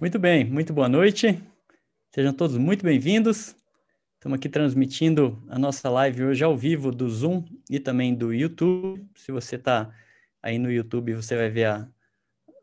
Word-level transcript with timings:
Muito 0.00 0.18
bem, 0.18 0.46
muito 0.46 0.72
boa 0.72 0.88
noite. 0.88 1.38
Sejam 2.10 2.32
todos 2.32 2.56
muito 2.56 2.82
bem-vindos. 2.82 3.54
Estamos 4.14 4.38
aqui 4.38 4.48
transmitindo 4.48 5.44
a 5.46 5.58
nossa 5.58 5.90
live 5.90 6.24
hoje 6.24 6.42
ao 6.42 6.56
vivo 6.56 6.90
do 6.90 7.06
Zoom 7.10 7.44
e 7.68 7.78
também 7.78 8.14
do 8.14 8.32
YouTube. 8.32 9.06
Se 9.14 9.30
você 9.30 9.56
está 9.56 9.94
aí 10.42 10.58
no 10.58 10.72
YouTube, 10.72 11.12
você 11.12 11.36
vai 11.36 11.50
ver 11.50 11.66
a, 11.66 11.86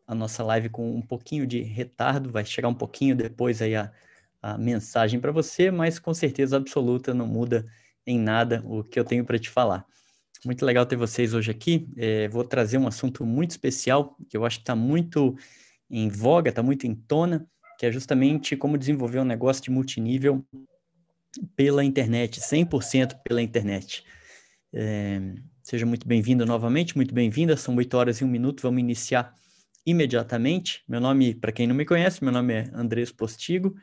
a 0.07 0.15
nossa 0.15 0.43
live 0.43 0.69
com 0.69 0.95
um 0.95 1.01
pouquinho 1.01 1.45
de 1.45 1.61
retardo, 1.61 2.31
vai 2.31 2.43
chegar 2.43 2.69
um 2.69 2.73
pouquinho 2.73 3.15
depois 3.15 3.61
aí 3.61 3.75
a, 3.75 3.91
a 4.41 4.57
mensagem 4.57 5.19
para 5.19 5.31
você, 5.31 5.69
mas 5.69 5.99
com 5.99 6.15
certeza 6.15 6.57
absoluta 6.57 7.13
não 7.13 7.27
muda 7.27 7.67
em 8.03 8.17
nada 8.17 8.63
o 8.65 8.83
que 8.83 8.99
eu 8.99 9.05
tenho 9.05 9.23
para 9.23 9.37
te 9.37 9.51
falar. 9.51 9.85
Muito 10.43 10.65
legal 10.65 10.87
ter 10.87 10.95
vocês 10.95 11.35
hoje 11.35 11.51
aqui. 11.51 11.87
É, 11.97 12.27
vou 12.29 12.43
trazer 12.43 12.79
um 12.79 12.87
assunto 12.87 13.23
muito 13.23 13.51
especial, 13.51 14.17
que 14.27 14.35
eu 14.35 14.43
acho 14.43 14.57
que 14.57 14.63
está 14.63 14.75
muito 14.75 15.37
em 15.89 16.09
voga, 16.09 16.49
está 16.49 16.61
muito 16.61 16.85
em 16.85 16.93
tona, 16.93 17.47
que 17.77 17.85
é 17.85 17.91
justamente 17.91 18.55
como 18.55 18.77
desenvolver 18.77 19.19
um 19.19 19.25
negócio 19.25 19.63
de 19.63 19.71
multinível 19.71 20.45
pela 21.55 21.83
internet, 21.83 22.39
100% 22.41 23.19
pela 23.23 23.41
internet. 23.41 24.03
É, 24.73 25.19
seja 25.61 25.85
muito 25.85 26.07
bem-vindo 26.07 26.45
novamente, 26.45 26.95
muito 26.95 27.13
bem-vinda. 27.13 27.55
São 27.55 27.75
8 27.75 27.93
horas 27.95 28.17
e 28.19 28.23
1 28.23 28.27
minuto, 28.27 28.61
vamos 28.61 28.79
iniciar 28.79 29.33
imediatamente. 29.85 30.83
Meu 30.87 30.99
nome, 30.99 31.35
para 31.35 31.51
quem 31.51 31.67
não 31.67 31.75
me 31.75 31.85
conhece, 31.85 32.23
meu 32.23 32.33
nome 32.33 32.53
é 32.53 32.69
Andrés 32.73 33.11
Postigo 33.11 33.75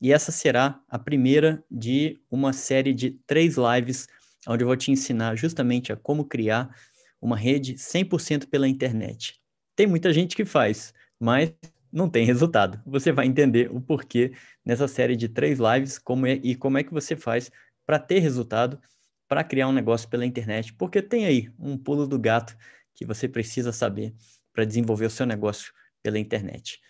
e 0.00 0.12
essa 0.12 0.32
será 0.32 0.80
a 0.88 0.98
primeira 0.98 1.62
de 1.70 2.18
uma 2.30 2.52
série 2.52 2.94
de 2.94 3.10
três 3.26 3.56
lives 3.56 4.08
onde 4.48 4.64
eu 4.64 4.68
vou 4.68 4.76
te 4.76 4.90
ensinar 4.90 5.36
justamente 5.36 5.92
a 5.92 5.96
como 5.96 6.24
criar 6.24 6.74
uma 7.20 7.36
rede 7.36 7.74
100% 7.74 8.46
pela 8.46 8.66
internet. 8.66 9.38
Tem 9.76 9.86
muita 9.86 10.12
gente 10.12 10.34
que 10.34 10.46
faz, 10.46 10.94
mas 11.20 11.52
não 11.92 12.08
tem 12.08 12.24
resultado. 12.24 12.80
Você 12.86 13.12
vai 13.12 13.26
entender 13.26 13.70
o 13.70 13.80
porquê 13.80 14.32
nessa 14.64 14.88
série 14.88 15.16
de 15.16 15.28
três 15.28 15.58
lives 15.58 15.98
como 15.98 16.26
é, 16.26 16.40
e 16.42 16.54
como 16.54 16.78
é 16.78 16.84
que 16.84 16.92
você 16.92 17.14
faz 17.14 17.50
para 17.84 17.98
ter 17.98 18.20
resultado, 18.20 18.80
para 19.28 19.44
criar 19.44 19.68
um 19.68 19.72
negócio 19.72 20.08
pela 20.08 20.24
internet, 20.24 20.72
porque 20.72 21.02
tem 21.02 21.26
aí 21.26 21.50
um 21.58 21.76
pulo 21.76 22.06
do 22.06 22.18
gato 22.18 22.56
que 22.94 23.04
você 23.04 23.28
precisa 23.28 23.72
saber 23.72 24.14
para 24.52 24.64
desenvolver 24.64 25.06
o 25.06 25.10
seu 25.10 25.26
negócio 25.26 25.72
pela 26.02 26.18
internet. 26.18 26.80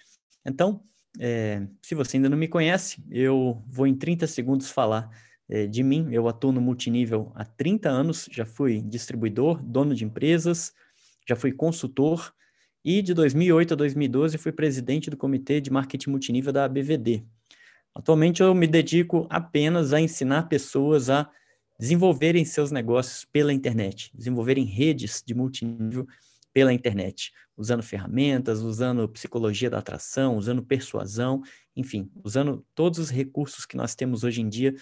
Então, 0.44 0.82
é, 1.18 1.66
se 1.82 1.94
você 1.94 2.16
ainda 2.16 2.28
não 2.28 2.36
me 2.36 2.48
conhece, 2.48 3.02
eu 3.10 3.62
vou 3.66 3.86
em 3.86 3.94
30 3.94 4.26
segundos 4.26 4.70
falar 4.70 5.10
é, 5.48 5.66
de 5.66 5.82
mim. 5.82 6.08
Eu 6.12 6.28
atuo 6.28 6.52
no 6.52 6.60
multinível 6.60 7.32
há 7.34 7.44
30 7.44 7.88
anos, 7.88 8.28
já 8.30 8.44
fui 8.44 8.80
distribuidor, 8.80 9.62
dono 9.62 9.94
de 9.94 10.04
empresas, 10.04 10.72
já 11.28 11.34
fui 11.34 11.52
consultor 11.52 12.32
e 12.84 13.02
de 13.02 13.12
2008 13.14 13.74
a 13.74 13.76
2012 13.76 14.38
fui 14.38 14.52
presidente 14.52 15.10
do 15.10 15.16
comitê 15.16 15.60
de 15.60 15.70
marketing 15.70 16.10
multinível 16.10 16.52
da 16.52 16.64
ABVD. 16.64 17.24
Atualmente 17.94 18.42
eu 18.42 18.54
me 18.54 18.66
dedico 18.66 19.26
apenas 19.28 19.92
a 19.92 20.00
ensinar 20.00 20.44
pessoas 20.44 21.10
a 21.10 21.28
desenvolverem 21.78 22.44
seus 22.44 22.70
negócios 22.70 23.24
pela 23.24 23.52
internet, 23.52 24.10
desenvolverem 24.14 24.64
redes 24.64 25.22
de 25.26 25.34
multinível 25.34 26.06
pela 26.52 26.72
internet, 26.72 27.32
usando 27.56 27.82
ferramentas, 27.82 28.60
usando 28.60 29.08
psicologia 29.08 29.70
da 29.70 29.78
atração, 29.78 30.36
usando 30.36 30.62
persuasão, 30.62 31.42
enfim, 31.76 32.10
usando 32.24 32.64
todos 32.74 32.98
os 32.98 33.10
recursos 33.10 33.64
que 33.64 33.76
nós 33.76 33.94
temos 33.94 34.24
hoje 34.24 34.40
em 34.40 34.48
dia, 34.48 34.74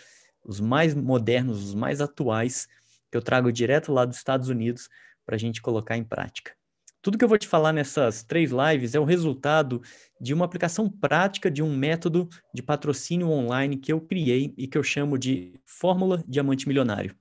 os 0.45 0.61
mais 0.61 0.95
modernos, 0.95 1.65
os 1.65 1.75
mais 1.75 2.01
atuais, 2.01 2.67
que 3.11 3.17
eu 3.17 3.23
trago 3.23 3.53
direto 3.53 3.93
lá 3.93 4.05
dos 4.05 4.17
Estados 4.17 4.49
Unidos 4.49 4.89
para 5.25 5.37
a 5.37 5.39
gente 5.39 5.63
colocar 5.63 5.97
em 5.97 6.05
prática. 6.05 6.58
Tudo 7.01 7.17
que 7.17 7.25
eu 7.25 7.29
vou 7.29 7.39
te 7.39 7.47
falar 7.47 7.73
nessas 7.73 8.25
três 8.25 8.51
lives 8.51 8.95
é 8.95 9.01
o 9.01 9.05
resultado 9.05 9.81
de 10.21 10.35
uma 10.35 10.45
aplicação 10.45 10.91
prática 10.91 11.51
de 11.51 11.63
um 11.63 11.75
método 11.75 12.29
de 12.53 12.63
patrocínio 12.63 13.29
online 13.29 13.77
que 13.77 13.93
eu 13.93 14.01
criei 14.01 14.53
e 14.57 14.67
que 14.67 14.77
eu 14.77 14.83
chamo 14.83 15.17
de 15.17 15.61
Fórmula 15.65 16.25
Diamante 16.27 16.67
Milionário. 16.67 17.15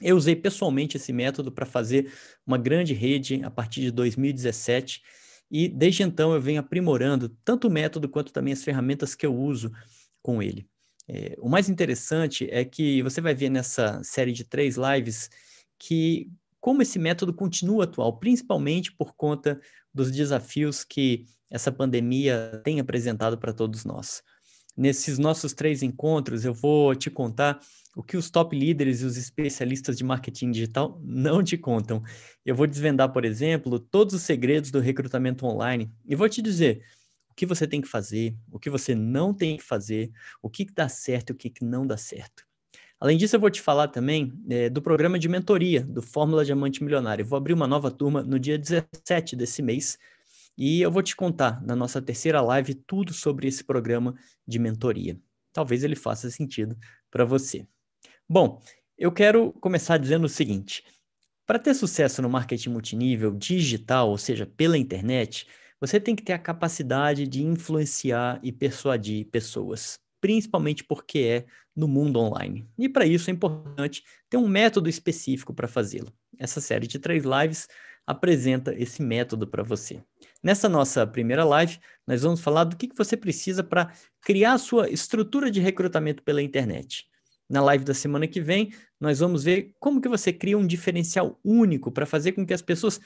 Eu 0.00 0.16
usei 0.16 0.36
pessoalmente 0.36 0.96
esse 0.96 1.12
método 1.12 1.50
para 1.50 1.66
fazer 1.66 2.12
uma 2.46 2.56
grande 2.56 2.94
rede 2.94 3.42
a 3.44 3.50
partir 3.50 3.80
de 3.80 3.90
2017 3.90 5.02
e 5.50 5.68
desde 5.68 6.02
então 6.02 6.32
eu 6.32 6.40
venho 6.40 6.60
aprimorando 6.60 7.28
tanto 7.44 7.68
o 7.68 7.70
método 7.70 8.08
quanto 8.08 8.32
também 8.32 8.52
as 8.52 8.64
ferramentas 8.64 9.14
que 9.14 9.26
eu 9.26 9.34
uso 9.34 9.70
com 10.22 10.42
ele. 10.42 10.66
É, 11.08 11.36
o 11.40 11.48
mais 11.48 11.68
interessante 11.68 12.48
é 12.50 12.64
que 12.64 13.02
você 13.02 13.20
vai 13.20 13.34
ver 13.34 13.50
nessa 13.50 14.02
série 14.04 14.32
de 14.32 14.44
três 14.44 14.76
lives 14.76 15.28
que 15.78 16.30
como 16.62 16.80
esse 16.80 16.96
método 16.96 17.34
continua 17.34 17.82
atual, 17.82 18.20
principalmente 18.20 18.92
por 18.92 19.14
conta 19.16 19.60
dos 19.92 20.12
desafios 20.12 20.84
que 20.84 21.24
essa 21.50 21.72
pandemia 21.72 22.62
tem 22.62 22.78
apresentado 22.78 23.36
para 23.36 23.52
todos 23.52 23.84
nós. 23.84 24.22
Nesses 24.76 25.18
nossos 25.18 25.52
três 25.52 25.82
encontros, 25.82 26.44
eu 26.44 26.54
vou 26.54 26.94
te 26.94 27.10
contar 27.10 27.58
o 27.96 28.02
que 28.02 28.16
os 28.16 28.30
top 28.30 28.56
líderes 28.56 29.02
e 29.02 29.04
os 29.04 29.16
especialistas 29.16 29.98
de 29.98 30.04
marketing 30.04 30.52
digital 30.52 31.00
não 31.02 31.42
te 31.42 31.58
contam. 31.58 32.00
Eu 32.46 32.54
vou 32.54 32.68
desvendar, 32.68 33.12
por 33.12 33.24
exemplo, 33.24 33.80
todos 33.80 34.14
os 34.14 34.22
segredos 34.22 34.70
do 34.70 34.78
recrutamento 34.78 35.44
online 35.44 35.90
e 36.06 36.14
vou 36.14 36.28
te 36.28 36.40
dizer 36.40 36.84
o 37.28 37.34
que 37.34 37.44
você 37.44 37.66
tem 37.66 37.80
que 37.80 37.88
fazer, 37.88 38.36
o 38.52 38.60
que 38.60 38.70
você 38.70 38.94
não 38.94 39.34
tem 39.34 39.56
que 39.56 39.64
fazer, 39.64 40.12
o 40.40 40.48
que 40.48 40.64
dá 40.72 40.88
certo 40.88 41.30
e 41.30 41.32
o 41.32 41.36
que 41.36 41.52
não 41.60 41.84
dá 41.84 41.96
certo. 41.96 42.44
Além 43.02 43.16
disso, 43.16 43.34
eu 43.34 43.40
vou 43.40 43.50
te 43.50 43.60
falar 43.60 43.88
também 43.88 44.32
é, 44.48 44.70
do 44.70 44.80
programa 44.80 45.18
de 45.18 45.28
mentoria 45.28 45.82
do 45.82 46.00
Fórmula 46.00 46.44
Diamante 46.44 46.84
Milionário. 46.84 47.24
Eu 47.24 47.26
vou 47.26 47.36
abrir 47.36 47.52
uma 47.52 47.66
nova 47.66 47.90
turma 47.90 48.22
no 48.22 48.38
dia 48.38 48.56
17 48.56 49.34
desse 49.34 49.60
mês 49.60 49.98
e 50.56 50.80
eu 50.80 50.88
vou 50.88 51.02
te 51.02 51.16
contar 51.16 51.60
na 51.66 51.74
nossa 51.74 52.00
terceira 52.00 52.40
live 52.40 52.76
tudo 52.76 53.12
sobre 53.12 53.48
esse 53.48 53.64
programa 53.64 54.14
de 54.46 54.56
mentoria. 54.60 55.18
Talvez 55.52 55.82
ele 55.82 55.96
faça 55.96 56.30
sentido 56.30 56.76
para 57.10 57.24
você. 57.24 57.66
Bom, 58.28 58.62
eu 58.96 59.10
quero 59.10 59.52
começar 59.54 59.98
dizendo 59.98 60.26
o 60.26 60.28
seguinte: 60.28 60.84
para 61.44 61.58
ter 61.58 61.74
sucesso 61.74 62.22
no 62.22 62.30
marketing 62.30 62.70
multinível 62.70 63.34
digital, 63.34 64.10
ou 64.10 64.16
seja, 64.16 64.46
pela 64.46 64.78
internet, 64.78 65.48
você 65.80 65.98
tem 65.98 66.14
que 66.14 66.22
ter 66.22 66.34
a 66.34 66.38
capacidade 66.38 67.26
de 67.26 67.42
influenciar 67.42 68.38
e 68.44 68.52
persuadir 68.52 69.26
pessoas, 69.26 69.98
principalmente 70.20 70.84
porque 70.84 71.18
é 71.18 71.46
no 71.74 71.88
mundo 71.88 72.18
online. 72.18 72.66
E 72.78 72.88
para 72.88 73.06
isso 73.06 73.30
é 73.30 73.32
importante 73.32 74.02
ter 74.28 74.36
um 74.36 74.48
método 74.48 74.88
específico 74.88 75.54
para 75.54 75.68
fazê-lo. 75.68 76.12
Essa 76.38 76.60
série 76.60 76.86
de 76.86 76.98
três 76.98 77.24
lives 77.24 77.68
apresenta 78.06 78.74
esse 78.74 79.02
método 79.02 79.46
para 79.46 79.62
você. 79.62 80.02
Nessa 80.42 80.68
nossa 80.68 81.06
primeira 81.06 81.44
live, 81.44 81.78
nós 82.06 82.22
vamos 82.22 82.40
falar 82.40 82.64
do 82.64 82.76
que, 82.76 82.88
que 82.88 82.96
você 82.96 83.16
precisa 83.16 83.62
para 83.62 83.92
criar 84.20 84.54
a 84.54 84.58
sua 84.58 84.90
estrutura 84.90 85.50
de 85.50 85.60
recrutamento 85.60 86.22
pela 86.22 86.42
internet. 86.42 87.06
Na 87.48 87.62
live 87.62 87.84
da 87.84 87.94
semana 87.94 88.26
que 88.26 88.40
vem, 88.40 88.72
nós 89.00 89.20
vamos 89.20 89.44
ver 89.44 89.74
como 89.78 90.00
que 90.00 90.08
você 90.08 90.32
cria 90.32 90.58
um 90.58 90.66
diferencial 90.66 91.38
único 91.44 91.92
para 91.92 92.06
fazer 92.06 92.32
com 92.32 92.46
que 92.46 92.54
as 92.54 92.62
pessoas 92.62 93.00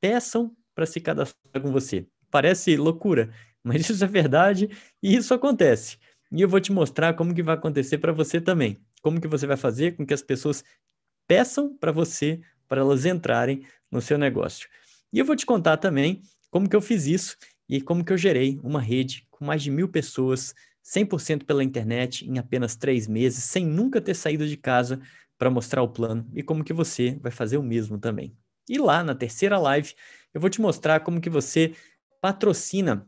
peçam 0.00 0.54
para 0.74 0.86
se 0.86 1.00
cadastrar 1.00 1.62
com 1.62 1.70
você. 1.70 2.06
Parece 2.30 2.76
loucura, 2.76 3.30
mas 3.62 3.82
isso 3.90 4.02
é 4.02 4.06
verdade 4.06 4.68
e 5.02 5.14
isso 5.14 5.34
acontece. 5.34 5.98
E 6.32 6.40
eu 6.40 6.48
vou 6.48 6.60
te 6.60 6.72
mostrar 6.72 7.14
como 7.14 7.34
que 7.34 7.42
vai 7.42 7.54
acontecer 7.54 7.98
para 7.98 8.12
você 8.12 8.40
também. 8.40 8.78
Como 9.02 9.20
que 9.20 9.26
você 9.26 9.46
vai 9.46 9.56
fazer 9.56 9.96
com 9.96 10.06
que 10.06 10.14
as 10.14 10.22
pessoas 10.22 10.64
peçam 11.26 11.76
para 11.76 11.92
você 11.92 12.40
para 12.68 12.80
elas 12.80 13.04
entrarem 13.04 13.64
no 13.90 14.00
seu 14.00 14.16
negócio. 14.16 14.68
E 15.12 15.18
eu 15.18 15.24
vou 15.24 15.34
te 15.34 15.44
contar 15.44 15.76
também 15.76 16.22
como 16.50 16.68
que 16.68 16.76
eu 16.76 16.80
fiz 16.80 17.06
isso 17.06 17.36
e 17.68 17.80
como 17.80 18.04
que 18.04 18.12
eu 18.12 18.18
gerei 18.18 18.60
uma 18.62 18.80
rede 18.80 19.26
com 19.30 19.44
mais 19.44 19.62
de 19.62 19.70
mil 19.70 19.88
pessoas, 19.88 20.54
100% 20.84 21.44
pela 21.44 21.64
internet, 21.64 22.28
em 22.28 22.38
apenas 22.38 22.76
três 22.76 23.08
meses, 23.08 23.42
sem 23.44 23.66
nunca 23.66 24.00
ter 24.00 24.14
saído 24.14 24.46
de 24.46 24.56
casa 24.56 25.00
para 25.36 25.50
mostrar 25.50 25.82
o 25.82 25.88
plano 25.88 26.28
e 26.34 26.42
como 26.42 26.62
que 26.62 26.72
você 26.72 27.18
vai 27.20 27.32
fazer 27.32 27.56
o 27.56 27.62
mesmo 27.62 27.98
também. 27.98 28.36
E 28.68 28.78
lá 28.78 29.02
na 29.02 29.14
terceira 29.14 29.58
live, 29.58 29.94
eu 30.32 30.40
vou 30.40 30.50
te 30.50 30.60
mostrar 30.60 31.00
como 31.00 31.20
que 31.20 31.30
você 31.30 31.74
patrocina 32.20 33.06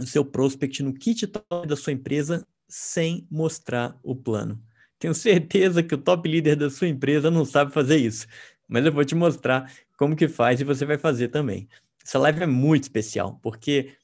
o 0.00 0.06
seu 0.06 0.24
prospect 0.24 0.82
no 0.82 0.94
kit 0.94 1.26
top 1.26 1.66
da 1.66 1.76
sua 1.76 1.92
empresa 1.92 2.46
sem 2.68 3.26
mostrar 3.30 3.98
o 4.02 4.14
plano. 4.14 4.60
Tenho 4.98 5.14
certeza 5.14 5.82
que 5.82 5.94
o 5.94 5.98
top 5.98 6.28
líder 6.28 6.56
da 6.56 6.68
sua 6.70 6.88
empresa 6.88 7.30
não 7.30 7.44
sabe 7.44 7.72
fazer 7.72 7.96
isso 7.96 8.26
mas 8.68 8.84
eu 8.84 8.92
vou 8.92 9.04
te 9.04 9.14
mostrar 9.14 9.72
como 9.96 10.14
que 10.14 10.28
faz 10.28 10.60
e 10.60 10.64
você 10.64 10.84
vai 10.84 10.98
fazer 10.98 11.28
também. 11.28 11.66
Essa 12.04 12.18
live 12.18 12.42
é 12.42 12.46
muito 12.46 12.84
especial, 12.84 13.40
porque 13.42 13.94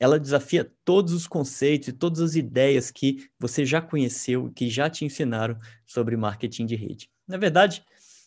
ela 0.00 0.18
desafia 0.18 0.70
todos 0.84 1.12
os 1.12 1.26
conceitos 1.26 1.88
e 1.88 1.92
todas 1.92 2.20
as 2.20 2.34
ideias 2.34 2.90
que 2.90 3.28
você 3.38 3.64
já 3.64 3.80
conheceu, 3.80 4.52
que 4.54 4.68
já 4.68 4.90
te 4.90 5.04
ensinaram 5.04 5.58
sobre 5.86 6.16
marketing 6.16 6.66
de 6.66 6.74
rede. 6.74 7.10
Na 7.26 7.36
verdade, 7.36 7.82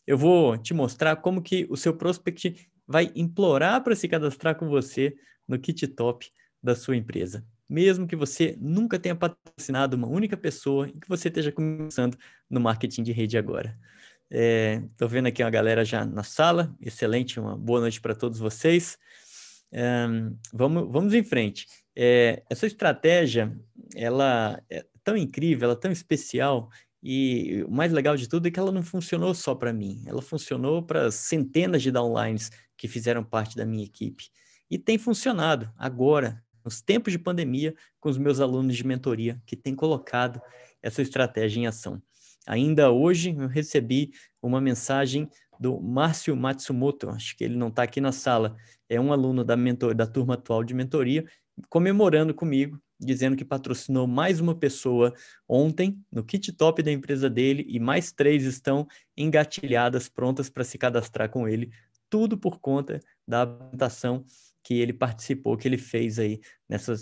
eu 0.07 0.17
vou 0.17 0.57
te 0.57 0.73
mostrar 0.73 1.17
como 1.17 1.41
que 1.41 1.67
o 1.69 1.77
seu 1.77 1.93
prospect 1.95 2.69
vai 2.88 3.11
implorar 3.15 3.83
para 3.83 3.95
se 3.95 4.07
cadastrar 4.07 4.55
com 4.55 4.67
você 4.67 5.15
no 5.47 5.59
kit 5.59 5.88
top 5.88 6.29
da 6.61 6.75
sua 6.75 6.95
empresa. 6.95 7.45
Mesmo 7.71 8.06
que 8.06 8.18
você 8.18 8.57
nunca 8.59 9.00
tenha 9.00 9.15
patrocinado 9.15 9.95
uma 9.95 10.09
única 10.09 10.35
pessoa 10.35 10.89
e 10.89 10.91
que 10.91 11.07
você 11.07 11.29
esteja 11.29 11.53
começando 11.53 12.18
no 12.50 12.59
marketing 12.59 13.01
de 13.01 13.13
rede 13.13 13.38
agora. 13.38 13.79
Estou 14.29 15.07
é, 15.07 15.09
vendo 15.09 15.27
aqui 15.27 15.41
uma 15.41 15.50
galera 15.50 15.85
já 15.85 16.03
na 16.03 16.21
sala. 16.21 16.75
Excelente, 16.81 17.39
uma 17.39 17.57
boa 17.57 17.79
noite 17.79 18.01
para 18.01 18.13
todos 18.13 18.39
vocês. 18.39 18.97
É, 19.71 20.06
vamos, 20.51 20.91
vamos 20.91 21.13
em 21.13 21.23
frente. 21.23 21.65
É, 21.95 22.44
essa 22.50 22.68
estratégia, 22.68 23.57
ela 23.95 24.62
é 24.69 24.85
tão 25.01 25.15
incrível, 25.15 25.63
ela 25.69 25.74
é 25.74 25.79
tão 25.79 25.94
especial, 25.94 26.69
e 27.01 27.63
o 27.65 27.71
mais 27.71 27.94
legal 27.94 28.17
de 28.17 28.27
tudo 28.27 28.50
é 28.50 28.51
que 28.51 28.59
ela 28.59 28.71
não 28.71 28.83
funcionou 28.83 29.33
só 29.33 29.56
para 29.56 29.71
mim, 29.71 30.03
ela 30.06 30.21
funcionou 30.21 30.83
para 30.83 31.09
centenas 31.09 31.81
de 31.81 31.89
downlines 31.89 32.51
que 32.75 32.88
fizeram 32.88 33.24
parte 33.24 33.56
da 33.56 33.65
minha 33.65 33.85
equipe. 33.85 34.25
E 34.69 34.77
tem 34.77 34.97
funcionado 34.97 35.71
agora, 35.77 36.44
nos 36.63 36.81
tempos 36.81 37.11
de 37.11 37.19
pandemia, 37.19 37.73
com 37.99 38.09
os 38.09 38.17
meus 38.17 38.39
alunos 38.39 38.75
de 38.75 38.85
mentoria, 38.85 39.41
que 39.45 39.55
têm 39.55 39.75
colocado 39.75 40.41
essa 40.81 41.01
estratégia 41.01 41.59
em 41.59 41.67
ação. 41.67 42.01
Ainda 42.47 42.91
hoje 42.91 43.35
eu 43.37 43.47
recebi 43.47 44.11
uma 44.41 44.59
mensagem 44.59 45.29
do 45.59 45.79
Márcio 45.79 46.35
Matsumoto, 46.35 47.09
acho 47.09 47.37
que 47.37 47.43
ele 47.43 47.55
não 47.55 47.67
está 47.67 47.83
aqui 47.83 48.01
na 48.01 48.11
sala, 48.11 48.55
é 48.89 48.99
um 48.99 49.13
aluno 49.13 49.43
da, 49.43 49.55
mentor, 49.55 49.93
da 49.93 50.07
turma 50.07 50.33
atual 50.33 50.63
de 50.63 50.73
mentoria, 50.73 51.23
comemorando 51.69 52.33
comigo 52.33 52.81
dizendo 53.01 53.35
que 53.35 53.43
patrocinou 53.43 54.05
mais 54.05 54.39
uma 54.39 54.53
pessoa 54.53 55.13
ontem 55.49 55.99
no 56.11 56.23
kit 56.23 56.53
top 56.53 56.83
da 56.83 56.91
empresa 56.91 57.29
dele 57.29 57.65
e 57.67 57.79
mais 57.79 58.11
três 58.11 58.43
estão 58.43 58.87
engatilhadas, 59.17 60.07
prontas 60.07 60.49
para 60.49 60.63
se 60.63 60.77
cadastrar 60.77 61.29
com 61.29 61.47
ele, 61.47 61.71
tudo 62.09 62.37
por 62.37 62.59
conta 62.59 62.99
da 63.27 63.41
apresentação 63.41 64.23
que 64.63 64.75
ele 64.75 64.93
participou, 64.93 65.57
que 65.57 65.67
ele 65.67 65.77
fez 65.77 66.19
aí 66.19 66.39
nessa, 66.69 66.95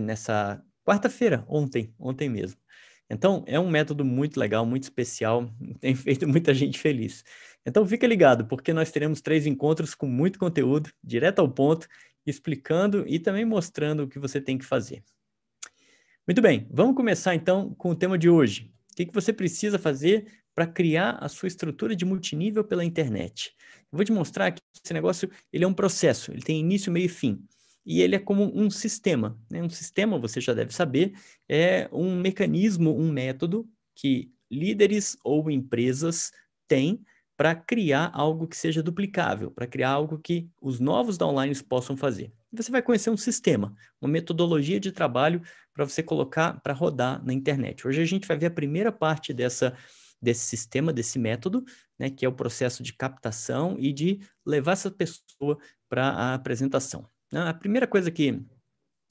nessa 0.00 0.62
quarta-feira, 0.84 1.44
ontem, 1.48 1.94
ontem 1.98 2.28
mesmo. 2.28 2.60
Então, 3.08 3.44
é 3.46 3.58
um 3.58 3.70
método 3.70 4.04
muito 4.04 4.38
legal, 4.38 4.66
muito 4.66 4.82
especial, 4.82 5.48
tem 5.80 5.94
feito 5.94 6.26
muita 6.26 6.52
gente 6.52 6.78
feliz. 6.78 7.24
Então, 7.64 7.86
fica 7.86 8.06
ligado, 8.06 8.46
porque 8.46 8.72
nós 8.72 8.90
teremos 8.90 9.20
três 9.20 9.46
encontros 9.46 9.94
com 9.94 10.06
muito 10.06 10.38
conteúdo, 10.38 10.90
direto 11.02 11.40
ao 11.40 11.48
ponto, 11.48 11.86
explicando 12.26 13.04
e 13.06 13.18
também 13.18 13.44
mostrando 13.44 14.04
o 14.04 14.08
que 14.08 14.18
você 14.18 14.40
tem 14.40 14.58
que 14.58 14.64
fazer. 14.64 15.02
Muito 16.26 16.42
bem, 16.42 16.66
vamos 16.70 16.96
começar 16.96 17.36
então 17.36 17.72
com 17.74 17.90
o 17.90 17.94
tema 17.94 18.18
de 18.18 18.28
hoje. 18.28 18.72
O 18.92 18.96
que, 18.96 19.06
que 19.06 19.14
você 19.14 19.32
precisa 19.32 19.78
fazer 19.78 20.26
para 20.56 20.66
criar 20.66 21.18
a 21.20 21.28
sua 21.28 21.46
estrutura 21.46 21.94
de 21.94 22.06
multinível 22.06 22.64
pela 22.64 22.82
internet? 22.82 23.52
Eu 23.92 23.98
vou 23.98 24.04
te 24.04 24.10
mostrar 24.10 24.50
que 24.50 24.60
esse 24.82 24.94
negócio 24.94 25.30
ele 25.52 25.64
é 25.64 25.68
um 25.68 25.74
processo, 25.74 26.32
ele 26.32 26.40
tem 26.40 26.58
início, 26.58 26.90
meio 26.90 27.04
e 27.04 27.10
fim. 27.10 27.44
E 27.84 28.00
ele 28.00 28.16
é 28.16 28.18
como 28.18 28.50
um 28.58 28.70
sistema. 28.70 29.38
Né? 29.50 29.62
Um 29.62 29.68
sistema, 29.68 30.18
você 30.18 30.40
já 30.40 30.54
deve 30.54 30.74
saber, 30.74 31.12
é 31.48 31.88
um 31.92 32.18
mecanismo, 32.18 32.98
um 32.98 33.12
método 33.12 33.68
que 33.94 34.32
líderes 34.50 35.16
ou 35.22 35.50
empresas 35.50 36.32
têm 36.66 37.04
para 37.36 37.54
criar 37.54 38.10
algo 38.14 38.48
que 38.48 38.56
seja 38.56 38.82
duplicável, 38.82 39.50
para 39.50 39.66
criar 39.66 39.90
algo 39.90 40.18
que 40.18 40.48
os 40.60 40.80
novos 40.80 41.18
downlines 41.18 41.60
possam 41.60 41.96
fazer. 41.96 42.32
Você 42.50 42.70
vai 42.70 42.80
conhecer 42.80 43.10
um 43.10 43.16
sistema, 43.16 43.74
uma 44.00 44.10
metodologia 44.10 44.80
de 44.80 44.90
trabalho 44.90 45.42
para 45.74 45.84
você 45.84 46.02
colocar 46.02 46.58
para 46.62 46.72
rodar 46.72 47.22
na 47.24 47.34
internet. 47.34 47.86
Hoje 47.86 48.00
a 48.00 48.06
gente 48.06 48.26
vai 48.26 48.38
ver 48.38 48.46
a 48.46 48.50
primeira 48.50 48.90
parte 48.90 49.34
dessa, 49.34 49.76
desse 50.20 50.46
sistema, 50.46 50.92
desse 50.92 51.18
método, 51.18 51.64
né, 51.98 52.10
que 52.10 52.24
é 52.24 52.28
o 52.28 52.32
processo 52.32 52.82
de 52.82 52.92
captação 52.92 53.76
e 53.78 53.92
de 53.92 54.20
levar 54.44 54.72
essa 54.72 54.90
pessoa 54.90 55.58
para 55.88 56.08
a 56.08 56.34
apresentação. 56.34 57.08
A 57.32 57.54
primeira 57.54 57.86
coisa 57.86 58.10
que 58.10 58.42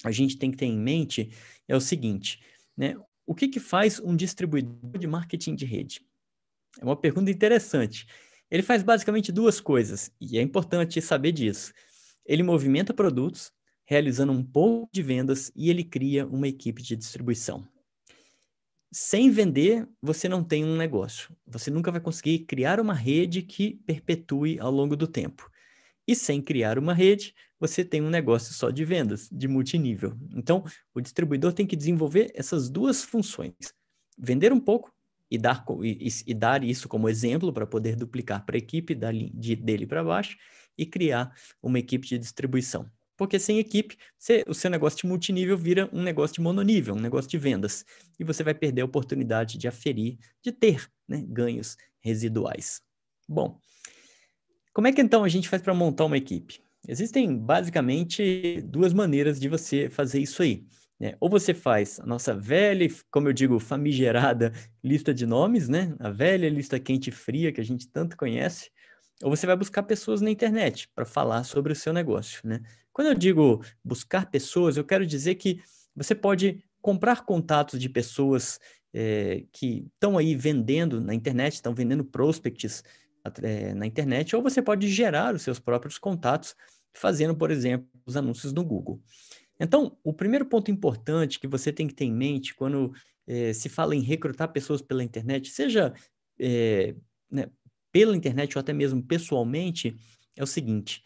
a 0.04 0.12
gente 0.12 0.38
tem 0.38 0.52
que 0.52 0.58
ter 0.58 0.66
em 0.66 0.78
mente 0.78 1.32
é 1.68 1.76
o 1.76 1.82
seguinte, 1.82 2.42
né? 2.78 2.96
O 3.28 3.34
que, 3.34 3.48
que 3.48 3.60
faz 3.60 4.00
um 4.00 4.16
distribuidor 4.16 5.00
de 5.00 5.08
marketing 5.08 5.56
de 5.56 5.66
rede? 5.66 6.06
É 6.80 6.86
uma 6.86 6.96
pergunta 6.96 7.32
interessante. 7.32 8.06
Ele 8.52 8.62
faz 8.62 8.84
basicamente 8.84 9.32
duas 9.32 9.60
coisas, 9.60 10.12
e 10.22 10.38
é 10.38 10.42
importante 10.42 11.02
saber 11.02 11.32
disso. 11.32 11.74
Ele 12.24 12.44
movimenta 12.44 12.94
produtos, 12.94 13.52
realizando 13.84 14.32
um 14.32 14.44
pouco 14.44 14.90
de 14.94 15.02
vendas, 15.02 15.52
e 15.56 15.70
ele 15.70 15.84
cria 15.84 16.28
uma 16.28 16.48
equipe 16.48 16.84
de 16.84 16.96
distribuição. 16.96 17.68
Sem 18.92 19.30
vender, 19.30 19.88
você 20.02 20.30
não 20.30 20.44
tem 20.44 20.64
um 20.64 20.78
negócio. 20.78 21.36
Você 21.46 21.70
nunca 21.70 21.92
vai 21.92 22.00
conseguir 22.00 22.40
criar 22.40 22.80
uma 22.80 22.94
rede 22.94 23.42
que 23.42 23.76
perpetue 23.86 24.60
ao 24.60 24.72
longo 24.72 24.96
do 24.96 25.08
tempo. 25.08 25.50
E 26.08 26.16
sem 26.16 26.42
criar 26.42 26.78
uma 26.78 26.94
rede, 26.94 27.34
você 27.60 27.84
tem 27.84 28.02
um 28.02 28.10
negócio 28.10 28.54
só 28.54 28.70
de 28.70 28.86
vendas, 28.86 29.28
de 29.32 29.48
multinível. 29.48 30.16
Então, 30.32 30.64
o 30.94 31.02
distribuidor 31.02 31.52
tem 31.52 31.66
que 31.66 31.76
desenvolver 31.76 32.32
essas 32.36 32.70
duas 32.70 33.04
funções: 33.04 33.56
vender 34.18 34.54
um 34.54 34.60
pouco 34.60 34.94
e 35.30 35.38
dar, 35.38 35.66
e, 35.84 36.08
e 36.28 36.34
dar 36.34 36.64
isso 36.64 36.88
como 36.88 37.10
exemplo 37.10 37.52
para 37.52 37.66
poder 37.66 37.96
duplicar 37.96 38.46
para 38.46 38.56
a 38.56 38.60
equipe 38.60 38.96
de, 38.96 39.56
dele 39.56 39.88
para 39.88 40.04
baixo 40.04 40.38
e 40.78 40.86
criar 40.86 41.34
uma 41.62 41.80
equipe 41.80 42.08
de 42.08 42.18
distribuição. 42.18 42.90
Porque 43.18 43.40
sem 43.40 43.60
equipe, 43.60 43.98
você, 44.18 44.44
o 44.48 44.54
seu 44.54 44.70
negócio 44.70 45.00
de 45.00 45.08
multinível 45.08 45.58
vira 45.58 45.90
um 45.94 46.02
negócio 46.02 46.36
de 46.36 46.42
mononível, 46.42 46.96
um 46.96 47.00
negócio 47.00 47.30
de 47.30 47.38
vendas. 47.38 47.86
E 48.20 48.24
você 48.24 48.44
vai 48.44 48.54
perder 48.54 48.82
a 48.82 48.86
oportunidade 48.86 49.58
de 49.58 49.68
aferir, 49.68 50.18
de 50.44 50.52
ter 50.52 50.90
né, 51.08 51.24
ganhos 51.28 51.78
residuais. 52.02 52.82
Bom, 53.28 53.60
como 54.74 54.88
é 54.88 54.92
que 54.92 55.02
então 55.02 55.24
a 55.24 55.30
gente 55.30 55.48
faz 55.48 55.62
para 55.62 55.74
montar 55.74 56.06
uma 56.06 56.18
equipe? 56.18 56.62
Existem 56.88 57.38
basicamente 57.38 58.62
duas 58.62 58.94
maneiras 58.94 59.40
de 59.40 59.50
você 59.50 59.90
fazer 59.90 60.20
isso 60.20 60.44
aí. 60.44 60.66
Né? 61.00 61.16
Ou 61.20 61.30
você 61.30 61.54
faz 61.54 62.00
a 62.00 62.06
nossa 62.06 62.34
velha, 62.34 62.88
como 63.12 63.28
eu 63.28 63.34
digo, 63.34 63.60
famigerada 63.60 64.54
lista 64.84 65.14
de 65.14 65.26
nomes, 65.26 65.68
né? 65.68 65.96
A 66.00 66.10
velha 66.10 66.50
lista 66.50 66.80
quente 66.80 67.10
e 67.10 67.12
fria 67.12 67.52
que 67.52 67.60
a 67.60 67.66
gente 67.66 67.88
tanto 67.88 68.16
conhece. 68.16 68.70
Ou 69.24 69.30
você 69.30 69.48
vai 69.48 69.56
buscar 69.56 69.84
pessoas 69.84 70.22
na 70.22 70.30
internet 70.30 70.90
para 70.94 71.06
falar 71.06 71.44
sobre 71.44 71.74
o 71.74 71.76
seu 71.76 71.92
negócio, 71.92 72.42
né? 72.44 72.62
Quando 72.96 73.08
eu 73.08 73.14
digo 73.14 73.62
buscar 73.84 74.32
pessoas, 74.32 74.78
eu 74.78 74.86
quero 74.86 75.06
dizer 75.06 75.36
que 75.36 75.62
você 75.94 76.16
pode 76.16 76.64
comprar 76.82 77.26
contatos 77.26 77.78
de 77.78 77.90
pessoas 77.90 78.58
é, 78.94 79.44
que 79.52 79.86
estão 79.94 80.18
aí 80.18 80.34
vendendo 80.34 81.02
na 81.02 81.14
internet, 81.14 81.56
estão 81.56 81.76
vendendo 81.76 82.06
prospects 82.06 82.86
é, 83.44 83.74
na 83.74 83.86
internet, 83.86 84.34
ou 84.34 84.42
você 84.42 84.62
pode 84.62 84.88
gerar 84.88 85.36
os 85.36 85.42
seus 85.42 85.60
próprios 85.60 85.98
contatos, 85.98 86.56
fazendo, 86.94 87.36
por 87.36 87.52
exemplo, 87.52 87.86
os 88.06 88.16
anúncios 88.16 88.54
no 88.54 88.64
Google. 88.64 89.02
Então, 89.60 89.98
o 90.02 90.14
primeiro 90.14 90.46
ponto 90.46 90.72
importante 90.72 91.38
que 91.38 91.48
você 91.48 91.74
tem 91.74 91.88
que 91.88 91.94
ter 91.94 92.06
em 92.06 92.14
mente 92.14 92.56
quando 92.56 92.94
é, 93.28 93.52
se 93.52 93.68
fala 93.68 93.94
em 93.94 94.00
recrutar 94.00 94.54
pessoas 94.54 94.82
pela 94.82 95.04
internet, 95.04 95.50
seja 95.50 95.94
né, 97.30 97.50
pela 97.92 98.16
internet 98.16 98.58
ou 98.58 98.62
até 98.62 98.72
mesmo 98.72 99.04
pessoalmente, 99.04 99.98
é 100.34 100.42
o 100.42 100.48
seguinte: 100.48 101.04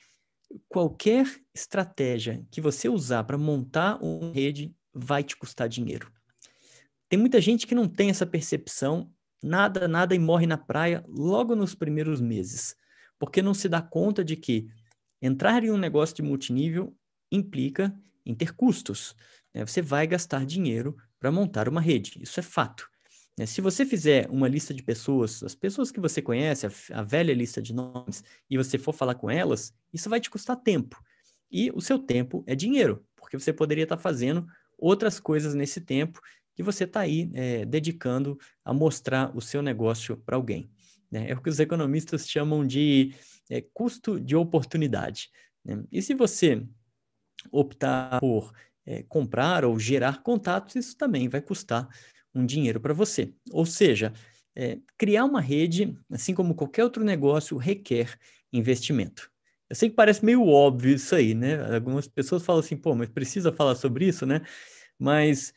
qualquer 0.68 1.26
estratégia 1.54 2.46
que 2.52 2.62
você 2.62 2.90
usar 2.90 3.24
para 3.24 3.38
montar 3.38 4.02
uma 4.02 4.34
rede 4.34 4.74
vai 4.94 5.24
te 5.24 5.36
custar 5.36 5.70
dinheiro. 5.70 6.12
Tem 7.08 7.20
muita 7.20 7.42
gente 7.42 7.66
que 7.66 7.76
não 7.76 7.88
tem 7.88 8.10
essa 8.10 8.26
percepção, 8.26 9.12
nada, 9.42 9.88
nada 9.88 10.14
e 10.14 10.20
morre 10.20 10.46
na 10.46 10.58
praia 10.58 11.04
logo 11.08 11.56
nos 11.56 11.74
primeiros 11.74 12.22
meses, 12.22 12.76
porque 13.18 13.42
não 13.42 13.54
se 13.54 13.68
dá 13.68 13.82
conta 13.82 14.24
de 14.24 14.36
que 14.36 14.68
entrar 15.22 15.64
em 15.64 15.72
um 15.72 15.78
negócio 15.78 16.16
de 16.16 16.22
multinível 16.22 16.96
implica 17.32 17.94
em 18.26 18.34
ter 18.36 18.54
custos. 18.54 19.16
Né? 19.54 19.66
Você 19.66 19.82
vai 19.82 20.06
gastar 20.06 20.46
dinheiro 20.46 20.96
para 21.20 21.32
montar 21.32 21.68
uma 21.68 21.82
rede, 21.82 22.22
isso 22.22 22.40
é 22.40 22.44
fato. 22.44 22.90
Né? 23.38 23.46
Se 23.46 23.62
você 23.62 23.86
fizer 23.86 24.28
uma 24.30 24.48
lista 24.48 24.74
de 24.74 24.84
pessoas, 24.84 25.44
as 25.44 25.56
pessoas 25.56 25.92
que 25.92 26.00
você 26.00 26.22
conhece, 26.22 26.68
a, 26.68 26.72
a 26.94 27.04
velha 27.04 27.34
lista 27.34 27.62
de 27.62 27.74
nomes, 27.74 28.24
e 28.50 28.58
você 28.58 28.78
for 28.78 28.94
falar 28.94 29.16
com 29.16 29.30
elas, 29.30 29.74
isso 29.94 30.10
vai 30.10 30.20
te 30.20 30.30
custar 30.30 30.58
tempo. 30.58 31.02
E 31.52 31.72
o 31.72 31.82
seu 31.82 31.98
tempo 31.98 32.44
é 32.46 32.56
dinheiro, 32.56 33.04
porque 33.16 33.40
você 33.40 33.52
poderia 33.52 33.84
estar 33.84 33.98
tá 33.98 34.02
fazendo 34.02 34.46
outras 34.78 35.20
coisas 35.20 35.54
nesse 35.54 35.82
tempo 35.82 36.20
que 36.56 36.64
você 36.64 36.84
está 36.84 37.02
aí 37.02 37.32
é, 37.34 37.66
dedicando 37.66 38.38
a 38.64 38.74
mostrar 38.74 39.36
o 39.36 39.42
seu 39.42 39.62
negócio 39.62 40.18
para 40.18 40.36
alguém. 40.36 40.70
Né? 41.10 41.30
É 41.32 41.34
o 41.34 41.42
que 41.42 41.50
os 41.50 41.60
economistas 41.60 42.28
chamam 42.28 42.66
de 42.66 43.14
é, 43.50 43.62
custo 43.74 44.20
de 44.20 44.36
oportunidade. 44.36 45.30
Né? 45.64 45.84
E 45.92 46.02
se 46.02 46.14
você 46.14 46.66
optar 47.52 48.20
por 48.20 48.54
é, 48.86 49.04
comprar 49.04 49.64
ou 49.64 49.80
gerar 49.80 50.22
contatos, 50.22 50.76
isso 50.76 50.98
também 50.98 51.30
vai 51.30 51.42
custar 51.42 51.88
um 52.34 52.46
dinheiro 52.46 52.80
para 52.80 52.94
você. 52.94 53.34
Ou 53.52 53.66
seja, 53.66 54.14
é, 54.56 54.78
criar 54.98 55.26
uma 55.26 55.42
rede, 55.42 55.98
assim 56.12 56.34
como 56.34 56.56
qualquer 56.56 56.84
outro 56.84 57.04
negócio, 57.04 57.58
requer 57.58 58.18
investimento. 58.52 59.30
Eu 59.70 59.76
sei 59.76 59.90
que 59.90 59.96
parece 59.96 60.26
meio 60.26 60.46
óbvio 60.48 60.96
isso 60.96 61.14
aí, 61.14 61.34
né? 61.34 61.76
Algumas 61.76 62.08
pessoas 62.08 62.44
falam 62.44 62.60
assim, 62.60 62.76
pô, 62.76 62.96
mas 62.96 63.10
precisa 63.10 63.52
falar 63.52 63.76
sobre 63.76 64.08
isso, 64.08 64.26
né? 64.26 64.42
Mas 64.98 65.54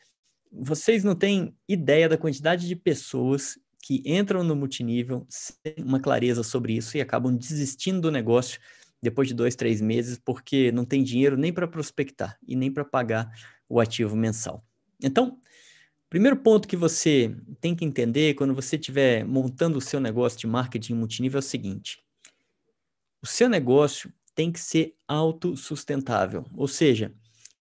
vocês 0.51 1.03
não 1.03 1.15
têm 1.15 1.55
ideia 1.67 2.07
da 2.07 2.17
quantidade 2.17 2.67
de 2.67 2.75
pessoas 2.75 3.57
que 3.81 4.01
entram 4.05 4.43
no 4.43 4.55
multinível 4.55 5.25
sem 5.27 5.75
uma 5.79 5.99
clareza 5.99 6.43
sobre 6.43 6.73
isso 6.73 6.95
e 6.95 7.01
acabam 7.01 7.35
desistindo 7.35 8.01
do 8.01 8.11
negócio 8.11 8.59
depois 9.01 9.27
de 9.27 9.33
dois, 9.33 9.55
três 9.55 9.81
meses, 9.81 10.17
porque 10.17 10.71
não 10.71 10.85
tem 10.85 11.03
dinheiro 11.03 11.35
nem 11.35 11.51
para 11.51 11.67
prospectar 11.67 12.37
e 12.47 12.55
nem 12.55 12.71
para 12.71 12.85
pagar 12.85 13.29
o 13.67 13.81
ativo 13.81 14.15
mensal. 14.15 14.63
Então, 15.01 15.37
primeiro 16.13 16.37
ponto 16.37 16.67
que 16.67 16.77
você 16.77 17.35
tem 17.59 17.75
que 17.75 17.83
entender 17.83 18.35
quando 18.35 18.53
você 18.53 18.75
estiver 18.75 19.25
montando 19.25 19.79
o 19.79 19.81
seu 19.81 19.99
negócio 19.99 20.37
de 20.37 20.45
marketing 20.45 20.93
multinível 20.93 21.39
é 21.39 21.39
o 21.39 21.41
seguinte: 21.41 21.97
o 23.19 23.25
seu 23.25 23.49
negócio 23.49 24.13
tem 24.35 24.51
que 24.51 24.59
ser 24.59 24.93
autossustentável, 25.07 26.45
ou 26.55 26.67
seja, 26.67 27.11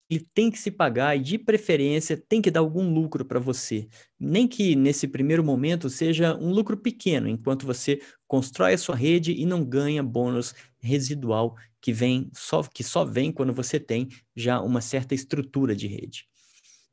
ele 0.09 0.25
tem 0.33 0.49
que 0.49 0.57
se 0.57 0.71
pagar 0.71 1.17
e, 1.17 1.19
de 1.19 1.37
preferência, 1.37 2.15
tem 2.15 2.41
que 2.41 2.49
dar 2.49 2.61
algum 2.61 2.89
lucro 2.89 3.25
para 3.25 3.37
você. 3.37 3.89
Nem 4.17 4.47
que 4.47 4.77
nesse 4.77 5.09
primeiro 5.09 5.43
momento 5.43 5.89
seja 5.89 6.33
um 6.37 6.49
lucro 6.49 6.77
pequeno, 6.77 7.27
enquanto 7.27 7.65
você 7.65 7.99
constrói 8.25 8.75
a 8.75 8.77
sua 8.77 8.95
rede 8.95 9.33
e 9.33 9.45
não 9.45 9.61
ganha 9.61 10.01
bônus 10.01 10.55
residual 10.79 11.57
que 11.81 11.91
vem 11.91 12.29
só 12.33 12.63
que 12.63 12.81
só 12.81 13.03
vem 13.03 13.29
quando 13.29 13.51
você 13.51 13.77
tem 13.77 14.07
já 14.33 14.61
uma 14.61 14.79
certa 14.79 15.13
estrutura 15.13 15.75
de 15.75 15.87
rede. 15.87 16.29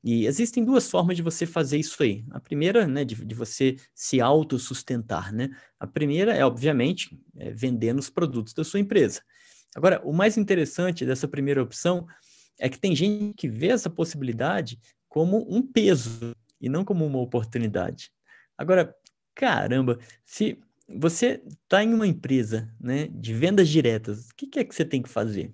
E 0.04 0.26
existem 0.26 0.62
duas 0.62 0.90
formas 0.90 1.16
de 1.16 1.22
você 1.22 1.46
fazer 1.46 1.78
isso 1.78 2.02
aí. 2.02 2.26
A 2.30 2.38
primeira, 2.38 2.86
né, 2.86 3.06
de, 3.06 3.14
de 3.24 3.34
você 3.34 3.76
se 3.94 4.20
autossustentar, 4.20 5.32
né? 5.32 5.48
A 5.80 5.86
primeira 5.86 6.34
é, 6.34 6.44
obviamente, 6.44 7.18
é, 7.34 7.50
vendendo 7.50 8.00
os 8.00 8.10
produtos 8.10 8.52
da 8.52 8.62
sua 8.62 8.78
empresa. 8.78 9.22
Agora, 9.74 10.02
o 10.04 10.12
mais 10.12 10.36
interessante 10.36 11.06
dessa 11.06 11.26
primeira 11.26 11.62
opção 11.62 12.06
é 12.60 12.68
que 12.68 12.78
tem 12.78 12.94
gente 12.94 13.32
que 13.34 13.48
vê 13.48 13.68
essa 13.68 13.88
possibilidade 13.88 14.78
como 15.08 15.46
um 15.48 15.62
peso 15.62 16.36
e 16.60 16.68
não 16.68 16.84
como 16.84 17.06
uma 17.06 17.18
oportunidade. 17.18 18.10
Agora, 18.58 18.94
caramba, 19.34 19.98
se 20.22 20.58
você 20.86 21.42
está 21.48 21.82
em 21.82 21.94
uma 21.94 22.06
empresa 22.06 22.70
né, 22.78 23.08
de 23.08 23.32
vendas 23.32 23.70
diretas, 23.70 24.28
o 24.28 24.34
que, 24.36 24.46
que 24.48 24.58
é 24.58 24.64
que 24.64 24.74
você 24.74 24.84
tem 24.84 25.00
que 25.00 25.08
fazer? 25.08 25.50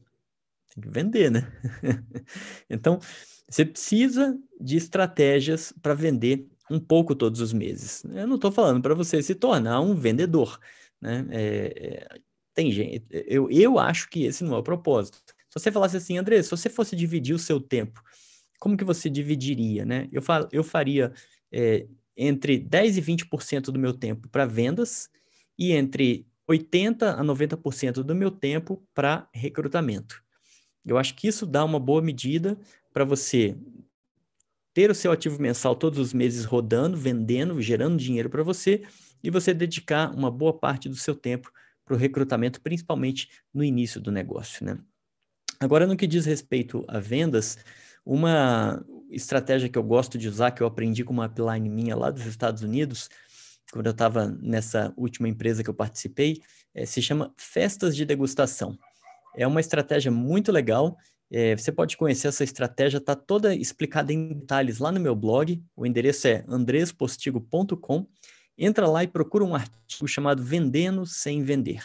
Tem 0.74 0.82
que 0.82 0.88
vender, 0.88 1.30
né? 1.30 1.50
então, 2.70 2.98
você 3.48 3.64
precisa 3.64 4.38
de 4.60 4.76
estratégias 4.76 5.72
para 5.82 5.94
vender 5.94 6.46
um 6.70 6.78
pouco 6.78 7.14
todos 7.14 7.40
os 7.40 7.52
meses. 7.52 8.04
Eu 8.04 8.26
não 8.26 8.36
estou 8.36 8.52
falando 8.52 8.80
para 8.80 8.94
você 8.94 9.20
se 9.22 9.34
tornar 9.34 9.80
um 9.80 9.94
vendedor. 9.94 10.58
Né? 11.00 11.26
É, 11.30 11.74
é, 11.76 12.18
tem 12.54 12.70
gente, 12.70 13.04
eu, 13.10 13.50
eu 13.50 13.78
acho 13.78 14.08
que 14.08 14.24
esse 14.24 14.44
não 14.44 14.54
é 14.54 14.58
o 14.58 14.62
propósito. 14.62 15.18
Se 15.48 15.58
você 15.58 15.72
falasse 15.72 15.96
assim, 15.96 16.16
André, 16.16 16.40
se 16.42 16.50
você 16.50 16.68
fosse 16.68 16.94
dividir 16.94 17.34
o 17.34 17.38
seu 17.38 17.60
tempo, 17.60 18.00
como 18.60 18.76
que 18.76 18.84
você 18.84 19.10
dividiria, 19.10 19.84
né? 19.84 20.08
Eu, 20.12 20.22
fa 20.22 20.48
eu 20.52 20.62
faria 20.62 21.12
é, 21.50 21.88
entre 22.16 22.58
10 22.58 22.98
e 22.98 23.02
20% 23.02 23.72
do 23.72 23.78
meu 23.78 23.92
tempo 23.92 24.28
para 24.28 24.44
vendas 24.44 25.08
e 25.58 25.72
entre 25.72 26.26
80 26.46 27.12
a 27.12 27.24
90% 27.24 28.02
do 28.02 28.14
meu 28.14 28.30
tempo 28.30 28.86
para 28.94 29.28
recrutamento. 29.32 30.22
Eu 30.84 30.98
acho 30.98 31.14
que 31.14 31.28
isso 31.28 31.46
dá 31.46 31.64
uma 31.64 31.78
boa 31.78 32.02
medida 32.02 32.58
para 32.92 33.04
você 33.04 33.56
ter 34.72 34.90
o 34.90 34.94
seu 34.94 35.12
ativo 35.12 35.40
mensal 35.40 35.74
todos 35.74 35.98
os 35.98 36.12
meses 36.12 36.44
rodando, 36.44 36.96
vendendo, 36.96 37.60
gerando 37.60 37.98
dinheiro 37.98 38.30
para 38.30 38.42
você 38.42 38.82
e 39.22 39.30
você 39.30 39.52
dedicar 39.52 40.14
uma 40.14 40.30
boa 40.30 40.52
parte 40.52 40.88
do 40.88 40.96
seu 40.96 41.14
tempo 41.14 41.52
para 41.84 41.94
o 41.94 41.98
recrutamento, 41.98 42.60
principalmente 42.60 43.28
no 43.52 43.64
início 43.64 44.00
do 44.00 44.12
negócio, 44.12 44.64
né? 44.64 44.78
Agora, 45.58 45.86
no 45.86 45.96
que 45.96 46.06
diz 46.06 46.24
respeito 46.24 46.84
a 46.88 46.98
vendas, 46.98 47.58
uma 48.04 48.82
estratégia 49.10 49.68
que 49.68 49.76
eu 49.76 49.82
gosto 49.82 50.16
de 50.16 50.28
usar, 50.28 50.52
que 50.52 50.62
eu 50.62 50.66
aprendi 50.66 51.04
com 51.04 51.12
uma 51.12 51.26
upline 51.26 51.68
minha 51.68 51.94
lá 51.94 52.10
dos 52.10 52.24
Estados 52.24 52.62
Unidos, 52.62 53.10
quando 53.72 53.86
eu 53.86 53.92
estava 53.92 54.26
nessa 54.40 54.92
última 54.96 55.28
empresa 55.28 55.62
que 55.62 55.68
eu 55.68 55.74
participei, 55.74 56.40
é, 56.74 56.86
se 56.86 57.02
chama 57.02 57.32
festas 57.36 57.94
de 57.94 58.04
degustação. 58.04 58.78
É 59.36 59.46
uma 59.46 59.60
estratégia 59.60 60.10
muito 60.10 60.50
legal. 60.50 60.96
É, 61.30 61.56
você 61.56 61.70
pode 61.70 61.96
conhecer 61.96 62.28
essa 62.28 62.42
estratégia, 62.42 62.98
está 62.98 63.14
toda 63.14 63.54
explicada 63.54 64.12
em 64.12 64.34
detalhes 64.34 64.78
lá 64.78 64.90
no 64.90 65.00
meu 65.00 65.14
blog. 65.14 65.62
O 65.76 65.86
endereço 65.86 66.26
é 66.26 66.44
andrespostigo.com. 66.48 68.06
Entra 68.58 68.88
lá 68.88 69.04
e 69.04 69.08
procura 69.08 69.44
um 69.44 69.54
artigo 69.54 70.06
chamado 70.08 70.42
Vendendo 70.42 71.06
Sem 71.06 71.42
Vender. 71.42 71.82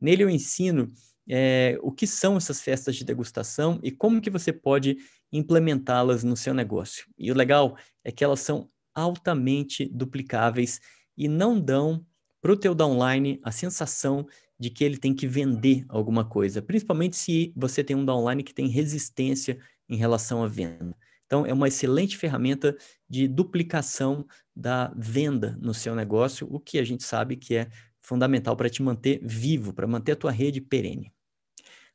Nele 0.00 0.24
eu 0.24 0.30
ensino 0.30 0.92
é, 1.28 1.78
o 1.82 1.92
que 1.92 2.06
são 2.06 2.36
essas 2.36 2.60
festas 2.60 2.96
de 2.96 3.04
degustação 3.04 3.78
e 3.82 3.90
como 3.90 4.20
que 4.20 4.30
você 4.30 4.52
pode 4.52 4.96
implementá-las 5.32 6.24
no 6.24 6.36
seu 6.36 6.54
negócio. 6.54 7.06
E 7.18 7.30
o 7.30 7.34
legal 7.34 7.76
é 8.04 8.10
que 8.10 8.24
elas 8.24 8.40
são 8.40 8.70
altamente 8.94 9.86
duplicáveis 9.86 10.80
e 11.16 11.28
não 11.28 11.60
dão 11.60 12.04
para 12.40 12.52
o 12.52 12.56
teu 12.56 12.74
downline 12.74 13.40
a 13.42 13.50
sensação 13.50 14.26
de 14.58 14.70
que 14.70 14.84
ele 14.84 14.96
tem 14.96 15.14
que 15.14 15.26
vender 15.26 15.84
alguma 15.88 16.24
coisa, 16.24 16.62
principalmente 16.62 17.16
se 17.16 17.52
você 17.54 17.84
tem 17.84 17.94
um 17.96 18.04
downline 18.04 18.42
que 18.42 18.54
tem 18.54 18.68
resistência 18.68 19.58
em 19.88 19.96
relação 19.96 20.42
à 20.42 20.46
venda. 20.46 20.96
Então, 21.26 21.44
é 21.44 21.52
uma 21.52 21.68
excelente 21.68 22.16
ferramenta 22.16 22.76
de 23.08 23.26
duplicação 23.26 24.26
da 24.54 24.92
venda 24.96 25.58
no 25.60 25.74
seu 25.74 25.94
negócio, 25.94 26.46
o 26.50 26.60
que 26.60 26.78
a 26.78 26.84
gente 26.84 27.02
sabe 27.02 27.36
que 27.36 27.56
é 27.56 27.68
fundamental 28.00 28.56
para 28.56 28.70
te 28.70 28.82
manter 28.82 29.20
vivo, 29.22 29.72
para 29.72 29.86
manter 29.86 30.12
a 30.12 30.16
tua 30.16 30.30
rede 30.30 30.60
perene. 30.60 31.12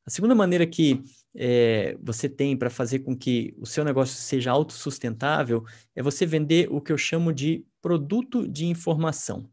A 0.06 0.10
segunda 0.10 0.36
maneira 0.36 0.68
que 0.68 1.02
é, 1.36 1.96
você 2.02 2.28
tem 2.28 2.58
para 2.58 2.70
fazer 2.70 3.00
com 3.00 3.16
que 3.16 3.56
o 3.58 3.66
seu 3.66 3.86
negócio 3.86 4.16
seja 4.16 4.52
autossustentável 4.52 5.64
é 5.96 6.04
você 6.04 6.26
vender 6.26 6.68
o 6.70 6.82
que 6.82 6.92
eu 6.92 6.98
chamo 6.98 7.32
de 7.32 7.66
produto 7.82 8.48
de 8.48 8.66
informação. 8.66 9.50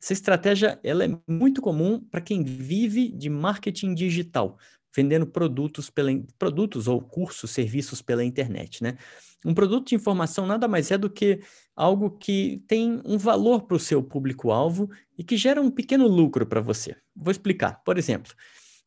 Essa 0.00 0.12
estratégia 0.12 0.78
ela 0.82 1.04
é 1.04 1.08
muito 1.26 1.60
comum 1.60 2.00
para 2.00 2.20
quem 2.20 2.42
vive 2.44 3.08
de 3.08 3.28
marketing 3.28 3.94
digital, 3.94 4.56
vendendo 4.94 5.26
produtos, 5.26 5.90
pela, 5.90 6.10
produtos 6.38 6.88
ou 6.88 7.00
cursos, 7.00 7.50
serviços 7.50 8.00
pela 8.00 8.24
internet. 8.24 8.82
Né? 8.82 8.96
Um 9.44 9.54
produto 9.54 9.88
de 9.88 9.94
informação 9.94 10.46
nada 10.46 10.66
mais 10.66 10.90
é 10.90 10.98
do 10.98 11.10
que 11.10 11.40
algo 11.76 12.10
que 12.10 12.62
tem 12.66 13.00
um 13.04 13.18
valor 13.18 13.62
para 13.62 13.76
o 13.76 13.80
seu 13.80 14.02
público-alvo 14.02 14.90
e 15.16 15.24
que 15.24 15.36
gera 15.36 15.60
um 15.60 15.70
pequeno 15.70 16.06
lucro 16.06 16.46
para 16.46 16.60
você. 16.60 16.96
Vou 17.14 17.30
explicar. 17.30 17.82
Por 17.84 17.98
exemplo, 17.98 18.32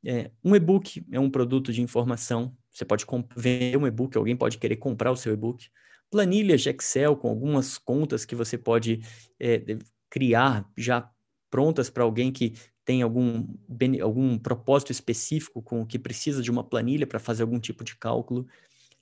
é, 0.06 0.32
um 0.44 0.56
e-book 0.56 1.06
é 1.12 1.20
um 1.20 1.30
produto 1.30 1.72
de 1.72 1.82
informação. 1.82 2.56
Você 2.70 2.86
pode 2.86 3.06
vender 3.36 3.78
um 3.78 3.88
e-book, 3.88 4.18
alguém 4.18 4.36
pode 4.36 4.58
querer 4.58 4.78
comprar 4.78 5.12
o 5.12 5.18
seu 5.18 5.34
e-book. 5.34 5.70
Planilhas 6.10 6.62
de 6.62 6.70
Excel 6.70 7.16
com 7.16 7.30
algumas 7.30 7.78
contas 7.78 8.26
que 8.26 8.36
você 8.36 8.58
pode 8.58 9.02
é, 9.40 9.64
criar 10.12 10.70
já 10.78 11.10
prontas 11.50 11.90
para 11.90 12.04
alguém 12.04 12.32
que 12.32 12.54
tem 12.86 13.02
algum, 13.02 13.48
algum 14.04 14.38
propósito 14.38 14.92
específico 14.92 15.62
com 15.64 15.82
o 15.82 15.86
que 15.88 15.98
precisa 15.98 16.44
de 16.44 16.52
uma 16.52 16.64
planilha 16.64 17.08
para 17.08 17.20
fazer 17.20 17.42
algum 17.42 17.60
tipo 17.60 17.84
de 17.84 17.96
cálculo. 17.96 18.46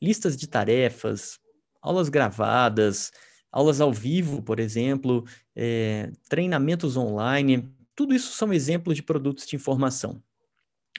Listas 0.01 0.37
de 0.37 0.47
tarefas, 0.47 1.37
aulas 1.81 2.07
gravadas, 2.07 3.11
aulas 3.51 3.81
ao 3.81 3.91
vivo, 3.91 4.41
por 4.41 4.61
exemplo, 4.61 5.25
é, 5.53 6.11
treinamentos 6.29 6.95
online. 6.95 7.69
Tudo 7.93 8.15
isso 8.15 8.31
são 8.31 8.53
exemplos 8.53 8.95
de 8.95 9.03
produtos 9.03 9.45
de 9.45 9.57
informação 9.57 10.23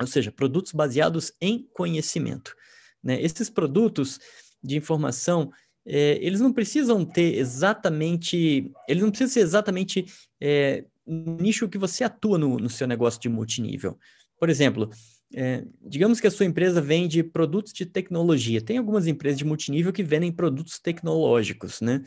ou 0.00 0.06
seja, 0.06 0.32
produtos 0.32 0.72
baseados 0.72 1.32
em 1.40 1.68
conhecimento. 1.74 2.56
Né? 3.02 3.20
Esses 3.22 3.50
produtos 3.50 4.18
de 4.62 4.76
informação, 4.76 5.52
é, 5.92 6.18
eles 6.24 6.40
não 6.40 6.52
precisam 6.52 7.04
ter 7.04 7.36
exatamente, 7.36 8.70
eles 8.88 9.02
não 9.02 9.10
precisam 9.10 9.34
ser 9.34 9.40
exatamente 9.40 10.06
é, 10.40 10.84
nicho 11.04 11.68
que 11.68 11.76
você 11.76 12.04
atua 12.04 12.38
no, 12.38 12.58
no, 12.58 12.70
seu 12.70 12.86
negócio 12.86 13.20
de 13.20 13.28
multinível. 13.28 13.98
Por 14.38 14.48
exemplo, 14.48 14.88
é, 15.34 15.64
digamos 15.82 16.20
que 16.20 16.28
a 16.28 16.30
sua 16.30 16.46
empresa 16.46 16.80
vende 16.80 17.24
produtos 17.24 17.72
de 17.72 17.84
tecnologia. 17.84 18.60
Tem 18.60 18.78
algumas 18.78 19.08
empresas 19.08 19.36
de 19.36 19.44
multinível 19.44 19.92
que 19.92 20.04
vendem 20.04 20.30
produtos 20.30 20.78
tecnológicos, 20.78 21.80
né? 21.80 22.04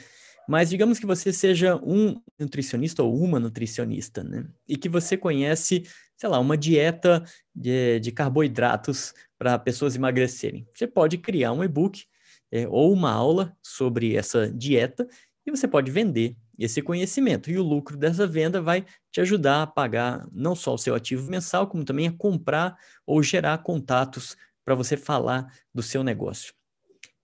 Mas 0.48 0.70
digamos 0.70 0.98
que 0.98 1.06
você 1.06 1.34
seja 1.34 1.76
um 1.76 2.22
nutricionista 2.40 3.04
ou 3.04 3.14
uma 3.22 3.38
nutricionista, 3.38 4.24
né? 4.24 4.48
E 4.66 4.78
que 4.78 4.88
você 4.88 5.18
conhece, 5.18 5.84
sei 6.16 6.30
lá, 6.30 6.40
uma 6.40 6.58
dieta 6.58 7.22
de, 7.54 8.00
de 8.00 8.14
carboidratos 8.14 9.14
para 9.38 9.60
pessoas 9.60 9.94
emagrecerem. 9.94 10.66
Você 10.74 10.88
pode 10.88 11.18
criar 11.18 11.52
um 11.52 11.66
e-book 11.66 12.06
é, 12.54 12.68
ou 12.68 12.94
uma 12.94 13.12
aula 13.12 13.58
sobre 13.64 14.16
essa 14.16 14.48
dieta 14.54 15.08
e 15.44 15.50
você 15.50 15.68
pode 15.68 15.90
vender 15.90 16.38
esse 16.58 16.84
conhecimento. 16.84 17.50
E 17.50 17.58
o 17.58 17.64
lucro 17.64 17.98
dessa 17.98 18.28
venda 18.28 18.62
vai 18.62 18.86
te 19.12 19.20
ajudar 19.20 19.64
a 19.64 19.68
pagar 19.68 20.28
não 20.32 20.56
só 20.56 20.76
o 20.76 20.78
seu 20.78 20.94
ativo 20.94 21.32
mensal, 21.32 21.66
como 21.66 21.84
também 21.84 22.08
a 22.08 22.12
comprar 22.12 22.78
ou 23.08 23.24
gerar 23.24 23.58
contatos 23.64 24.38
para 24.64 24.76
você 24.76 24.96
falar 24.96 25.52
do 25.74 25.82
seu 25.82 26.04
negócio. 26.04 26.54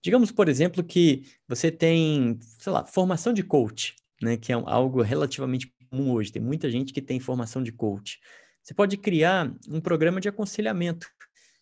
Digamos, 0.02 0.32
por 0.32 0.48
exemplo, 0.48 0.82
que 0.82 1.22
você 1.46 1.70
tem, 1.70 2.36
sei 2.58 2.72
lá, 2.72 2.84
formação 2.84 3.32
de 3.32 3.44
coach, 3.44 3.94
né, 4.20 4.36
que 4.36 4.52
é 4.52 4.56
algo 4.56 5.00
relativamente 5.00 5.72
comum 5.88 6.10
hoje. 6.10 6.32
Tem 6.32 6.42
muita 6.42 6.68
gente 6.68 6.92
que 6.92 7.00
tem 7.00 7.20
formação 7.20 7.62
de 7.62 7.70
coach. 7.70 8.18
Você 8.64 8.74
pode 8.74 8.96
criar 8.96 9.54
um 9.68 9.80
programa 9.80 10.20
de 10.20 10.28
aconselhamento 10.28 11.06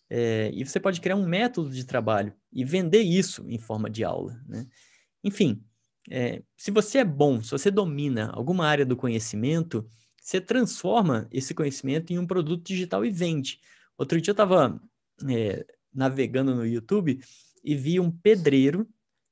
é, 0.09 0.49
e 0.53 0.65
você 0.65 0.79
pode 0.79 0.99
criar 0.99 1.15
um 1.15 1.27
método 1.27 1.69
de 1.69 1.85
trabalho 1.85 2.33
e 2.51 2.65
vender 2.65 3.01
isso 3.01 3.45
em 3.47 3.59
forma 3.59 3.89
de 3.89 4.03
aula. 4.03 4.41
Né? 4.47 4.65
Enfim, 5.23 5.63
é, 6.09 6.41
se 6.57 6.71
você 6.71 6.99
é 6.99 7.05
bom, 7.05 7.41
se 7.43 7.51
você 7.51 7.69
domina 7.69 8.31
alguma 8.33 8.65
área 8.65 8.85
do 8.85 8.97
conhecimento, 8.97 9.87
você 10.19 10.41
transforma 10.41 11.27
esse 11.31 11.53
conhecimento 11.53 12.11
em 12.11 12.17
um 12.17 12.25
produto 12.25 12.65
digital 12.65 13.05
e 13.05 13.11
vende. 13.11 13.59
Outro 13.97 14.19
dia 14.19 14.31
eu 14.31 14.33
estava 14.33 14.81
é, 15.29 15.65
navegando 15.93 16.55
no 16.55 16.65
YouTube 16.65 17.19
e 17.63 17.75
vi 17.75 17.99
um 17.99 18.09
pedreiro 18.09 18.87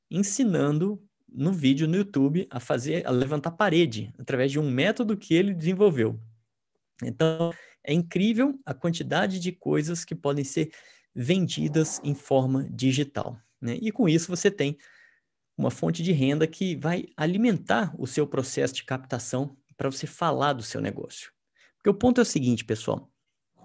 ensinando 0.09 1.01
no 1.27 1.51
vídeo 1.51 1.87
no 1.87 1.97
YouTube 1.97 2.47
a 2.49 2.59
fazer, 2.59 3.05
a 3.05 3.11
levantar 3.11 3.51
parede 3.51 4.13
através 4.17 4.51
de 4.51 4.59
um 4.59 4.69
método 4.69 5.17
que 5.17 5.33
ele 5.33 5.53
desenvolveu. 5.53 6.19
Então, 7.03 7.51
é 7.87 7.93
incrível 7.93 8.59
a 8.65 8.73
quantidade 8.73 9.39
de 9.39 9.53
coisas 9.53 10.03
que 10.03 10.13
podem 10.13 10.43
ser 10.43 10.71
vendidas 11.15 12.01
em 12.03 12.13
forma 12.13 12.69
digital. 12.69 13.39
Né? 13.59 13.79
E 13.81 13.91
com 13.91 14.07
isso 14.09 14.27
você 14.27 14.51
tem 14.51 14.77
uma 15.57 15.71
fonte 15.71 16.03
de 16.03 16.11
renda 16.11 16.45
que 16.45 16.75
vai 16.75 17.05
alimentar 17.15 17.95
o 17.97 18.05
seu 18.05 18.27
processo 18.27 18.75
de 18.75 18.83
captação 18.83 19.57
para 19.77 19.89
você 19.89 20.05
falar 20.05 20.53
do 20.53 20.61
seu 20.61 20.81
negócio. 20.81 21.31
Porque 21.77 21.89
o 21.89 21.93
ponto 21.93 22.19
é 22.19 22.23
o 22.23 22.25
seguinte, 22.25 22.65
pessoal: 22.65 23.09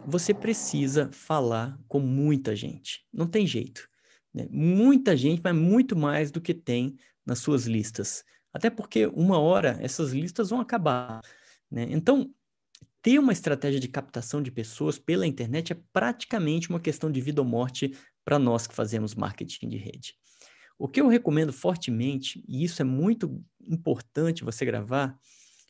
você 0.07 0.33
precisa 0.33 1.11
falar 1.12 1.79
com 1.88 1.99
muita 1.99 2.55
gente. 2.55 3.05
Não 3.12 3.26
tem 3.26 3.47
jeito. 3.47 3.88
Né? 4.33 4.47
Muita 4.50 5.17
gente, 5.17 5.43
mas 5.43 5.55
muito 5.55 5.97
mais 5.97 6.31
do 6.31 6.41
que 6.41 6.55
tem 6.55 6.97
nas 7.26 7.41
suas 7.41 7.67
listas. 7.67 8.25
Até 8.52 8.71
porque 8.71 9.07
uma 9.07 9.38
hora 9.38 9.79
essas 9.81 10.12
listas 10.12 10.50
vão 10.50 10.61
acabar. 10.61 11.21
Né? 11.71 11.88
Então, 11.91 12.33
ter 13.02 13.18
uma 13.18 13.32
estratégia 13.32 13.80
de 13.80 13.88
captação 13.88 14.40
de 14.40 14.52
pessoas 14.52 14.97
pela 14.97 15.26
internet 15.26 15.73
é 15.73 15.80
praticamente 15.92 16.71
uma 16.71 16.78
questão 16.78 17.11
de 17.11 17.21
vida 17.21 17.42
ou 17.42 17.47
morte 17.47 17.97
para 18.25 18.38
nós 18.38 18.66
que 18.66 18.75
fazemos 18.75 19.14
marketing 19.14 19.68
de 19.68 19.76
rede. 19.76 20.14
O 20.78 20.88
que 20.88 21.00
eu 21.00 21.09
recomendo 21.09 21.52
fortemente, 21.52 22.44
e 22.49 22.64
isso 22.64 22.80
é 22.80 22.85
muito 22.85 23.44
importante 23.61 24.44
você 24.44 24.64
gravar, 24.64 25.18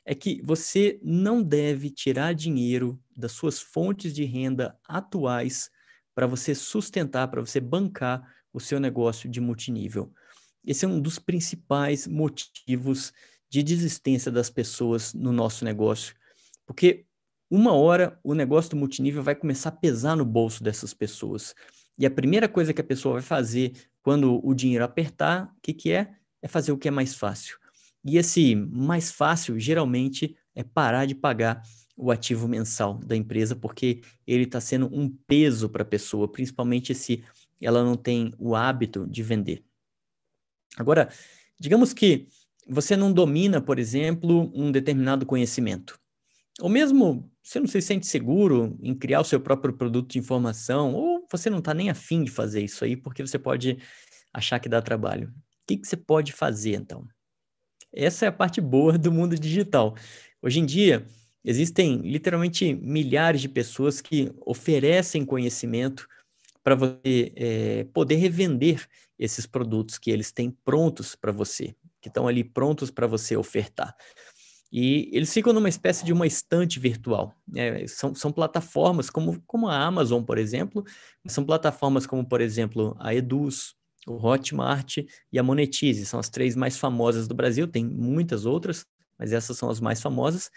é 0.04 0.14
que 0.14 0.42
você 0.42 0.98
não 1.02 1.42
deve 1.42 1.90
tirar 1.90 2.34
dinheiro 2.34 3.00
das 3.16 3.32
suas 3.32 3.60
fontes 3.60 4.12
de 4.12 4.24
renda 4.24 4.78
atuais 4.86 5.70
para 6.14 6.26
você 6.26 6.54
sustentar, 6.54 7.28
para 7.28 7.40
você 7.40 7.60
bancar 7.60 8.22
o 8.52 8.60
seu 8.60 8.78
negócio 8.78 9.28
de 9.28 9.40
multinível. 9.40 10.12
Esse 10.64 10.84
é 10.84 10.88
um 10.88 11.00
dos 11.00 11.18
principais 11.18 12.06
motivos 12.06 13.12
de 13.48 13.62
desistência 13.62 14.30
das 14.30 14.50
pessoas 14.50 15.14
no 15.14 15.32
nosso 15.32 15.64
negócio, 15.64 16.14
porque 16.66 17.06
uma 17.54 17.74
hora 17.74 18.18
o 18.24 18.32
negócio 18.32 18.70
do 18.70 18.76
multinível 18.76 19.22
vai 19.22 19.34
começar 19.34 19.68
a 19.68 19.72
pesar 19.72 20.16
no 20.16 20.24
bolso 20.24 20.64
dessas 20.64 20.94
pessoas. 20.94 21.54
E 21.98 22.06
a 22.06 22.10
primeira 22.10 22.48
coisa 22.48 22.72
que 22.72 22.80
a 22.80 22.84
pessoa 22.84 23.14
vai 23.14 23.22
fazer 23.22 23.72
quando 24.00 24.40
o 24.42 24.54
dinheiro 24.54 24.82
apertar, 24.82 25.52
o 25.58 25.60
que, 25.60 25.74
que 25.74 25.92
é? 25.92 26.14
É 26.40 26.48
fazer 26.48 26.72
o 26.72 26.78
que 26.78 26.88
é 26.88 26.90
mais 26.90 27.14
fácil. 27.14 27.58
E 28.02 28.16
esse 28.16 28.54
mais 28.54 29.12
fácil, 29.12 29.60
geralmente, 29.60 30.34
é 30.54 30.64
parar 30.64 31.04
de 31.04 31.14
pagar 31.14 31.62
o 31.94 32.10
ativo 32.10 32.48
mensal 32.48 32.94
da 32.94 33.14
empresa, 33.14 33.54
porque 33.54 34.00
ele 34.26 34.44
está 34.44 34.58
sendo 34.58 34.88
um 34.90 35.06
peso 35.26 35.68
para 35.68 35.82
a 35.82 35.86
pessoa, 35.86 36.26
principalmente 36.26 36.94
se 36.94 37.22
ela 37.60 37.84
não 37.84 37.96
tem 37.96 38.32
o 38.38 38.56
hábito 38.56 39.06
de 39.06 39.22
vender. 39.22 39.62
Agora, 40.78 41.10
digamos 41.60 41.92
que 41.92 42.28
você 42.66 42.96
não 42.96 43.12
domina, 43.12 43.60
por 43.60 43.78
exemplo, 43.78 44.50
um 44.54 44.72
determinado 44.72 45.26
conhecimento. 45.26 46.00
Ou 46.58 46.70
mesmo 46.70 47.30
você 47.42 47.58
não 47.58 47.66
se 47.66 47.80
sente 47.82 48.06
seguro 48.06 48.78
em 48.80 48.94
criar 48.94 49.20
o 49.20 49.24
seu 49.24 49.40
próprio 49.40 49.74
produto 49.74 50.12
de 50.12 50.18
informação, 50.18 50.94
ou 50.94 51.26
você 51.30 51.50
não 51.50 51.58
está 51.58 51.74
nem 51.74 51.90
afim 51.90 52.22
de 52.22 52.30
fazer 52.30 52.62
isso 52.62 52.84
aí, 52.84 52.96
porque 52.96 53.26
você 53.26 53.38
pode 53.38 53.78
achar 54.32 54.60
que 54.60 54.68
dá 54.68 54.80
trabalho. 54.80 55.28
O 55.28 55.32
que, 55.66 55.76
que 55.76 55.86
você 55.86 55.96
pode 55.96 56.32
fazer, 56.32 56.74
então? 56.74 57.06
Essa 57.92 58.26
é 58.26 58.28
a 58.28 58.32
parte 58.32 58.60
boa 58.60 58.96
do 58.96 59.12
mundo 59.12 59.38
digital. 59.38 59.94
Hoje 60.40 60.60
em 60.60 60.66
dia, 60.66 61.04
existem 61.44 61.96
literalmente 61.98 62.72
milhares 62.74 63.40
de 63.40 63.48
pessoas 63.48 64.00
que 64.00 64.32
oferecem 64.46 65.24
conhecimento 65.24 66.08
para 66.62 66.74
você 66.74 67.32
é, 67.36 67.84
poder 67.92 68.16
revender 68.16 68.86
esses 69.18 69.46
produtos 69.46 69.98
que 69.98 70.10
eles 70.10 70.32
têm 70.32 70.50
prontos 70.64 71.14
para 71.14 71.32
você, 71.32 71.74
que 72.00 72.08
estão 72.08 72.26
ali 72.26 72.44
prontos 72.44 72.90
para 72.90 73.06
você 73.06 73.36
ofertar. 73.36 73.94
E 74.72 75.10
eles 75.12 75.30
ficam 75.30 75.52
numa 75.52 75.68
espécie 75.68 76.02
de 76.02 76.14
uma 76.14 76.26
estante 76.26 76.80
virtual. 76.80 77.34
É, 77.54 77.86
são, 77.86 78.14
são 78.14 78.32
plataformas 78.32 79.10
como, 79.10 79.38
como 79.46 79.68
a 79.68 79.76
Amazon, 79.76 80.22
por 80.22 80.38
exemplo, 80.38 80.82
são 81.26 81.44
plataformas 81.44 82.06
como, 82.06 82.26
por 82.26 82.40
exemplo, 82.40 82.96
a 82.98 83.14
Eduz, 83.14 83.74
o 84.06 84.14
Hotmart 84.14 84.98
e 85.30 85.38
a 85.38 85.42
Monetize. 85.42 86.06
São 86.06 86.18
as 86.18 86.30
três 86.30 86.56
mais 86.56 86.78
famosas 86.78 87.28
do 87.28 87.34
Brasil, 87.34 87.68
tem 87.68 87.84
muitas 87.84 88.46
outras, 88.46 88.86
mas 89.18 89.34
essas 89.34 89.58
são 89.58 89.68
as 89.68 89.78
mais 89.78 90.00
famosas. 90.00 90.50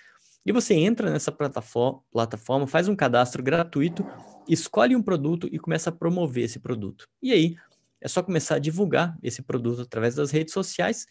E 0.45 0.51
você 0.53 0.75
entra 0.75 1.11
nessa 1.11 1.31
plataforma, 1.31 2.67
faz 2.67 2.87
um 2.87 2.95
cadastro 2.95 3.43
gratuito, 3.43 4.05
escolhe 4.47 4.95
um 4.95 5.01
produto 5.01 5.49
e 5.51 5.59
começa 5.59 5.89
a 5.89 5.93
promover 5.93 6.45
esse 6.45 6.59
produto. 6.59 7.05
E 7.21 7.33
aí 7.33 7.57
é 7.99 8.07
só 8.07 8.23
começar 8.23 8.55
a 8.55 8.59
divulgar 8.59 9.17
esse 9.21 9.41
produto 9.41 9.81
através 9.81 10.15
das 10.15 10.31
redes 10.31 10.53
sociais 10.53 11.05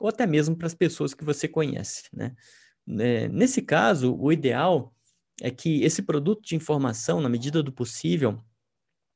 ou 0.00 0.08
até 0.08 0.26
mesmo 0.26 0.56
para 0.56 0.66
as 0.66 0.74
pessoas 0.74 1.12
que 1.12 1.22
você 1.22 1.46
conhece. 1.46 2.04
Né? 2.12 2.34
É, 2.98 3.28
nesse 3.28 3.60
caso, 3.60 4.16
o 4.18 4.32
ideal 4.32 4.92
é 5.42 5.50
que 5.50 5.82
esse 5.82 6.02
produto 6.02 6.42
de 6.42 6.56
informação, 6.56 7.20
na 7.20 7.28
medida 7.28 7.62
do 7.62 7.70
possível, 7.70 8.38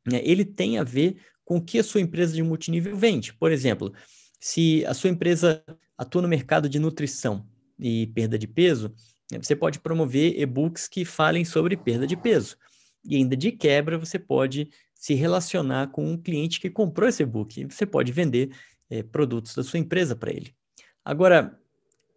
né, 0.06 0.20
ele 0.22 0.44
tenha 0.44 0.82
a 0.82 0.84
ver 0.84 1.16
com 1.44 1.56
o 1.56 1.64
que 1.64 1.78
a 1.78 1.84
sua 1.84 2.02
empresa 2.02 2.34
de 2.34 2.42
multinível 2.42 2.94
vende. 2.96 3.32
Por 3.34 3.50
exemplo, 3.50 3.92
se 4.38 4.84
a 4.86 4.92
sua 4.92 5.10
empresa 5.10 5.64
atua 5.96 6.22
no 6.22 6.28
mercado 6.28 6.68
de 6.68 6.78
nutrição 6.78 7.46
e 7.78 8.06
perda 8.08 8.38
de 8.38 8.46
peso, 8.46 8.94
né, 9.32 9.38
você 9.42 9.56
pode 9.56 9.80
promover 9.80 10.38
e-books 10.38 10.86
que 10.86 11.04
falem 11.04 11.44
sobre 11.44 11.76
perda 11.76 12.06
de 12.06 12.16
peso. 12.16 12.56
E 13.04 13.16
ainda 13.16 13.36
de 13.36 13.52
quebra, 13.52 13.98
você 13.98 14.18
pode 14.18 14.70
se 14.94 15.14
relacionar 15.14 15.88
com 15.88 16.06
um 16.06 16.16
cliente 16.16 16.60
que 16.60 16.70
comprou 16.70 17.08
esse 17.08 17.22
e-book. 17.22 17.66
Você 17.66 17.84
pode 17.84 18.12
vender 18.12 18.50
é, 18.88 19.02
produtos 19.02 19.54
da 19.54 19.62
sua 19.62 19.78
empresa 19.78 20.16
para 20.16 20.30
ele. 20.30 20.54
Agora, 21.04 21.58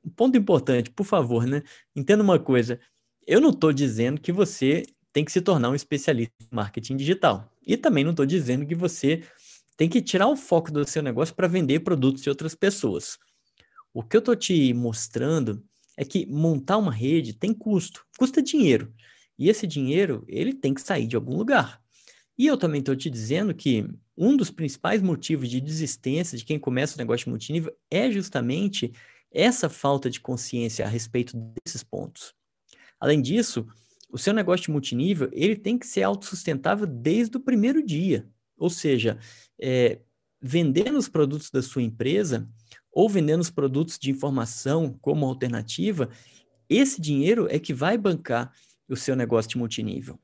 um 0.06 0.10
ponto 0.10 0.38
importante, 0.38 0.90
por 0.90 1.06
favor, 1.06 1.46
né? 1.46 1.64
Entenda 1.96 2.24
uma 2.24 2.40
coisa. 2.40 2.80
Eu 3.26 3.42
não 3.42 3.50
estou 3.50 3.74
dizendo 3.74 4.22
que 4.22 4.32
você 4.32 4.86
tem 5.12 5.26
que 5.26 5.32
se 5.32 5.42
tornar 5.42 5.70
um 5.70 5.76
especialista 5.76 6.34
em 6.42 6.56
marketing 6.56 6.96
digital. 6.96 7.52
E 7.66 7.76
também 7.76 8.04
não 8.04 8.12
estou 8.12 8.26
dizendo 8.26 8.66
que 8.66 8.76
você 8.76 9.24
tem 9.76 9.90
que 9.90 10.02
tirar 10.02 10.28
o 10.28 10.36
foco 10.36 10.72
do 10.72 10.88
seu 10.88 11.04
negócio 11.04 11.36
para 11.36 11.48
vender 11.48 11.82
produtos 11.82 12.24
de 12.24 12.30
outras 12.30 12.56
pessoas. 12.56 13.18
O 13.94 14.04
que 14.04 14.16
eu 14.16 14.20
estou 14.20 14.36
te 14.36 14.74
mostrando 14.74 15.64
é 15.98 16.06
que 16.06 16.26
montar 16.28 16.78
uma 16.78 16.92
rede 16.92 17.34
tem 17.34 17.54
custo, 17.54 18.06
custa 18.18 18.42
dinheiro. 18.42 18.94
E 19.38 19.50
esse 19.50 19.68
dinheiro, 19.68 20.24
ele 20.28 20.54
tem 20.54 20.74
que 20.74 20.82
sair 20.82 21.08
de 21.08 21.16
algum 21.16 21.36
lugar. 21.36 21.82
E 22.38 22.46
eu 22.46 22.58
também 22.58 22.80
estou 22.80 22.96
te 22.96 23.10
dizendo 23.10 23.54
que 23.54 23.90
um 24.18 24.36
dos 24.36 24.50
principais 24.50 25.02
motivos 25.02 25.50
de 25.50 25.62
desistência 25.62 26.38
de 26.38 26.44
quem 26.44 26.58
começa 26.58 26.96
o 26.96 26.98
negócio 26.98 27.30
multinível 27.30 27.72
é 27.90 28.12
justamente 28.12 28.92
essa 29.32 29.70
falta 29.70 30.10
de 30.10 30.20
consciência 30.20 30.86
a 30.86 30.90
respeito 30.90 31.38
desses 31.64 31.84
pontos. 31.84 32.34
Além 33.00 33.22
disso, 33.22 33.68
o 34.10 34.18
seu 34.18 34.34
negócio 34.34 34.72
multinível 34.72 35.30
ele 35.32 35.56
tem 35.56 35.78
que 35.78 35.86
ser 35.86 36.04
autossustentável 36.04 36.88
desde 36.88 37.38
o 37.38 37.42
primeiro 37.42 37.86
dia. 37.86 38.28
Ou 38.58 38.70
seja, 38.70 39.20
é, 39.62 40.00
vendendo 40.42 40.98
os 40.98 41.08
produtos 41.08 41.52
da 41.52 41.62
sua 41.62 41.84
empresa 41.84 42.50
ou 42.92 43.08
vendendo 43.08 43.42
os 43.42 43.52
produtos 43.52 44.00
de 44.00 44.10
informação 44.10 44.98
como 45.00 45.26
alternativa, 45.26 46.10
esse 46.68 47.00
dinheiro 47.00 47.48
é 47.52 47.60
que 47.60 47.74
vai 47.74 47.98
bancar 47.98 48.52
o 48.90 48.96
seu 48.96 49.16
negócio 49.16 49.52
de 49.52 49.58
multinível. 49.58 50.20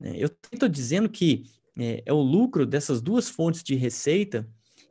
É, 0.00 0.22
eu 0.22 0.30
estou 0.52 0.68
dizendo 0.68 1.08
que 1.08 1.44
é, 1.78 2.02
é 2.04 2.12
o 2.12 2.20
lucro 2.20 2.66
dessas 2.66 3.00
duas 3.00 3.28
fontes 3.28 3.62
de 3.62 3.74
receita 3.74 4.48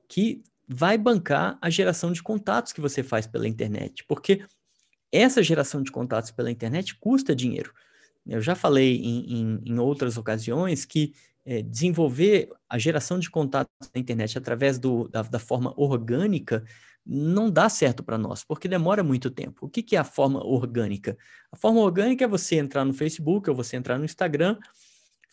que 0.08 0.44
vai 0.68 0.98
bancar 0.98 1.58
a 1.62 1.70
geração 1.70 2.12
de 2.12 2.22
contatos 2.22 2.72
que 2.72 2.82
você 2.82 3.04
faz 3.04 3.28
pela 3.28 3.48
internet, 3.48 4.04
porque 4.08 4.46
essa 5.12 5.44
geração 5.44 5.82
de 5.82 5.92
contatos 5.92 6.32
pela 6.32 6.50
internet 6.50 6.96
custa 6.96 7.36
dinheiro. 7.36 7.74
Eu 8.26 8.42
já 8.42 8.56
falei 8.56 8.98
em, 8.98 9.42
em, 9.42 9.62
em 9.66 9.80
outras 9.80 10.18
ocasiões 10.18 10.86
que 10.86 11.14
é, 11.46 11.62
desenvolver 11.62 12.50
a 12.70 12.78
geração 12.78 13.20
de 13.20 13.30
contatos 13.30 13.74
na 13.94 14.00
internet 14.00 14.38
através 14.38 14.80
do, 14.80 15.08
da, 15.10 15.22
da 15.24 15.40
forma 15.40 15.74
orgânica 15.76 16.64
não 17.06 17.52
dá 17.52 17.68
certo 17.68 18.02
para 18.02 18.18
nós, 18.18 18.46
porque 18.46 18.68
demora 18.68 19.04
muito 19.04 19.30
tempo. 19.30 19.66
O 19.66 19.70
que, 19.70 19.84
que 19.84 19.96
é 19.96 20.00
a 20.00 20.06
forma 20.06 20.44
orgânica? 20.46 21.18
A 21.52 21.58
forma 21.58 21.82
orgânica 21.82 22.24
é 22.24 22.28
você 22.28 22.56
entrar 22.56 22.86
no 22.86 22.94
Facebook 22.94 23.50
ou 23.50 23.56
você 23.56 23.76
entrar 23.76 23.98
no 23.98 24.06
Instagram, 24.06 24.58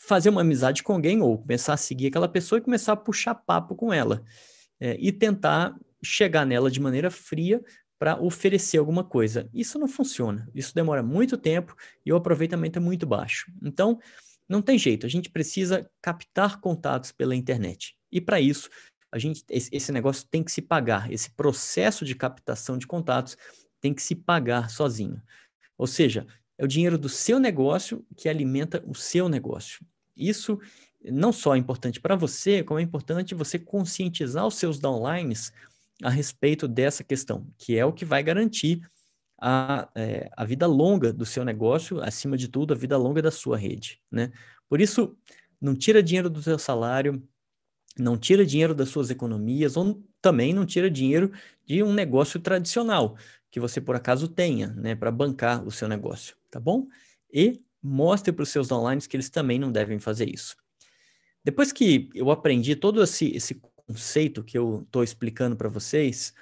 fazer 0.07 0.31
uma 0.31 0.41
amizade 0.41 0.83
com 0.83 0.95
alguém 0.95 1.21
ou 1.21 1.39
começar 1.39 1.75
a 1.75 1.77
seguir 1.77 2.07
aquela 2.09 2.29
pessoa 2.29 2.59
e 2.59 2.63
começar 2.63 2.95
a 2.95 2.97
puxar 2.97 3.35
papo 3.35 3.77
com 3.77 3.93
ela 3.93 4.25
é, 4.81 4.97
e 4.99 5.13
tentar 5.13 5.79
chegar 6.03 6.47
nela 6.47 6.71
de 6.71 6.81
maneira 6.81 7.11
fria 7.11 7.63
para 7.99 8.21
oferecer 8.21 8.79
alguma 8.79 9.05
coisa. 9.05 9.49
Isso 9.53 9.79
não 9.79 9.87
funciona. 9.87 10.49
Isso 10.55 10.75
demora 10.75 11.03
muito 11.03 11.37
tempo 11.37 11.77
e 12.05 12.11
o 12.11 12.17
aproveitamento 12.17 12.79
é 12.79 12.83
muito 12.83 13.07
baixo. 13.07 13.53
Então, 13.63 14.01
não 14.49 14.63
tem 14.63 14.79
jeito. 14.79 15.05
A 15.05 15.09
gente 15.09 15.29
precisa 15.29 15.89
captar 16.01 16.61
contatos 16.61 17.13
pela 17.13 17.37
internet. 17.37 17.95
E 18.11 18.21
para 18.21 18.41
isso, 18.41 18.71
a 19.13 19.19
gente 19.19 19.45
esse 19.51 19.93
negócio 19.93 20.27
tem 20.31 20.43
que 20.43 20.51
se 20.51 20.63
pagar. 20.63 21.13
Esse 21.13 21.31
processo 21.31 22.07
de 22.07 22.15
captação 22.15 22.79
de 22.79 22.87
contatos 22.87 23.37
tem 23.81 23.93
que 23.93 24.03
se 24.03 24.15
pagar 24.15 24.71
sozinho. 24.71 25.23
Ou 25.77 25.87
seja, 25.87 26.27
é 26.57 26.65
o 26.65 26.69
dinheiro 26.69 26.99
do 26.99 27.09
seu 27.09 27.39
negócio 27.39 28.05
que 28.17 28.29
alimenta 28.29 28.83
o 28.87 28.95
seu 28.95 29.29
negócio. 29.29 29.85
Isso 30.17 30.59
não 31.05 31.33
só 31.33 31.55
é 31.55 31.59
importante 31.59 32.01
para 32.01 32.17
você, 32.17 32.63
como 32.63 32.79
é 32.79 32.83
importante 32.83 33.35
você 33.35 33.59
conscientizar 33.59 34.47
os 34.47 34.57
seus 34.57 34.79
downlines 34.79 35.53
a 36.03 36.11
respeito 36.11 36.69
dessa 36.69 37.03
questão, 37.05 37.47
que 37.59 37.77
é 37.77 37.85
o 37.85 37.93
que 37.93 38.05
vai 38.05 38.23
garantir 38.23 38.83
a, 39.41 39.89
é, 39.95 40.31
a 40.37 40.45
vida 40.45 40.67
longa 40.67 41.13
do 41.13 41.25
seu 41.25 41.45
negócio, 41.45 42.03
acima 42.03 42.37
de 42.37 42.49
tudo, 42.49 42.75
a 42.75 42.77
vida 42.77 42.97
longa 42.97 43.23
da 43.23 43.31
sua 43.31 43.57
rede, 43.57 44.01
né? 44.11 44.31
Por 44.69 44.81
isso, 44.81 45.17
não 45.61 45.75
tira 45.75 46.03
dinheiro 46.03 46.29
do 46.29 46.43
seu 46.43 46.59
salário, 46.59 47.23
não 47.99 48.17
tira 48.17 48.45
dinheiro 48.45 48.75
das 48.75 48.89
suas 48.89 49.11
economias 49.11 49.77
ou 49.77 50.03
também 50.21 50.53
não 50.53 50.67
tira 50.67 50.91
dinheiro 50.91 51.33
de 51.67 51.83
um 51.83 51.93
negócio 51.93 52.39
tradicional 52.41 53.17
que 53.51 53.59
você 53.59 53.81
por 53.81 53.97
acaso 53.97 54.29
tenha, 54.29 54.69
né, 54.69 54.95
para 54.95 55.11
bancar 55.11 55.67
o 55.67 55.71
seu 55.71 55.89
negócio, 55.89 56.37
tá 56.51 56.61
bom? 56.61 56.87
E 57.33 57.61
mostre 57.83 58.33
para 58.33 58.43
os 58.43 58.49
seus 58.49 58.71
online 58.71 59.01
que 59.03 59.17
eles 59.17 59.31
também 59.31 59.59
não 59.59 59.73
devem 59.73 59.99
fazer 59.99 60.29
isso. 60.29 60.57
Depois 61.45 61.73
que 61.73 62.11
eu 62.15 62.31
aprendi 62.31 62.77
todo 62.77 63.03
esse, 63.03 63.35
esse 63.35 63.55
conceito 63.87 64.45
que 64.45 64.59
eu 64.59 64.83
estou 64.83 65.03
explicando 65.03 65.57
para 65.57 65.69
vocês, 65.69 66.35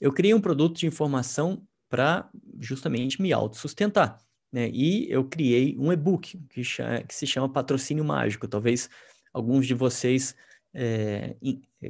eu 0.00 0.12
criei 0.12 0.34
um 0.34 0.40
produto 0.40 0.78
de 0.78 0.86
informação 0.86 1.66
para 1.88 2.28
justamente 2.58 3.20
me 3.20 3.32
autossustentar. 3.32 4.18
Né? 4.52 4.70
E 4.72 5.10
eu 5.10 5.24
criei 5.24 5.76
um 5.78 5.92
e-book 5.92 6.38
que, 6.48 6.62
que, 6.62 7.14
se 7.14 7.26
chama 7.26 7.52
Patrocínio 7.52 8.04
Mágico. 8.04 8.48
Talvez 8.48 8.88
alguns 9.32 9.66
de 9.66 9.74
vocês 9.74 10.34
é, 10.72 11.36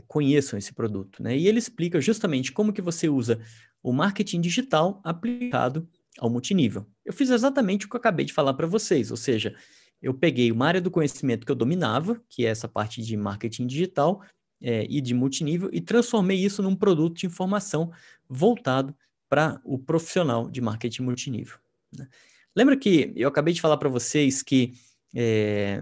conheçam 0.06 0.58
esse 0.58 0.72
produto. 0.72 1.22
Né? 1.22 1.36
E 1.36 1.46
ele 1.46 1.58
explica 1.58 2.00
justamente 2.00 2.52
como 2.52 2.72
que 2.72 2.82
você 2.82 3.08
usa 3.08 3.40
o 3.82 3.92
marketing 3.92 4.40
digital 4.40 5.00
aplicado 5.04 5.88
ao 6.18 6.30
multinível. 6.30 6.86
Eu 7.04 7.12
fiz 7.12 7.30
exatamente 7.30 7.86
o 7.86 7.88
que 7.88 7.96
eu 7.96 7.98
acabei 7.98 8.24
de 8.24 8.32
falar 8.32 8.54
para 8.54 8.66
vocês, 8.66 9.10
ou 9.10 9.16
seja, 9.16 9.54
eu 10.00 10.14
peguei 10.14 10.52
uma 10.52 10.66
área 10.66 10.80
do 10.80 10.90
conhecimento 10.90 11.44
que 11.44 11.52
eu 11.52 11.56
dominava, 11.56 12.20
que 12.28 12.44
é 12.44 12.50
essa 12.50 12.68
parte 12.68 13.02
de 13.02 13.16
marketing 13.16 13.66
digital 13.66 14.22
é, 14.60 14.86
e 14.88 15.00
de 15.00 15.14
multinível, 15.14 15.68
e 15.72 15.80
transformei 15.80 16.38
isso 16.38 16.62
num 16.62 16.76
produto 16.76 17.18
de 17.18 17.26
informação 17.26 17.90
voltado 18.28 18.94
para 19.28 19.60
o 19.64 19.78
profissional 19.78 20.48
de 20.48 20.60
marketing 20.60 21.02
multinível. 21.02 21.58
Né? 21.96 22.06
Lembra 22.54 22.76
que 22.76 23.12
eu 23.16 23.28
acabei 23.28 23.52
de 23.52 23.60
falar 23.60 23.76
para 23.76 23.88
vocês 23.88 24.42
que 24.42 24.74
é, 25.14 25.80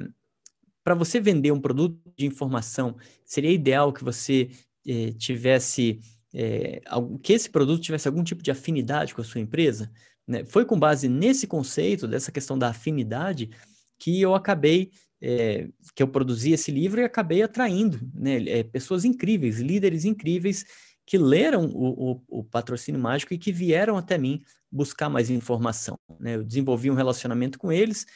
para 0.82 0.94
você 0.94 1.18
vender 1.18 1.50
um 1.50 1.60
produto 1.60 1.98
de 2.16 2.26
informação, 2.26 2.96
seria 3.24 3.50
ideal 3.50 3.92
que 3.92 4.04
você 4.04 4.50
é, 4.86 5.12
tivesse 5.12 5.98
é, 6.32 6.82
que 7.22 7.32
esse 7.32 7.48
produto 7.48 7.80
tivesse 7.80 8.08
algum 8.08 8.22
tipo 8.22 8.42
de 8.42 8.50
afinidade 8.50 9.14
com 9.14 9.20
a 9.20 9.24
sua 9.24 9.40
empresa. 9.40 9.90
Né? 10.26 10.44
Foi 10.44 10.64
com 10.64 10.78
base 10.78 11.08
nesse 11.08 11.46
conceito, 11.46 12.08
dessa 12.08 12.32
questão 12.32 12.58
da 12.58 12.68
afinidade, 12.68 13.50
que 13.98 14.20
eu 14.20 14.34
acabei, 14.34 14.90
é, 15.20 15.68
que 15.94 16.02
eu 16.02 16.08
produzi 16.08 16.52
esse 16.52 16.70
livro 16.70 17.00
e 17.00 17.04
acabei 17.04 17.42
atraindo 17.42 18.00
né, 18.14 18.42
é, 18.48 18.62
pessoas 18.62 19.04
incríveis, 19.04 19.60
líderes 19.60 20.04
incríveis 20.04 20.64
que 21.06 21.18
leram 21.18 21.66
o, 21.66 22.12
o, 22.12 22.22
o, 22.40 22.44
patrocínio 22.44 23.00
mágico 23.00 23.34
e 23.34 23.38
que 23.38 23.52
vieram 23.52 23.96
até 23.96 24.16
mim 24.16 24.42
buscar 24.72 25.08
mais 25.08 25.28
informação. 25.30 25.98
Né? 26.18 26.36
Eu 26.36 26.44
desenvolvi 26.44 26.90
um 26.90 26.94
relacionamento 26.94 27.58
com 27.58 27.70
eles 27.70 28.06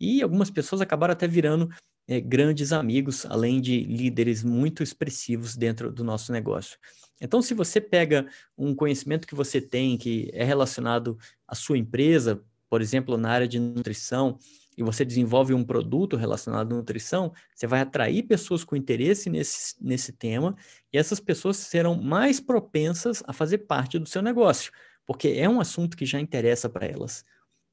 e 0.00 0.22
algumas 0.22 0.50
pessoas 0.50 0.80
acabaram 0.80 1.12
até 1.12 1.26
virando 1.26 1.68
é, 2.08 2.20
grandes 2.20 2.72
amigos, 2.72 3.26
além 3.26 3.60
de 3.60 3.80
líderes 3.80 4.42
muito 4.42 4.82
expressivos 4.82 5.54
dentro 5.54 5.92
do 5.92 6.02
nosso 6.02 6.32
negócio. 6.32 6.78
Então, 7.20 7.42
se 7.42 7.52
você 7.52 7.80
pega 7.80 8.26
um 8.56 8.74
conhecimento 8.74 9.26
que 9.26 9.34
você 9.34 9.60
tem 9.60 9.98
que 9.98 10.30
é 10.32 10.42
relacionado 10.42 11.18
à 11.46 11.54
sua 11.54 11.76
empresa, 11.76 12.42
por 12.70 12.80
exemplo, 12.80 13.16
na 13.16 13.30
área 13.30 13.48
de 13.48 13.58
nutrição, 13.60 14.38
e 14.76 14.82
você 14.82 15.04
desenvolve 15.04 15.52
um 15.52 15.64
produto 15.64 16.16
relacionado 16.16 16.72
à 16.72 16.76
nutrição, 16.76 17.32
você 17.52 17.66
vai 17.66 17.80
atrair 17.80 18.22
pessoas 18.22 18.62
com 18.62 18.76
interesse 18.76 19.28
nesse, 19.28 19.74
nesse 19.80 20.12
tema 20.12 20.54
e 20.92 20.96
essas 20.96 21.18
pessoas 21.18 21.56
serão 21.56 22.00
mais 22.00 22.38
propensas 22.38 23.20
a 23.26 23.32
fazer 23.32 23.58
parte 23.58 23.98
do 23.98 24.08
seu 24.08 24.22
negócio, 24.22 24.70
porque 25.04 25.30
é 25.30 25.48
um 25.48 25.60
assunto 25.60 25.96
que 25.96 26.06
já 26.06 26.20
interessa 26.20 26.68
para 26.68 26.86
elas. 26.86 27.24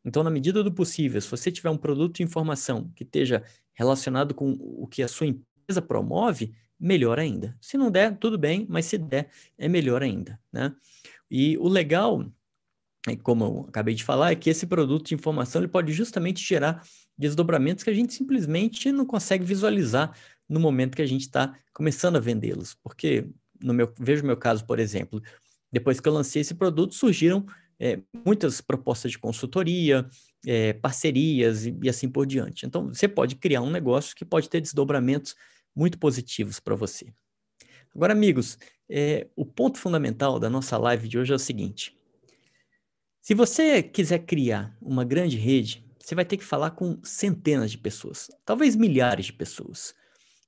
Então, 0.06 0.24
na 0.24 0.30
medida 0.30 0.64
do 0.64 0.72
possível, 0.72 1.20
se 1.20 1.30
você 1.30 1.52
tiver 1.52 1.70
um 1.70 1.78
produto 1.78 2.18
de 2.18 2.24
informação 2.24 2.92
que 2.96 3.04
esteja 3.04 3.44
relacionado 3.74 4.34
com 4.36 4.52
o 4.60 4.88
que 4.88 5.02
a 5.02 5.08
sua 5.08 5.26
empresa 5.26 5.82
promove, 5.82 6.54
melhor 6.80 7.20
ainda. 7.20 7.58
Se 7.60 7.78
não 7.78 7.90
der, 7.90 8.18
tudo 8.18 8.38
bem, 8.38 8.66
mas 8.70 8.86
se 8.86 8.98
der, 8.98 9.30
é 9.58 9.68
melhor 9.68 10.04
ainda, 10.04 10.40
né? 10.52 10.74
E 11.30 11.58
o 11.58 11.68
legal, 11.68 12.26
é, 13.08 13.16
como 13.16 13.44
eu 13.44 13.66
acabei 13.68 13.96
de 13.96 14.04
falar, 14.04 14.32
é 14.32 14.36
que 14.36 14.50
esse 14.50 14.68
produto 14.68 15.08
de 15.08 15.16
informação 15.16 15.62
ele 15.62 15.68
pode 15.68 15.92
justamente 15.92 16.46
gerar 16.46 16.84
desdobramentos 17.18 17.84
que 17.84 17.90
a 17.90 17.94
gente 17.94 18.14
simplesmente 18.14 18.92
não 18.92 19.06
consegue 19.06 19.44
visualizar 19.44 20.16
no 20.48 20.60
momento 20.60 20.96
que 20.96 21.02
a 21.02 21.08
gente 21.08 21.22
está 21.22 21.58
começando 21.74 22.18
a 22.18 22.20
vendê-los. 22.20 22.76
Porque, 22.76 23.28
no 23.62 23.74
meu, 23.74 23.92
vejo 24.00 24.24
o 24.24 24.28
meu 24.28 24.38
caso, 24.38 24.66
por 24.66 24.80
exemplo, 24.80 25.22
depois 25.72 26.00
que 26.00 26.08
eu 26.08 26.14
lancei 26.14 26.42
esse 26.42 26.54
produto, 26.54 26.94
surgiram 26.94 27.46
é, 27.80 28.00
muitas 28.26 28.62
propostas 28.62 29.12
de 29.12 29.20
consultoria, 29.20 30.08
é, 30.46 30.74
parcerias 30.74 31.66
e, 31.66 31.78
e, 31.84 31.90
assim 31.90 32.10
por 32.10 32.26
diante. 32.26 32.66
Então, 32.66 32.88
você 32.88 33.08
pode 33.08 33.36
criar 33.36 33.62
um 33.62 33.72
negócio 33.72 34.16
que 34.16 34.26
pode 34.26 34.50
ter 34.50 34.62
desdobramentos 34.62 35.36
muito 35.76 35.98
positivos 36.00 36.60
para 36.60 36.76
você. 36.76 37.14
Agora, 37.94 38.14
amigos, 38.14 38.58
é, 38.90 39.28
o 39.36 39.46
ponto 39.46 39.78
fundamental 39.78 40.40
da 40.40 40.50
nossa 40.50 40.78
live 40.78 41.08
de 41.08 41.18
hoje 41.18 41.32
é 41.34 41.36
o 41.36 41.40
seguinte: 41.40 41.98
se 43.22 43.34
você 43.34 43.82
quiser 43.82 44.20
criar 44.20 44.78
uma 44.82 45.04
grande 45.04 45.38
rede, 45.38 45.86
você 46.00 46.14
vai 46.14 46.26
ter 46.26 46.38
que 46.38 46.44
falar 46.44 46.72
com 46.72 47.00
centenas 47.04 47.72
de 47.72 47.78
pessoas, 47.78 48.30
talvez 48.46 48.76
milhares 48.76 49.28
de 49.28 49.34
pessoas. 49.34 49.96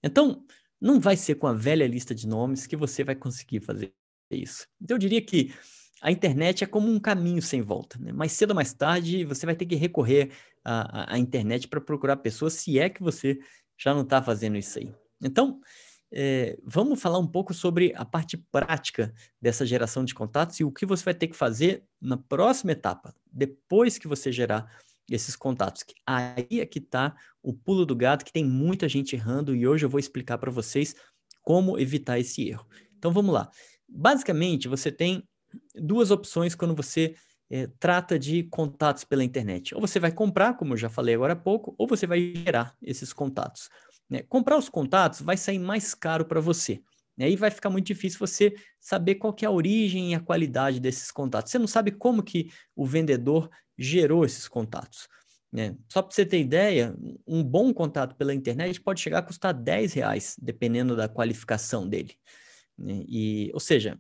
Então, 0.04 0.46
não 0.80 1.00
vai 1.00 1.18
ser 1.18 1.36
com 1.36 1.48
a 1.48 1.54
velha 1.54 1.88
lista 1.88 2.14
de 2.14 2.28
nomes 2.28 2.68
que 2.68 2.76
você 2.76 3.04
vai 3.04 3.16
conseguir 3.16 3.62
fazer 3.62 3.92
isso. 4.30 4.68
Então, 4.80 4.96
eu 4.96 5.00
diria 5.00 5.22
que 5.22 5.54
a 6.02 6.12
internet 6.12 6.64
é 6.64 6.68
como 6.68 6.90
um 6.90 7.00
caminho 7.00 7.42
sem 7.42 7.62
volta. 7.62 7.98
Né? 8.00 8.12
Mais 8.12 8.32
cedo 8.32 8.52
ou 8.52 8.56
mais 8.56 8.74
tarde, 8.74 9.26
você 9.26 9.46
vai 9.46 9.56
ter 9.56 9.66
que 9.66 9.76
recorrer 9.76 10.32
à, 10.64 11.14
à 11.14 11.20
internet 11.20 11.68
para 11.68 11.82
procurar 11.82 12.18
pessoas, 12.18 12.54
se 12.54 12.78
é 12.80 12.90
que 12.90 13.02
você 13.02 13.40
já 13.78 13.94
não 13.94 14.02
está 14.02 14.22
fazendo 14.22 14.58
isso 14.58 14.80
aí. 14.80 14.94
Então, 15.22 15.60
é, 16.12 16.58
vamos 16.64 17.02
falar 17.02 17.20
um 17.20 17.28
pouco 17.28 17.54
sobre 17.54 17.94
a 17.96 18.06
parte 18.06 18.38
prática 18.52 19.14
dessa 19.42 19.66
geração 19.66 20.06
de 20.06 20.14
contatos 20.14 20.60
e 20.60 20.64
o 20.64 20.72
que 20.72 20.86
você 20.86 21.04
vai 21.04 21.14
ter 21.14 21.28
que 21.28 21.36
fazer 21.36 21.84
na 22.00 22.18
próxima 22.18 22.72
etapa, 22.72 23.14
depois 23.32 23.98
que 23.98 24.08
você 24.08 24.32
gerar 24.32 24.72
esses 25.10 25.36
contatos. 25.36 25.84
Aí 26.06 26.60
é 26.60 26.66
que 26.66 26.80
está 26.80 27.16
o 27.42 27.54
pulo 27.54 27.86
do 27.86 27.96
gato, 27.96 28.26
que 28.26 28.32
tem 28.32 28.46
muita 28.46 28.88
gente 28.88 29.16
errando, 29.16 29.56
e 29.56 29.68
hoje 29.68 29.86
eu 29.86 29.90
vou 29.90 30.00
explicar 30.00 30.38
para 30.38 30.52
vocês 30.52 30.96
como 31.42 31.80
evitar 31.80 32.20
esse 32.20 32.48
erro. 32.48 32.68
Então 32.98 33.12
vamos 33.12 33.34
lá. 33.34 33.50
Basicamente, 33.88 34.68
você 34.68 34.92
tem 34.92 35.24
duas 35.76 36.12
opções 36.12 36.56
quando 36.56 36.76
você 36.76 37.16
é, 37.50 37.68
trata 37.80 38.18
de 38.20 38.44
contatos 38.44 39.04
pela 39.04 39.24
internet. 39.24 39.74
Ou 39.74 39.82
você 39.82 40.00
vai 40.00 40.12
comprar, 40.12 40.56
como 40.56 40.74
eu 40.74 40.78
já 40.78 40.90
falei 40.90 41.16
agora 41.16 41.34
há 41.34 41.36
pouco, 41.36 41.74
ou 41.78 41.88
você 41.88 42.06
vai 42.06 42.34
gerar 42.36 42.76
esses 42.82 43.14
contatos. 43.14 43.70
Né? 44.10 44.24
Comprar 44.24 44.58
os 44.58 44.70
contatos 44.70 45.22
vai 45.22 45.38
sair 45.38 45.60
mais 45.60 45.94
caro 45.94 46.26
para 46.26 46.40
você. 46.40 46.82
Né? 47.18 47.26
Aí 47.26 47.36
vai 47.36 47.50
ficar 47.50 47.70
muito 47.70 47.88
difícil 47.88 48.20
você 48.20 48.54
saber 48.80 49.16
qual 49.16 49.36
é 49.42 49.46
a 49.46 49.52
origem 49.52 50.12
e 50.12 50.16
a 50.16 50.20
qualidade 50.20 50.80
desses 50.80 51.12
contatos. 51.12 51.52
Você 51.52 51.60
não 51.60 51.68
sabe 51.68 51.92
como 51.92 52.24
que 52.24 52.52
o 52.76 52.86
vendedor 52.86 53.50
gerou 53.78 54.26
esses 54.26 54.48
contatos. 54.48 55.08
Né? 55.52 55.76
Só 55.88 56.02
para 56.02 56.14
você 56.14 56.26
ter 56.26 56.40
ideia, 56.40 56.96
um 57.26 57.44
bom 57.44 57.74
contato 57.74 58.16
pela 58.16 58.34
internet 58.34 58.82
pode 58.82 59.00
chegar 59.00 59.20
a 59.20 59.24
custar 59.24 59.54
10 59.54 59.94
reais, 59.94 60.36
dependendo 60.42 60.96
da 60.96 61.08
qualificação 61.08 61.88
dele. 61.88 62.16
Né? 62.78 63.04
E, 63.08 63.50
ou 63.54 63.60
seja, 63.60 63.98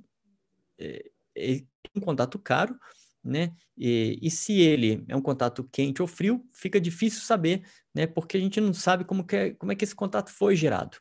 é, 0.79 1.09
é 1.37 1.61
um 1.95 2.01
contato 2.01 2.39
caro, 2.39 2.77
né? 3.23 3.53
E, 3.77 4.17
e, 4.21 4.31
se 4.31 4.59
ele 4.59 5.03
é 5.07 5.15
um 5.15 5.21
contato 5.21 5.63
quente 5.71 6.01
ou 6.01 6.07
frio, 6.07 6.43
fica 6.53 6.79
difícil 6.79 7.21
saber, 7.21 7.63
né? 7.93 8.07
Porque 8.07 8.37
a 8.37 8.39
gente 8.39 8.59
não 8.59 8.73
sabe 8.73 9.03
como, 9.03 9.23
que 9.23 9.35
é, 9.35 9.53
como 9.53 9.71
é 9.71 9.75
que 9.75 9.83
esse 9.83 9.95
contato 9.95 10.31
foi 10.31 10.55
gerado. 10.55 10.97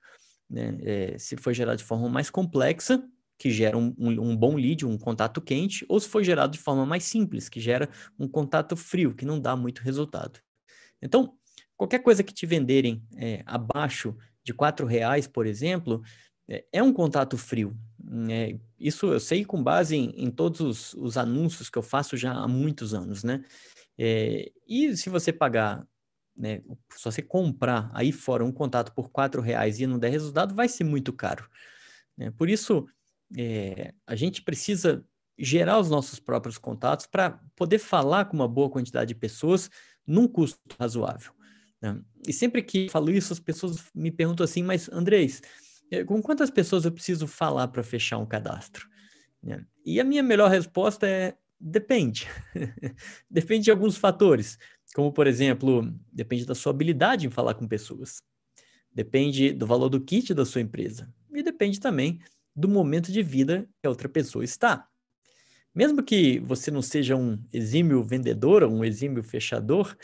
Né? 0.48 0.78
É, 0.82 1.18
se 1.18 1.36
foi 1.36 1.54
gerado 1.54 1.78
de 1.78 1.84
forma 1.84 2.08
mais 2.08 2.30
complexa, 2.30 3.02
que 3.38 3.50
gera 3.50 3.76
um, 3.76 3.94
um, 3.98 4.30
um, 4.30 4.36
bom 4.36 4.56
lead, 4.56 4.86
um 4.86 4.96
contato 4.98 5.40
quente, 5.40 5.84
ou 5.88 6.00
se 6.00 6.08
foi 6.08 6.24
gerado 6.24 6.52
de 6.52 6.58
forma 6.58 6.86
mais 6.86 7.04
simples, 7.04 7.48
que 7.48 7.60
gera 7.60 7.88
um 8.18 8.26
contato 8.26 8.76
frio, 8.76 9.14
que 9.14 9.26
não 9.26 9.40
dá 9.40 9.54
muito 9.54 9.82
resultado. 9.82 10.40
Então, 11.02 11.34
qualquer 11.76 11.98
coisa 12.00 12.22
que 12.22 12.32
te 12.32 12.46
venderem 12.46 13.04
é, 13.16 13.42
abaixo 13.44 14.16
de 14.42 14.54
quatro 14.54 14.86
reais, 14.86 15.26
por 15.26 15.46
exemplo, 15.46 16.02
é, 16.48 16.64
é 16.72 16.82
um 16.82 16.92
contato 16.92 17.36
frio. 17.36 17.76
É, 18.30 18.56
isso 18.78 19.06
eu 19.06 19.18
sei 19.18 19.44
com 19.44 19.62
base 19.62 19.96
em, 19.96 20.10
em 20.16 20.30
todos 20.30 20.60
os, 20.60 20.94
os, 20.94 21.16
anúncios 21.16 21.68
que 21.68 21.76
eu 21.76 21.82
faço 21.82 22.16
já 22.16 22.32
há 22.32 22.46
muitos 22.46 22.94
anos, 22.94 23.24
né? 23.24 23.44
É, 23.98 24.52
e 24.66 24.96
se 24.96 25.08
você 25.08 25.32
pagar, 25.32 25.86
né, 26.36 26.62
se 26.94 27.04
você 27.04 27.22
comprar 27.22 27.90
aí 27.92 28.12
fora 28.12 28.44
um 28.44 28.52
contato 28.52 28.92
por 28.92 29.10
quatro 29.10 29.42
reais 29.42 29.80
e 29.80 29.86
não 29.86 29.98
der 29.98 30.10
resultado, 30.10 30.54
vai 30.54 30.68
ser 30.68 30.84
muito 30.84 31.12
caro. 31.12 31.48
Né? 32.16 32.30
Por 32.30 32.48
isso, 32.48 32.86
é, 33.36 33.92
a 34.06 34.14
gente 34.14 34.42
precisa 34.42 35.04
gerar 35.38 35.78
os 35.78 35.90
nossos 35.90 36.20
próprios 36.20 36.58
contatos 36.58 37.06
para 37.06 37.40
poder 37.56 37.78
falar 37.78 38.26
com 38.26 38.36
uma 38.36 38.48
boa 38.48 38.70
quantidade 38.70 39.08
de 39.08 39.14
pessoas 39.14 39.70
num 40.06 40.28
custo 40.28 40.58
razoável. 40.78 41.32
Né? 41.80 42.00
E 42.26 42.32
sempre 42.32 42.62
que 42.62 42.88
falo 42.88 43.10
isso, 43.10 43.32
as 43.32 43.40
pessoas 43.40 43.84
me 43.94 44.10
perguntam 44.10 44.44
assim, 44.44 44.62
mas 44.62 44.88
Andrés, 44.90 45.42
com 46.06 46.20
quantas 46.20 46.50
pessoas 46.50 46.84
eu 46.84 46.92
preciso 46.92 47.26
falar 47.26 47.68
para 47.68 47.82
fechar 47.82 48.18
um 48.18 48.26
cadastro? 48.26 48.88
Né? 49.42 49.64
E 49.84 50.00
a 50.00 50.04
minha 50.04 50.22
melhor 50.22 50.50
resposta 50.50 51.06
é 51.06 51.34
depende. 51.58 52.26
depende 53.30 53.64
de 53.64 53.70
alguns 53.70 53.96
fatores, 53.96 54.58
como 54.94 55.12
por 55.12 55.26
exemplo, 55.26 55.88
depende 56.12 56.44
da 56.44 56.54
sua 56.54 56.70
habilidade 56.70 57.26
em 57.26 57.30
falar 57.30 57.54
com 57.54 57.66
pessoas. 57.66 58.22
Depende 58.92 59.52
do 59.52 59.66
valor 59.66 59.88
do 59.88 60.00
kit 60.00 60.32
da 60.34 60.44
sua 60.44 60.60
empresa. 60.60 61.12
e 61.32 61.42
depende 61.42 61.78
também 61.78 62.20
do 62.54 62.68
momento 62.68 63.12
de 63.12 63.22
vida 63.22 63.68
que 63.80 63.86
a 63.86 63.90
outra 63.90 64.08
pessoa 64.08 64.42
está. 64.42 64.88
Mesmo 65.74 66.02
que 66.02 66.38
você 66.40 66.70
não 66.70 66.80
seja 66.80 67.14
um 67.14 67.38
exímio 67.52 68.02
vendedor 68.02 68.62
ou 68.62 68.72
um 68.72 68.82
exímio 68.82 69.22
fechador, 69.22 69.94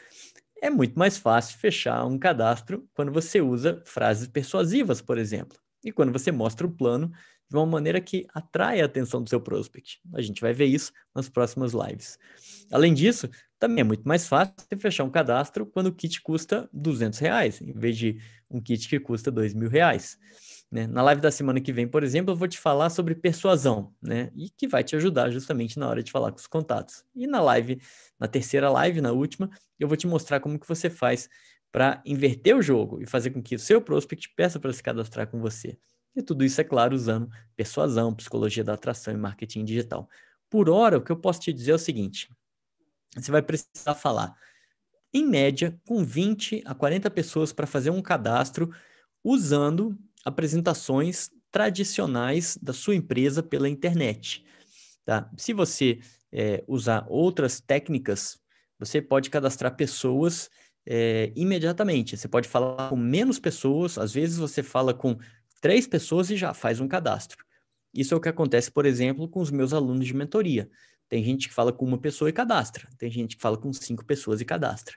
é 0.61 0.68
muito 0.68 0.99
mais 0.99 1.16
fácil 1.16 1.59
fechar 1.59 2.05
um 2.05 2.18
cadastro 2.18 2.87
quando 2.92 3.11
você 3.11 3.40
usa 3.40 3.83
frases 3.87 4.29
persuasivas, 4.29 5.01
por 5.01 5.16
exemplo, 5.16 5.59
e 5.85 5.92
quando 5.92 6.12
você 6.12 6.31
mostra 6.31 6.66
o 6.66 6.71
plano 6.71 7.12
de 7.53 7.57
uma 7.57 7.66
maneira 7.66 8.01
que 8.01 8.27
atrai 8.33 8.81
a 8.81 8.87
atenção 8.87 9.23
do 9.23 9.29
seu 9.29 9.40
prospect. 9.40 10.01
A 10.14 10.23
gente 10.23 10.40
vai 10.40 10.55
ver 10.55 10.64
isso 10.64 10.90
nas 11.14 11.29
próximas 11.29 11.73
lives. 11.73 12.18
Além 12.71 12.95
disso, 12.95 13.29
também 13.59 13.83
é 13.83 13.85
muito 13.85 14.09
mais 14.09 14.27
fácil 14.27 14.55
você 14.59 14.77
fechar 14.77 15.05
um 15.05 15.11
cadastro 15.11 15.66
quando 15.66 15.88
o 15.88 15.92
kit 15.92 16.23
custa 16.23 16.68
200 16.73 17.18
reais, 17.18 17.61
em 17.61 17.73
vez 17.73 17.99
de 17.99 18.18
um 18.51 18.61
kit 18.61 18.88
que 18.88 18.99
custa 18.99 19.31
2 19.31 19.53
mil 19.53 19.68
reais. 19.68 20.18
Né? 20.71 20.87
Na 20.87 21.03
live 21.03 21.21
da 21.21 21.31
semana 21.31 21.61
que 21.61 21.71
vem, 21.71 21.87
por 21.87 22.03
exemplo, 22.03 22.33
eu 22.33 22.37
vou 22.37 22.49
te 22.49 22.59
falar 22.59 22.88
sobre 22.88 23.14
persuasão, 23.14 23.92
né? 24.01 24.31
E 24.35 24.49
que 24.49 24.66
vai 24.66 24.83
te 24.83 24.97
ajudar 24.97 25.29
justamente 25.31 25.79
na 25.79 25.87
hora 25.87 26.03
de 26.03 26.11
falar 26.11 26.33
com 26.33 26.38
os 26.38 26.47
contatos. 26.47 27.05
E 27.14 27.27
na 27.27 27.42
live, 27.42 27.79
na 28.18 28.27
terceira 28.27 28.71
live, 28.71 29.03
na 29.03 29.12
última, 29.12 29.51
eu 29.79 29.87
vou 29.87 29.99
te 29.99 30.07
mostrar 30.07 30.40
como 30.40 30.59
que 30.59 30.66
você 30.66 30.88
faz 30.88 31.29
para 31.72 32.02
inverter 32.04 32.54
o 32.54 32.62
jogo 32.62 33.00
e 33.00 33.06
fazer 33.06 33.30
com 33.30 33.42
que 33.42 33.56
o 33.56 33.58
seu 33.58 33.80
prospect 33.80 34.28
peça 34.37 34.61
para 34.61 34.72
se 34.72 34.82
cadastrar 34.82 35.26
com 35.26 35.40
você. 35.40 35.78
E 36.14 36.22
tudo 36.22 36.44
isso, 36.44 36.61
é 36.61 36.64
claro, 36.64 36.94
usando 36.94 37.30
persuasão, 37.56 38.14
psicologia 38.14 38.62
da 38.62 38.74
atração 38.74 39.14
e 39.14 39.16
marketing 39.16 39.64
digital. 39.64 40.06
Por 40.50 40.68
hora, 40.68 40.98
o 40.98 41.00
que 41.00 41.11
eu 41.11 41.16
posso 41.16 41.40
te 41.40 41.52
dizer 41.52 41.72
é 41.72 41.74
o 41.74 41.78
seguinte: 41.78 42.28
você 43.16 43.30
vai 43.30 43.40
precisar 43.40 43.94
falar, 43.94 44.37
em 45.14 45.26
média, 45.26 45.80
com 45.87 46.04
20 46.04 46.62
a 46.66 46.74
40 46.74 47.11
pessoas 47.11 47.52
para 47.52 47.66
fazer 47.66 47.88
um 47.88 48.02
cadastro 48.02 48.70
usando 49.24 49.98
apresentações 50.24 51.30
tradicionais 51.50 52.58
da 52.61 52.74
sua 52.74 52.94
empresa 52.94 53.42
pela 53.42 53.68
internet. 53.68 54.44
Tá? 55.04 55.30
Se 55.37 55.52
você 55.52 56.00
é, 56.30 56.62
usar 56.66 57.06
outras 57.08 57.61
técnicas, 57.61 58.38
você 58.78 59.00
pode 59.00 59.30
cadastrar 59.30 59.76
pessoas 59.76 60.50
é, 60.87 61.33
imediatamente. 61.37 62.16
Você 62.16 62.29
pode 62.29 62.49
falar 62.49 62.88
com 62.88 62.97
menos 62.97 63.38
pessoas, 63.38 63.99
às 63.99 64.12
vezes 64.12 64.38
você 64.38 64.62
fala 64.62 64.92
com 64.92 65.18
três 65.61 65.87
pessoas 65.87 66.31
e 66.31 66.37
já 66.37 66.53
faz 66.53 66.81
um 66.81 66.88
cadastro. 66.88 67.45
Isso 67.95 68.14
é 68.14 68.16
o 68.16 68.21
que 68.21 68.29
acontece, 68.29 68.71
por 68.71 68.87
exemplo, 68.87 69.29
com 69.29 69.40
os 69.40 69.51
meus 69.51 69.73
alunos 69.73 70.07
de 70.07 70.14
mentoria. 70.14 70.68
Tem 71.09 71.23
gente 71.23 71.49
que 71.49 71.55
fala 71.55 71.73
com 71.73 71.85
uma 71.85 71.99
pessoa 71.99 72.31
e 72.31 72.33
cadastra, 72.33 72.88
tem 72.97 73.11
gente 73.11 73.37
que 73.37 73.42
fala 73.42 73.57
com 73.57 73.73
cinco 73.73 74.05
pessoas 74.05 74.40
e 74.40 74.45
cadastra. 74.45 74.97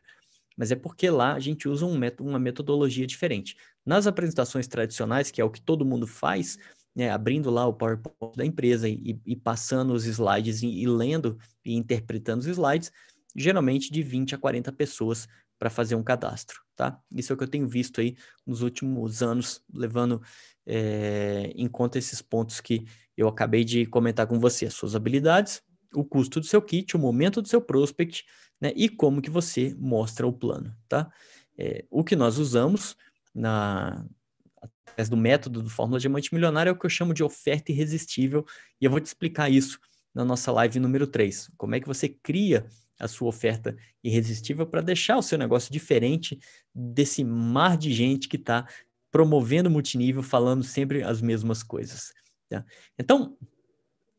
Mas 0.58 0.72
é 0.72 0.76
porque 0.76 1.10
lá 1.10 1.34
a 1.34 1.40
gente 1.40 1.68
usa 1.68 1.86
um 1.86 2.00
uma 2.22 2.40
metodologia 2.40 3.06
diferente. 3.06 3.58
Nas 3.86 4.08
apresentações 4.08 4.68
tradicionais, 4.68 5.30
que 5.30 5.42
é 5.42 5.44
o 5.44 5.50
que 5.50 5.62
todo 5.62 5.86
mundo 5.86 6.08
faz, 6.08 6.58
né, 6.96 7.12
abrindo 7.12 7.50
lá 7.50 7.68
o 7.68 7.74
PowerPoint 7.74 8.38
da 8.38 8.46
empresa 8.46 8.88
e, 8.88 9.20
e 9.26 9.36
passando 9.36 9.94
os 9.94 10.06
slides 10.06 10.64
e, 10.64 10.68
e, 10.68 10.88
lendo 10.88 11.38
e 11.66 11.76
interpretando 11.76 12.40
os 12.40 12.48
slides, 12.48 12.92
geralmente 13.36 13.92
de 13.92 14.02
20 14.02 14.36
a 14.36 14.38
40 14.38 14.72
pessoas 14.72 15.28
para 15.58 15.70
fazer 15.70 15.96
um 15.96 16.04
cadastro, 16.04 16.62
tá? 16.76 17.00
Isso 17.12 17.32
é 17.32 17.34
o 17.34 17.38
que 17.38 17.44
eu 17.44 17.50
tenho 17.50 17.68
visto 17.68 18.02
aí 18.02 18.16
nos 18.46 18.62
últimos 18.62 19.24
anos, 19.24 19.62
levando 19.74 20.22
é, 20.66 21.52
em 21.56 21.68
conta 21.68 21.98
esses 21.98 22.22
pontos 22.22 22.60
que 22.60 22.86
eu 23.16 23.28
acabei 23.28 23.64
de 23.64 23.86
comentar 23.86 24.28
com 24.28 24.40
você, 24.40 24.66
as 24.66 24.74
suas 24.74 24.96
habilidades, 24.96 25.62
o 25.94 26.04
custo 26.04 26.40
do 26.40 26.46
seu 26.46 26.62
kit, 26.62 26.96
o 26.96 27.00
momento 27.00 27.42
do 27.42 27.48
seu 27.48 27.62
prospect, 27.62 28.26
né, 28.60 28.74
e 28.76 28.90
como 28.90 29.22
que 29.22 29.30
você 29.30 29.76
mostra 29.78 30.28
o 30.28 30.34
plano, 30.34 30.76
tá? 30.88 31.10
É, 31.58 31.86
o 31.90 32.04
que 32.04 32.16
nós 32.16 32.38
usamos 32.38 32.98
na 33.34 34.06
através 34.62 35.10
do 35.10 35.18
método 35.18 35.62
do 35.62 35.70
Fórmula 35.70 36.00
Diamante 36.00 36.34
Milionário 36.34 36.70
é 36.70 36.74
o 36.74 36.80
que 36.80 36.86
eu 36.86 36.90
chamo 36.90 37.14
de 37.14 37.24
oferta 37.24 37.72
irresistível, 37.72 38.46
e 38.80 38.86
eu 38.86 38.92
vou 38.92 39.00
te 39.00 39.06
explicar 39.06 39.50
isso 39.50 39.80
na 40.14 40.24
nossa 40.24 40.52
live 40.52 40.80
número 40.80 41.06
3. 41.06 41.52
Como 41.58 41.76
é 41.76 41.80
que 41.80 41.88
você 41.88 42.08
cria 42.08 42.66
a 43.00 43.08
sua 43.08 43.30
oferta 43.30 43.76
irresistível 44.04 44.66
para 44.66 44.82
deixar 44.82 45.18
o 45.18 45.22
seu 45.22 45.38
negócio 45.38 45.72
diferente 45.72 46.40
desse 46.74 47.24
mar 47.24 47.78
de 47.78 47.94
gente 47.94 48.28
que 48.28 48.38
está 48.38 48.68
promovendo 49.12 49.70
multinível, 49.70 50.22
falando 50.22 50.64
sempre 50.64 51.04
as 51.04 51.22
mesmas 51.22 51.64
coisas. 51.64 52.14
Tá? 52.50 52.66
Então, 53.00 53.38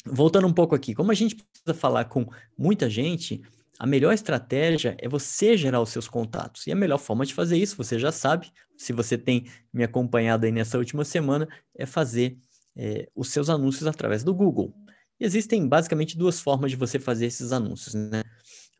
voltando 0.05 0.47
um 0.47 0.53
pouco 0.53 0.75
aqui, 0.75 0.95
como 0.95 1.11
a 1.11 1.15
gente 1.15 1.37
precisa 1.37 1.75
falar 1.75 2.07
com 2.07 2.27
muita 2.57 2.89
gente, 2.89 3.43
a 3.79 3.87
melhor 3.87 4.12
estratégia 4.12 4.97
é 4.99 5.09
você 5.09 5.57
gerar 5.57 5.81
os 5.81 5.91
seus 5.91 6.09
contatos. 6.09 6.67
E 6.67 6.73
a 6.73 6.77
melhor 6.77 6.99
forma 6.99 7.27
de 7.27 7.35
fazer 7.35 7.59
isso, 7.59 7.77
você 7.77 7.99
já 7.99 8.11
sabe, 8.11 8.51
se 8.77 8.93
você 8.93 9.19
tem 9.19 9.47
me 9.73 9.85
acompanhado 9.85 10.47
aí 10.47 10.53
nessa 10.53 10.79
última 10.79 11.05
semana, 11.05 11.47
é 11.75 11.85
fazer 11.85 12.39
é, 12.75 13.09
os 13.15 13.29
seus 13.29 13.51
anúncios 13.51 13.87
através 13.87 14.25
do 14.25 14.35
Google. 14.35 14.75
E 15.21 15.25
existem 15.25 15.67
basicamente 15.67 16.17
duas 16.17 16.41
formas 16.41 16.71
de 16.71 16.77
você 16.77 16.99
fazer 16.99 17.27
esses 17.27 17.53
anúncios, 17.53 17.95
né? 17.95 18.23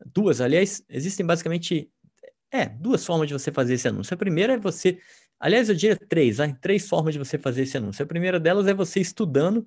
Duas, 0.05 0.41
aliás, 0.41 0.83
existem 0.89 1.25
basicamente 1.25 1.89
é, 2.51 2.65
duas 2.65 3.05
formas 3.05 3.27
de 3.27 3.33
você 3.33 3.51
fazer 3.51 3.73
esse 3.73 3.87
anúncio. 3.87 4.13
A 4.13 4.17
primeira 4.17 4.53
é 4.53 4.57
você, 4.57 4.99
aliás, 5.39 5.69
eu 5.69 5.75
diria 5.75 5.95
três, 5.95 6.37
três 6.61 6.87
formas 6.87 7.13
de 7.13 7.19
você 7.19 7.37
fazer 7.37 7.63
esse 7.63 7.77
anúncio. 7.77 8.03
A 8.03 8.07
primeira 8.07 8.39
delas 8.39 8.67
é 8.67 8.73
você 8.73 8.99
estudando 8.99 9.65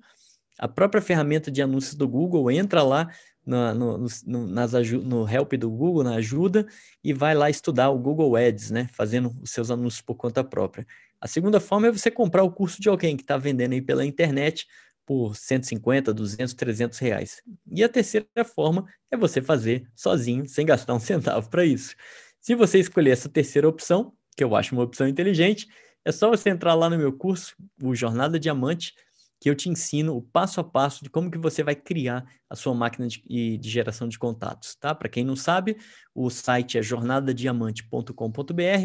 a 0.57 0.67
própria 0.67 1.01
ferramenta 1.01 1.49
de 1.49 1.61
anúncios 1.61 1.95
do 1.95 2.07
Google, 2.07 2.51
entra 2.51 2.83
lá 2.83 3.09
no, 3.45 3.73
no, 3.73 4.07
no, 4.25 4.47
nas, 4.47 4.73
no 5.03 5.27
help 5.27 5.53
do 5.53 5.69
Google, 5.71 6.03
na 6.03 6.15
ajuda, 6.15 6.67
e 7.03 7.13
vai 7.13 7.33
lá 7.33 7.49
estudar 7.49 7.89
o 7.89 7.97
Google 7.97 8.35
Ads, 8.35 8.69
né? 8.69 8.87
Fazendo 8.93 9.31
os 9.41 9.49
seus 9.49 9.71
anúncios 9.71 10.01
por 10.01 10.15
conta 10.15 10.43
própria. 10.43 10.85
A 11.19 11.27
segunda 11.27 11.59
forma 11.59 11.87
é 11.87 11.91
você 11.91 12.11
comprar 12.11 12.43
o 12.43 12.51
curso 12.51 12.81
de 12.81 12.89
alguém 12.89 13.17
que 13.17 13.23
está 13.23 13.37
vendendo 13.37 13.73
aí 13.73 13.81
pela 13.81 14.05
internet 14.05 14.67
por 15.11 15.35
150, 15.35 16.13
200, 16.13 16.53
300 16.53 16.99
reais. 16.99 17.41
E 17.69 17.83
a 17.83 17.89
terceira 17.89 18.45
forma 18.45 18.85
é 19.11 19.17
você 19.17 19.41
fazer 19.41 19.85
sozinho, 19.93 20.47
sem 20.47 20.65
gastar 20.65 20.93
um 20.93 21.01
centavo 21.03 21.49
para 21.49 21.65
isso. 21.65 21.97
Se 22.39 22.55
você 22.55 22.79
escolher 22.79 23.09
essa 23.11 23.27
terceira 23.27 23.67
opção, 23.67 24.13
que 24.37 24.41
eu 24.41 24.55
acho 24.55 24.73
uma 24.73 24.83
opção 24.83 25.05
inteligente, 25.05 25.67
é 26.05 26.13
só 26.13 26.29
você 26.29 26.49
entrar 26.49 26.75
lá 26.75 26.89
no 26.89 26.97
meu 26.97 27.11
curso, 27.11 27.57
o 27.83 27.93
Jornada 27.93 28.39
Diamante, 28.39 28.93
que 29.41 29.49
eu 29.49 29.55
te 29.55 29.67
ensino 29.67 30.15
o 30.15 30.21
passo 30.21 30.61
a 30.61 30.63
passo 30.63 31.03
de 31.03 31.09
como 31.09 31.29
que 31.29 31.37
você 31.37 31.61
vai 31.61 31.75
criar 31.75 32.25
a 32.49 32.55
sua 32.55 32.73
máquina 32.73 33.05
de, 33.05 33.57
de 33.57 33.69
geração 33.69 34.07
de 34.07 34.17
contatos, 34.17 34.75
tá? 34.75 34.95
Para 34.95 35.09
quem 35.09 35.25
não 35.25 35.35
sabe, 35.35 35.75
o 36.15 36.29
site 36.29 36.77
é 36.77 36.81
jornadadiamante.com.br, 36.81 38.13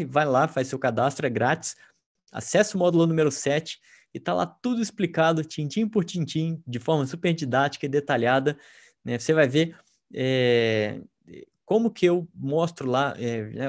vai 0.09 0.25
lá, 0.25 0.45
faz 0.49 0.67
seu 0.67 0.77
cadastro, 0.77 1.25
é 1.25 1.29
grátis, 1.29 1.77
acesse 2.33 2.75
o 2.75 2.79
módulo 2.79 3.07
número 3.07 3.31
7 3.31 3.79
e 4.17 4.19
tá 4.19 4.33
lá 4.33 4.45
tudo 4.45 4.81
explicado, 4.81 5.43
tintim 5.43 5.87
por 5.87 6.03
tintim, 6.03 6.61
de 6.67 6.79
forma 6.79 7.05
super 7.05 7.33
didática 7.33 7.85
e 7.85 7.89
detalhada. 7.89 8.57
Né? 9.05 9.17
Você 9.17 9.33
vai 9.33 9.47
ver 9.47 9.77
é, 10.13 10.99
como 11.63 11.91
que 11.91 12.05
eu 12.05 12.27
mostro 12.33 12.89
lá, 12.89 13.13
é, 13.17 13.43
né? 13.43 13.67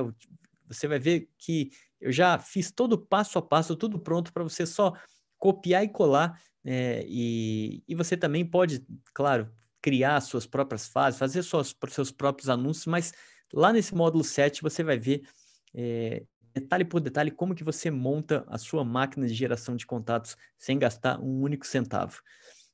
você 0.67 0.89
vai 0.89 0.99
ver 0.99 1.29
que 1.39 1.71
eu 2.01 2.11
já 2.11 2.39
fiz 2.39 2.71
todo 2.71 2.99
passo 2.99 3.39
a 3.39 3.43
passo, 3.43 3.77
tudo 3.77 3.99
pronto 3.99 4.33
para 4.33 4.43
você 4.43 4.67
só 4.67 4.95
copiar 5.37 5.85
e 5.85 5.89
colar. 5.89 6.41
É, 6.65 7.05
e, 7.07 7.83
e 7.87 7.95
você 7.95 8.17
também 8.17 8.45
pode, 8.45 8.85
claro, 9.15 9.51
criar 9.81 10.21
suas 10.21 10.47
próprias 10.47 10.89
fases, 10.89 11.19
fazer 11.19 11.43
suas, 11.43 11.75
seus 11.91 12.11
próprios 12.11 12.49
anúncios, 12.49 12.87
mas 12.87 13.13
lá 13.53 13.73
nesse 13.73 13.95
módulo 13.95 14.25
7 14.25 14.63
você 14.63 14.83
vai 14.83 14.99
ver 14.99 15.23
é, 15.75 16.25
detalhe 16.61 16.85
por 16.85 17.01
detalhe, 17.01 17.31
como 17.31 17.55
que 17.55 17.65
você 17.65 17.91
monta 17.91 18.45
a 18.49 18.59
sua 18.59 18.85
máquina 18.85 19.27
de 19.27 19.35
geração 19.35 19.77
de 19.77 19.87
contatos 19.87 20.37
sem 20.57 20.79
gastar 20.79 21.21
um 21.21 21.43
único 21.43 21.67
centavo. 21.67 22.21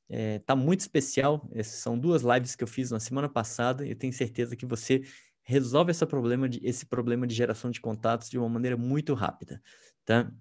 É, 0.07 0.39
tá 0.39 0.55
muito 0.55 0.81
especial. 0.81 1.49
Essas 1.53 1.79
são 1.79 1.97
duas 1.97 2.21
lives 2.21 2.55
que 2.55 2.63
eu 2.63 2.67
fiz 2.67 2.91
na 2.91 2.99
semana 2.99 3.27
passada 3.27 3.85
e 3.85 3.89
eu 3.89 3.95
tenho 3.95 4.13
certeza 4.13 4.55
que 4.55 4.65
você 4.65 5.01
resolve 5.41 5.91
esse 5.91 6.05
problema 6.05 6.49
de, 6.49 6.59
esse 6.63 6.85
problema 6.85 7.27
de 7.27 7.35
geração 7.35 7.69
de 7.69 7.79
contatos 7.79 8.29
de 8.29 8.37
uma 8.37 8.49
maneira 8.49 8.75
muito 8.75 9.13
rápida, 9.13 9.61
tá? 10.03 10.31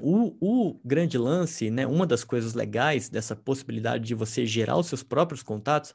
O, 0.00 0.36
o, 0.40 0.80
grande 0.84 1.18
lance, 1.18 1.70
né, 1.70 1.86
uma 1.86 2.06
das 2.06 2.22
coisas 2.22 2.54
legais 2.54 3.08
dessa 3.08 3.34
possibilidade 3.34 4.04
de 4.04 4.14
você 4.14 4.46
gerar 4.46 4.76
os 4.76 4.86
seus 4.86 5.02
próprios 5.02 5.42
contatos 5.42 5.92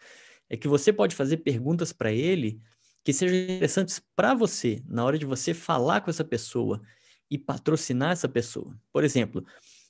é 0.49 0.57
que 0.57 0.67
você 0.67 0.91
pode 0.91 1.15
fazer 1.15 1.37
perguntas 1.37 1.93
para 1.93 2.11
ele 2.11 2.61
que 3.03 3.11
sejam 3.11 3.37
interessantes 3.37 4.01
para 4.15 4.33
você 4.33 4.81
na 4.87 5.03
hora 5.03 5.17
de 5.17 5.25
você 5.25 5.53
falar 5.53 6.01
com 6.01 6.09
essa 6.09 6.23
pessoa 6.23 6.81
e 7.29 7.37
patrocinar 7.37 8.11
essa 8.11 8.29
pessoa. 8.29 8.77
Por 8.91 9.03
exemplo, 9.03 9.45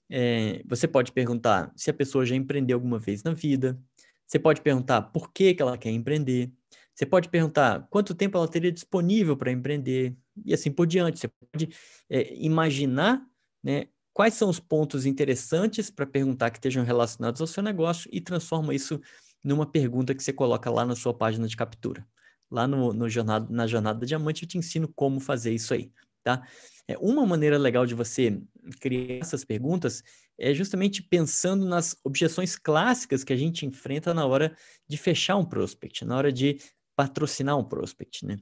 é, 0.10 0.64
você 0.66 0.88
pode 0.88 1.12
perguntar 1.12 1.72
se 1.76 1.90
a 1.90 1.94
pessoa 1.94 2.26
já 2.26 2.36
empreendeu 2.36 2.78
alguma 2.78 2.98
vez 2.98 3.24
na 3.24 3.34
vida. 3.34 3.80
Você 4.26 4.40
pode 4.40 4.62
perguntar 4.62 5.02
por 5.04 5.32
que, 5.32 5.54
que 5.54 5.62
ela 5.62 5.78
quer 5.78 5.92
empreender. 5.92 6.52
Você 6.96 7.06
pode 7.06 7.30
perguntar 7.30 7.88
quanto 7.90 8.16
tempo 8.16 8.38
ela 8.38 8.48
teria 8.48 8.72
disponível 8.72 9.38
para 9.38 9.52
empreender 9.52 10.16
e 10.46 10.54
assim 10.54 10.72
por 10.72 10.88
diante. 10.88 11.20
Você 11.20 11.28
pode 11.28 11.70
é, 12.10 12.34
imaginar 12.36 13.22
né, 13.64 13.88
quais 14.12 14.34
são 14.34 14.50
os 14.50 14.60
pontos 14.60 15.06
interessantes 15.06 15.92
para 15.92 16.06
perguntar 16.06 16.50
que 16.50 16.58
estejam 16.58 16.84
relacionados 16.84 17.42
ao 17.42 17.48
seu 17.48 17.62
negócio 17.62 18.10
e 18.12 18.22
transforma 18.22 18.74
isso 18.74 19.00
numa 19.44 19.66
pergunta 19.66 20.16
que 20.16 20.24
você 20.24 20.34
coloca 20.34 20.70
lá 20.72 20.86
na 20.86 20.96
sua 20.96 21.14
página 21.14 21.48
de 21.48 21.58
captura 21.58 22.08
lá 22.50 22.68
no, 22.68 22.94
no 22.94 23.10
jornada, 23.10 23.48
na 23.50 23.68
Jornada 23.68 24.06
Diamante 24.06 24.44
eu 24.44 24.50
te 24.50 24.58
ensino 24.58 24.88
como 24.96 25.20
fazer 25.20 25.54
isso 25.54 25.74
aí, 25.74 25.92
tá? 26.24 26.46
É, 26.88 26.98
uma 26.98 27.26
maneira 27.26 27.58
legal 27.58 27.86
de 27.86 27.96
você 27.96 28.42
criar 28.80 29.20
essas 29.20 29.46
perguntas 29.46 30.04
é 30.38 30.54
justamente 30.54 31.02
pensando 31.02 31.66
nas 31.66 31.96
objeções 32.04 32.56
clássicas 32.56 33.24
que 33.24 33.32
a 33.32 33.38
gente 33.38 33.66
enfrenta 33.66 34.14
na 34.14 34.26
hora 34.26 34.56
de 34.88 34.98
fechar 34.98 35.38
um 35.38 35.46
prospect, 35.46 36.04
na 36.04 36.18
hora 36.18 36.32
de 36.32 36.58
patrocinar 36.96 37.58
um 37.58 37.64
prospect, 37.64 38.26
né? 38.26 38.38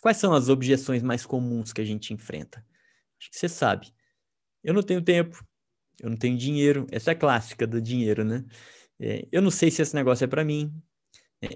Quais 0.00 0.18
são 0.18 0.34
as 0.34 0.48
objeções 0.48 1.02
mais 1.02 1.24
comuns 1.24 1.72
que 1.72 1.80
a 1.80 1.84
gente 1.84 2.12
enfrenta? 2.12 2.64
Acho 3.18 3.30
que 3.30 3.38
você 3.38 3.48
sabe. 3.48 3.92
Eu 4.62 4.74
não 4.74 4.82
tenho 4.82 5.00
tempo, 5.00 5.44
eu 6.00 6.10
não 6.10 6.16
tenho 6.16 6.36
dinheiro. 6.36 6.86
Essa 6.90 7.10
é 7.10 7.14
a 7.14 7.16
clássica 7.16 7.66
do 7.66 7.80
dinheiro, 7.80 8.24
né? 8.24 8.44
É, 9.00 9.26
eu 9.32 9.40
não 9.40 9.50
sei 9.50 9.70
se 9.70 9.82
esse 9.82 9.94
negócio 9.94 10.24
é 10.24 10.26
para 10.28 10.44
mim. 10.44 10.72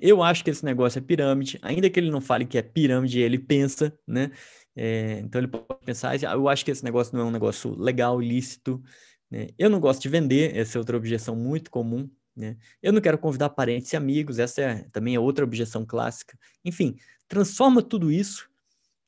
Eu 0.00 0.22
acho 0.22 0.44
que 0.44 0.50
esse 0.50 0.64
negócio 0.64 0.98
é 0.98 1.03
pirâmide, 1.03 1.59
ainda 1.62 1.88
que 1.88 1.98
ele 1.98 2.11
não 2.11 2.20
fale 2.20 2.44
que 2.44 2.59
é 2.59 2.62
pirâmide, 2.62 3.20
ele 3.20 3.38
pensa, 3.38 3.96
né? 4.07 4.31
É, 4.76 5.20
então 5.20 5.40
ele 5.40 5.48
pode 5.48 5.85
pensar, 5.85 6.12
ah, 6.12 6.33
eu 6.35 6.48
acho 6.48 6.64
que 6.64 6.70
esse 6.70 6.85
negócio 6.85 7.16
não 7.16 7.24
é 7.24 7.29
um 7.29 7.31
negócio 7.31 7.74
legal, 7.79 8.22
ilícito. 8.22 8.83
Né? 9.31 9.48
Eu 9.59 9.68
não 9.68 9.81
gosto 9.81 10.00
de 10.00 10.09
vender, 10.09 10.57
essa 10.57 10.76
é 10.76 10.79
outra 10.79 10.96
objeção 10.96 11.35
muito 11.37 11.70
comum. 11.70 12.09
Né? 12.37 12.57
Eu 12.83 12.92
não 12.92 13.00
quero 13.00 13.18
convidar 13.18 13.50
parentes 13.50 13.92
e 13.92 13.96
amigos, 13.96 14.38
essa 14.38 14.61
é 14.62 14.74
também 14.92 15.14
é 15.14 15.20
outra 15.20 15.44
objeção 15.44 15.85
clássica. 15.85 16.38
Enfim, 16.64 16.96
transforma 17.29 17.83
tudo 17.83 18.11
isso 18.11 18.48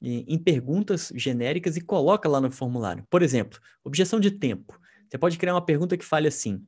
em, 0.01 0.25
em 0.29 0.38
perguntas 0.38 1.12
genéricas 1.14 1.77
e 1.77 1.81
coloca 1.81 2.29
lá 2.29 2.40
no 2.40 2.51
formulário. 2.51 3.07
Por 3.09 3.23
exemplo, 3.23 3.61
objeção 3.85 4.18
de 4.18 4.31
tempo. 4.31 4.79
Você 5.09 5.16
pode 5.16 5.38
criar 5.38 5.55
uma 5.55 5.64
pergunta 5.64 5.97
que 5.97 6.05
fale 6.05 6.29
assim: 6.29 6.66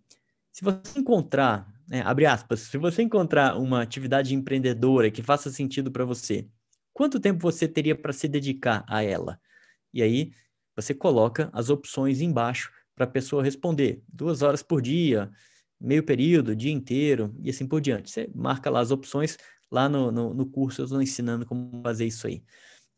se 0.53 0.63
você 0.63 0.99
encontrar, 0.99 1.67
né, 1.89 2.03
abre 2.03 2.27
aspas, 2.27 2.61
se 2.61 2.79
você 2.79 3.03
encontrar 3.03 3.57
uma 3.57 3.83
atividade 3.83 4.35
empreendedora 4.35 5.11
que 5.11 5.23
faça 5.23 5.51
sentido 5.51 5.91
para 5.91 6.05
você, 6.05 6.49
quanto 6.93 7.21
tempo 7.21 7.41
você 7.41 7.69
teria 7.69 7.95
para 7.95 8.13
se 8.13 8.29
dedicar 8.29 8.85
a 8.89 9.03
ela? 9.03 9.41
E 9.93 10.03
aí 10.03 10.33
você 10.75 10.95
coloca 10.95 11.51
as 11.53 11.71
opções 11.71 12.21
embaixo 12.21 12.73
para 12.95 13.05
a 13.05 13.09
pessoa 13.09 13.43
responder. 13.43 14.03
Duas 14.09 14.43
horas 14.43 14.63
por 14.63 14.81
dia, 14.81 15.31
meio 15.81 16.03
período, 16.03 16.57
dia 16.57 16.73
inteiro 16.73 17.35
e 17.43 17.51
assim 17.51 17.67
por 17.67 17.81
diante. 17.81 18.11
Você 18.11 18.31
marca 18.35 18.71
lá 18.71 18.81
as 18.81 18.91
opções, 18.91 19.37
lá 19.71 19.89
no, 19.89 20.11
no, 20.11 20.35
no 20.35 20.47
curso 20.47 20.81
eu 20.81 20.85
estou 20.85 21.03
ensinando 21.03 21.45
como 21.45 21.83
fazer 21.83 22.07
isso 22.07 22.27
aí. 22.27 22.43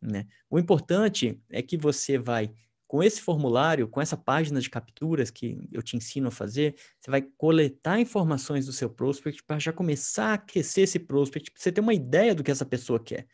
Né? 0.01 0.27
O 0.49 0.59
importante 0.59 1.41
é 1.51 1.63
que 1.63 1.77
você 1.77 2.19
vai 2.19 2.53
com 2.87 3.03
esse 3.03 3.21
formulário, 3.21 3.89
com 3.89 4.01
essa 4.01 4.17
página 4.17 4.61
de 4.61 4.71
capturas 4.71 5.31
que 5.31 5.69
eu 5.73 5.83
te 5.83 5.97
ensino 5.97 6.29
a 6.29 6.31
fazer, 6.31 6.77
você 7.01 7.11
vai 7.11 7.23
coletar 7.23 7.99
informações 7.99 8.67
do 8.67 8.73
seu 8.73 8.89
prospect 8.89 9.43
para 9.43 9.59
já 9.59 9.73
começar 9.73 10.31
a 10.31 10.35
aquecer 10.35 10.85
esse 10.85 10.99
prospect, 10.99 11.51
para 11.51 11.61
você 11.61 11.73
ter 11.73 11.81
uma 11.81 11.95
ideia 11.95 12.35
do 12.35 12.45
que 12.45 12.51
essa 12.51 12.65
pessoa 12.65 13.03
quer. 13.03 13.27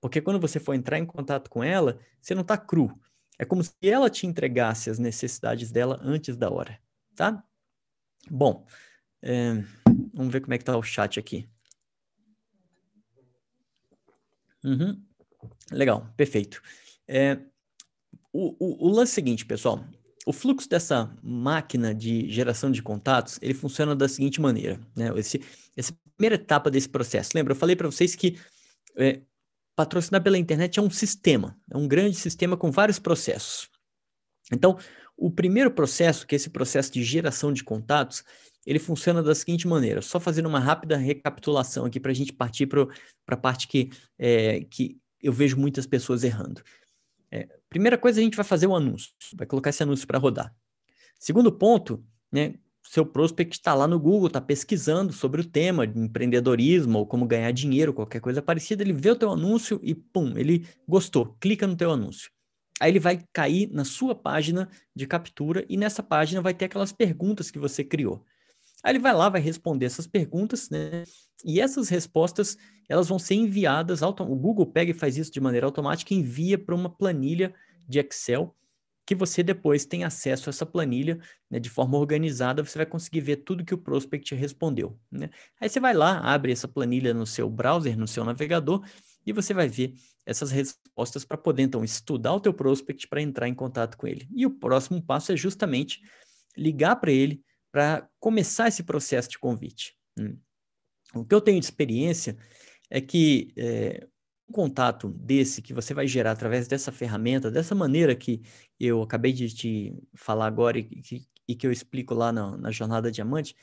Porque 0.00 0.20
quando 0.20 0.40
você 0.40 0.58
for 0.58 0.74
entrar 0.74 0.98
em 0.98 1.06
contato 1.06 1.48
com 1.48 1.62
ela, 1.62 1.98
você 2.20 2.34
não 2.34 2.42
está 2.42 2.56
cru. 2.56 2.98
É 3.38 3.44
como 3.44 3.62
se 3.62 3.72
ela 3.82 4.10
te 4.10 4.26
entregasse 4.26 4.90
as 4.90 4.98
necessidades 4.98 5.70
dela 5.70 6.00
antes 6.02 6.36
da 6.36 6.50
hora, 6.50 6.80
tá? 7.14 7.42
Bom, 8.28 8.66
é, 9.22 9.62
vamos 10.12 10.32
ver 10.32 10.40
como 10.40 10.54
é 10.54 10.58
que 10.58 10.62
está 10.62 10.76
o 10.76 10.82
chat 10.82 11.20
aqui. 11.20 11.48
Uhum. 14.64 15.00
Legal, 15.70 16.12
perfeito. 16.16 16.60
É, 17.06 17.38
o, 18.32 18.54
o, 18.58 18.88
o 18.88 18.90
lance 18.90 19.12
é 19.12 19.14
seguinte, 19.14 19.46
pessoal. 19.46 19.84
O 20.26 20.32
fluxo 20.32 20.68
dessa 20.68 21.14
máquina 21.22 21.94
de 21.94 22.28
geração 22.30 22.70
de 22.70 22.82
contatos, 22.82 23.38
ele 23.40 23.54
funciona 23.54 23.96
da 23.96 24.08
seguinte 24.08 24.40
maneira, 24.40 24.78
né? 24.94 25.10
Esse, 25.16 25.40
essa 25.76 25.96
primeira 26.16 26.34
etapa 26.34 26.70
desse 26.70 26.88
processo. 26.88 27.30
Lembra, 27.34 27.52
eu 27.52 27.56
falei 27.56 27.74
para 27.74 27.90
vocês 27.90 28.14
que 28.14 28.38
é, 28.96 29.22
patrocinar 29.74 30.22
pela 30.22 30.36
internet 30.36 30.78
é 30.78 30.82
um 30.82 30.90
sistema, 30.90 31.56
é 31.70 31.76
um 31.76 31.88
grande 31.88 32.16
sistema 32.16 32.56
com 32.56 32.70
vários 32.70 32.98
processos. 32.98 33.70
Então, 34.52 34.76
o 35.16 35.30
primeiro 35.30 35.70
processo, 35.70 36.26
que 36.26 36.34
é 36.34 36.36
esse 36.36 36.50
processo 36.50 36.92
de 36.92 37.02
geração 37.02 37.52
de 37.52 37.64
contatos, 37.64 38.22
ele 38.66 38.78
funciona 38.78 39.22
da 39.22 39.34
seguinte 39.34 39.66
maneira, 39.66 40.02
só 40.02 40.20
fazendo 40.20 40.46
uma 40.46 40.60
rápida 40.60 40.96
recapitulação 40.96 41.86
aqui 41.86 41.98
para 41.98 42.10
a 42.10 42.14
gente 42.14 42.32
partir 42.32 42.66
para 42.66 42.86
a 43.28 43.36
parte 43.36 43.66
que, 43.66 43.90
é, 44.18 44.60
que 44.70 44.98
eu 45.22 45.32
vejo 45.32 45.56
muitas 45.56 45.86
pessoas 45.86 46.22
errando. 46.22 46.62
É, 47.30 47.48
primeira 47.68 47.98
coisa, 47.98 48.20
a 48.20 48.22
gente 48.22 48.36
vai 48.36 48.44
fazer 48.44 48.66
o 48.66 48.70
um 48.70 48.76
anúncio, 48.76 49.10
vai 49.34 49.46
colocar 49.46 49.70
esse 49.70 49.82
anúncio 49.82 50.06
para 50.06 50.18
rodar. 50.18 50.54
Segundo 51.18 51.52
ponto, 51.52 52.04
né, 52.32 52.54
seu 52.82 53.04
prospect 53.04 53.58
está 53.58 53.74
lá 53.74 53.86
no 53.86 54.00
Google, 54.00 54.28
está 54.28 54.40
pesquisando 54.40 55.12
sobre 55.12 55.40
o 55.40 55.44
tema 55.44 55.86
de 55.86 55.98
empreendedorismo 55.98 57.00
ou 57.00 57.06
como 57.06 57.26
ganhar 57.26 57.50
dinheiro, 57.52 57.92
qualquer 57.92 58.20
coisa 58.20 58.40
parecida, 58.40 58.82
ele 58.82 58.94
vê 58.94 59.10
o 59.10 59.16
teu 59.16 59.30
anúncio 59.30 59.78
e 59.82 59.94
pum, 59.94 60.38
ele 60.38 60.66
gostou, 60.86 61.36
clica 61.38 61.66
no 61.66 61.76
teu 61.76 61.90
anúncio. 61.90 62.30
Aí 62.80 62.90
ele 62.90 63.00
vai 63.00 63.22
cair 63.32 63.68
na 63.72 63.84
sua 63.84 64.14
página 64.14 64.68
de 64.94 65.06
captura 65.06 65.66
e 65.68 65.76
nessa 65.76 66.02
página 66.02 66.40
vai 66.40 66.54
ter 66.54 66.66
aquelas 66.66 66.92
perguntas 66.92 67.50
que 67.50 67.58
você 67.58 67.84
criou. 67.84 68.24
Aí 68.82 68.92
ele 68.92 68.98
vai 68.98 69.14
lá, 69.14 69.28
vai 69.28 69.40
responder 69.40 69.86
essas 69.86 70.06
perguntas, 70.06 70.70
né? 70.70 71.04
E 71.44 71.60
essas 71.60 71.88
respostas, 71.88 72.56
elas 72.88 73.08
vão 73.08 73.18
ser 73.18 73.34
enviadas, 73.34 74.02
o 74.02 74.12
Google 74.12 74.66
pega 74.66 74.90
e 74.90 74.94
faz 74.94 75.16
isso 75.16 75.32
de 75.32 75.40
maneira 75.40 75.66
automática 75.66 76.14
envia 76.14 76.58
para 76.58 76.74
uma 76.74 76.88
planilha 76.88 77.54
de 77.88 77.98
Excel 77.98 78.54
que 79.08 79.14
você 79.14 79.42
depois 79.42 79.86
tem 79.86 80.04
acesso 80.04 80.48
a 80.48 80.52
essa 80.52 80.66
planilha 80.66 81.18
né, 81.50 81.58
de 81.58 81.70
forma 81.70 81.96
organizada, 81.96 82.62
você 82.62 82.76
vai 82.76 82.84
conseguir 82.84 83.22
ver 83.22 83.36
tudo 83.36 83.64
que 83.64 83.72
o 83.72 83.78
prospect 83.78 84.34
respondeu. 84.34 85.00
Né? 85.10 85.30
Aí 85.58 85.66
você 85.66 85.80
vai 85.80 85.94
lá, 85.94 86.18
abre 86.18 86.52
essa 86.52 86.68
planilha 86.68 87.14
no 87.14 87.26
seu 87.26 87.48
browser, 87.48 87.98
no 87.98 88.06
seu 88.06 88.22
navegador, 88.22 88.84
e 89.24 89.32
você 89.32 89.54
vai 89.54 89.66
ver 89.66 89.94
essas 90.26 90.50
respostas 90.50 91.24
para 91.24 91.38
poder 91.38 91.62
então 91.62 91.82
estudar 91.82 92.34
o 92.34 92.40
teu 92.40 92.52
prospect 92.52 93.08
para 93.08 93.22
entrar 93.22 93.48
em 93.48 93.54
contato 93.54 93.96
com 93.96 94.06
ele. 94.06 94.28
E 94.30 94.44
o 94.44 94.50
próximo 94.50 95.00
passo 95.02 95.32
é 95.32 95.36
justamente 95.38 96.02
ligar 96.54 96.96
para 96.96 97.10
ele 97.10 97.42
para 97.72 98.08
começar 98.18 98.68
esse 98.68 98.82
processo 98.82 99.28
de 99.28 99.38
convite. 99.38 99.96
Hum. 100.18 100.36
O 101.14 101.24
que 101.24 101.34
eu 101.34 101.40
tenho 101.40 101.58
de 101.58 101.64
experiência 101.64 102.36
é 102.90 103.00
que 103.00 103.52
é, 103.56 104.06
um 104.48 104.52
contato 104.52 105.08
desse 105.08 105.60
que 105.60 105.74
você 105.74 105.92
vai 105.92 106.06
gerar 106.06 106.32
através 106.32 106.66
dessa 106.66 106.90
ferramenta, 106.90 107.50
dessa 107.50 107.74
maneira 107.74 108.14
que 108.14 108.42
eu 108.80 109.02
acabei 109.02 109.32
de 109.32 109.48
te 109.54 109.94
falar 110.14 110.46
agora 110.46 110.78
e 110.78 110.84
que, 110.84 111.26
e 111.46 111.54
que 111.54 111.66
eu 111.66 111.72
explico 111.72 112.14
lá 112.14 112.32
na, 112.32 112.56
na 112.56 112.70
Jornada 112.70 113.10
Diamante, 113.10 113.54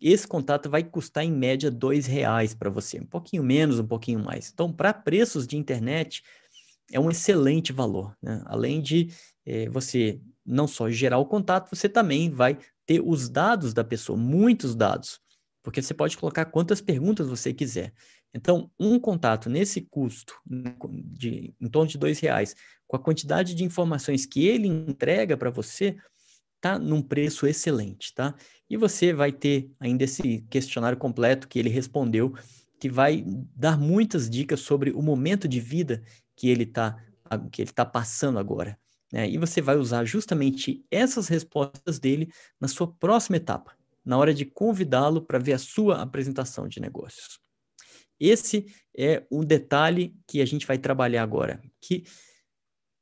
esse 0.00 0.26
contato 0.26 0.68
vai 0.68 0.82
custar 0.82 1.24
em 1.24 1.32
média 1.32 1.70
dois 1.70 2.06
reais 2.06 2.54
para 2.54 2.68
você, 2.68 3.00
um 3.00 3.06
pouquinho 3.06 3.42
menos, 3.42 3.78
um 3.78 3.86
pouquinho 3.86 4.18
mais. 4.18 4.50
Então, 4.52 4.72
para 4.72 4.92
preços 4.92 5.46
de 5.46 5.56
internet, 5.56 6.22
é 6.92 6.98
um 7.00 7.10
excelente 7.10 7.72
valor. 7.72 8.16
Né? 8.20 8.42
Além 8.46 8.82
de 8.82 9.08
é, 9.46 9.68
você 9.68 10.20
não 10.44 10.66
só 10.66 10.90
gerar 10.90 11.18
o 11.18 11.26
contato, 11.26 11.74
você 11.74 11.88
também 11.88 12.30
vai 12.30 12.58
ter 12.86 13.00
os 13.04 13.28
dados 13.28 13.72
da 13.72 13.82
pessoa, 13.82 14.18
muitos 14.18 14.74
dados, 14.74 15.20
porque 15.62 15.80
você 15.80 15.94
pode 15.94 16.16
colocar 16.18 16.44
quantas 16.46 16.80
perguntas 16.80 17.28
você 17.28 17.52
quiser. 17.52 17.92
Então, 18.34 18.70
um 18.78 18.98
contato 18.98 19.48
nesse 19.48 19.80
custo 19.80 20.34
né, 20.44 20.74
de 20.90 21.54
em 21.60 21.68
torno 21.68 21.88
de 21.88 21.96
dois 21.96 22.18
reais, 22.18 22.54
com 22.86 22.96
a 22.96 23.00
quantidade 23.00 23.54
de 23.54 23.64
informações 23.64 24.26
que 24.26 24.46
ele 24.46 24.66
entrega 24.66 25.36
para 25.36 25.50
você, 25.50 25.96
tá 26.60 26.78
num 26.78 27.00
preço 27.00 27.46
excelente, 27.46 28.12
tá? 28.12 28.34
E 28.68 28.76
você 28.76 29.12
vai 29.12 29.30
ter 29.30 29.70
ainda 29.78 30.04
esse 30.04 30.44
questionário 30.50 30.98
completo 30.98 31.46
que 31.46 31.58
ele 31.58 31.68
respondeu, 31.68 32.34
que 32.80 32.88
vai 32.88 33.24
dar 33.54 33.78
muitas 33.78 34.28
dicas 34.28 34.60
sobre 34.60 34.90
o 34.90 35.00
momento 35.00 35.46
de 35.46 35.60
vida 35.60 36.02
que 36.36 36.48
ele 36.48 36.64
está 36.64 37.02
que 37.50 37.62
ele 37.62 37.70
está 37.70 37.84
passando 37.84 38.38
agora. 38.38 38.78
Né? 39.14 39.30
E 39.30 39.38
você 39.38 39.60
vai 39.60 39.76
usar 39.76 40.04
justamente 40.04 40.84
essas 40.90 41.28
respostas 41.28 42.00
dele 42.00 42.32
na 42.60 42.66
sua 42.66 42.92
próxima 42.92 43.36
etapa, 43.36 43.78
na 44.04 44.18
hora 44.18 44.34
de 44.34 44.44
convidá-lo 44.44 45.22
para 45.22 45.38
ver 45.38 45.52
a 45.52 45.58
sua 45.58 46.02
apresentação 46.02 46.66
de 46.66 46.80
negócios. 46.80 47.38
Esse 48.18 48.66
é 48.96 49.24
um 49.30 49.44
detalhe 49.44 50.16
que 50.26 50.40
a 50.40 50.44
gente 50.44 50.66
vai 50.66 50.78
trabalhar 50.78 51.22
agora, 51.22 51.62
que 51.80 52.02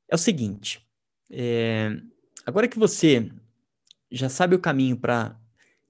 é 0.06 0.14
o 0.14 0.18
seguinte: 0.18 0.86
é, 1.30 1.96
agora 2.44 2.68
que 2.68 2.78
você 2.78 3.32
já 4.10 4.28
sabe 4.28 4.54
o 4.54 4.60
caminho 4.60 4.98
para 4.98 5.40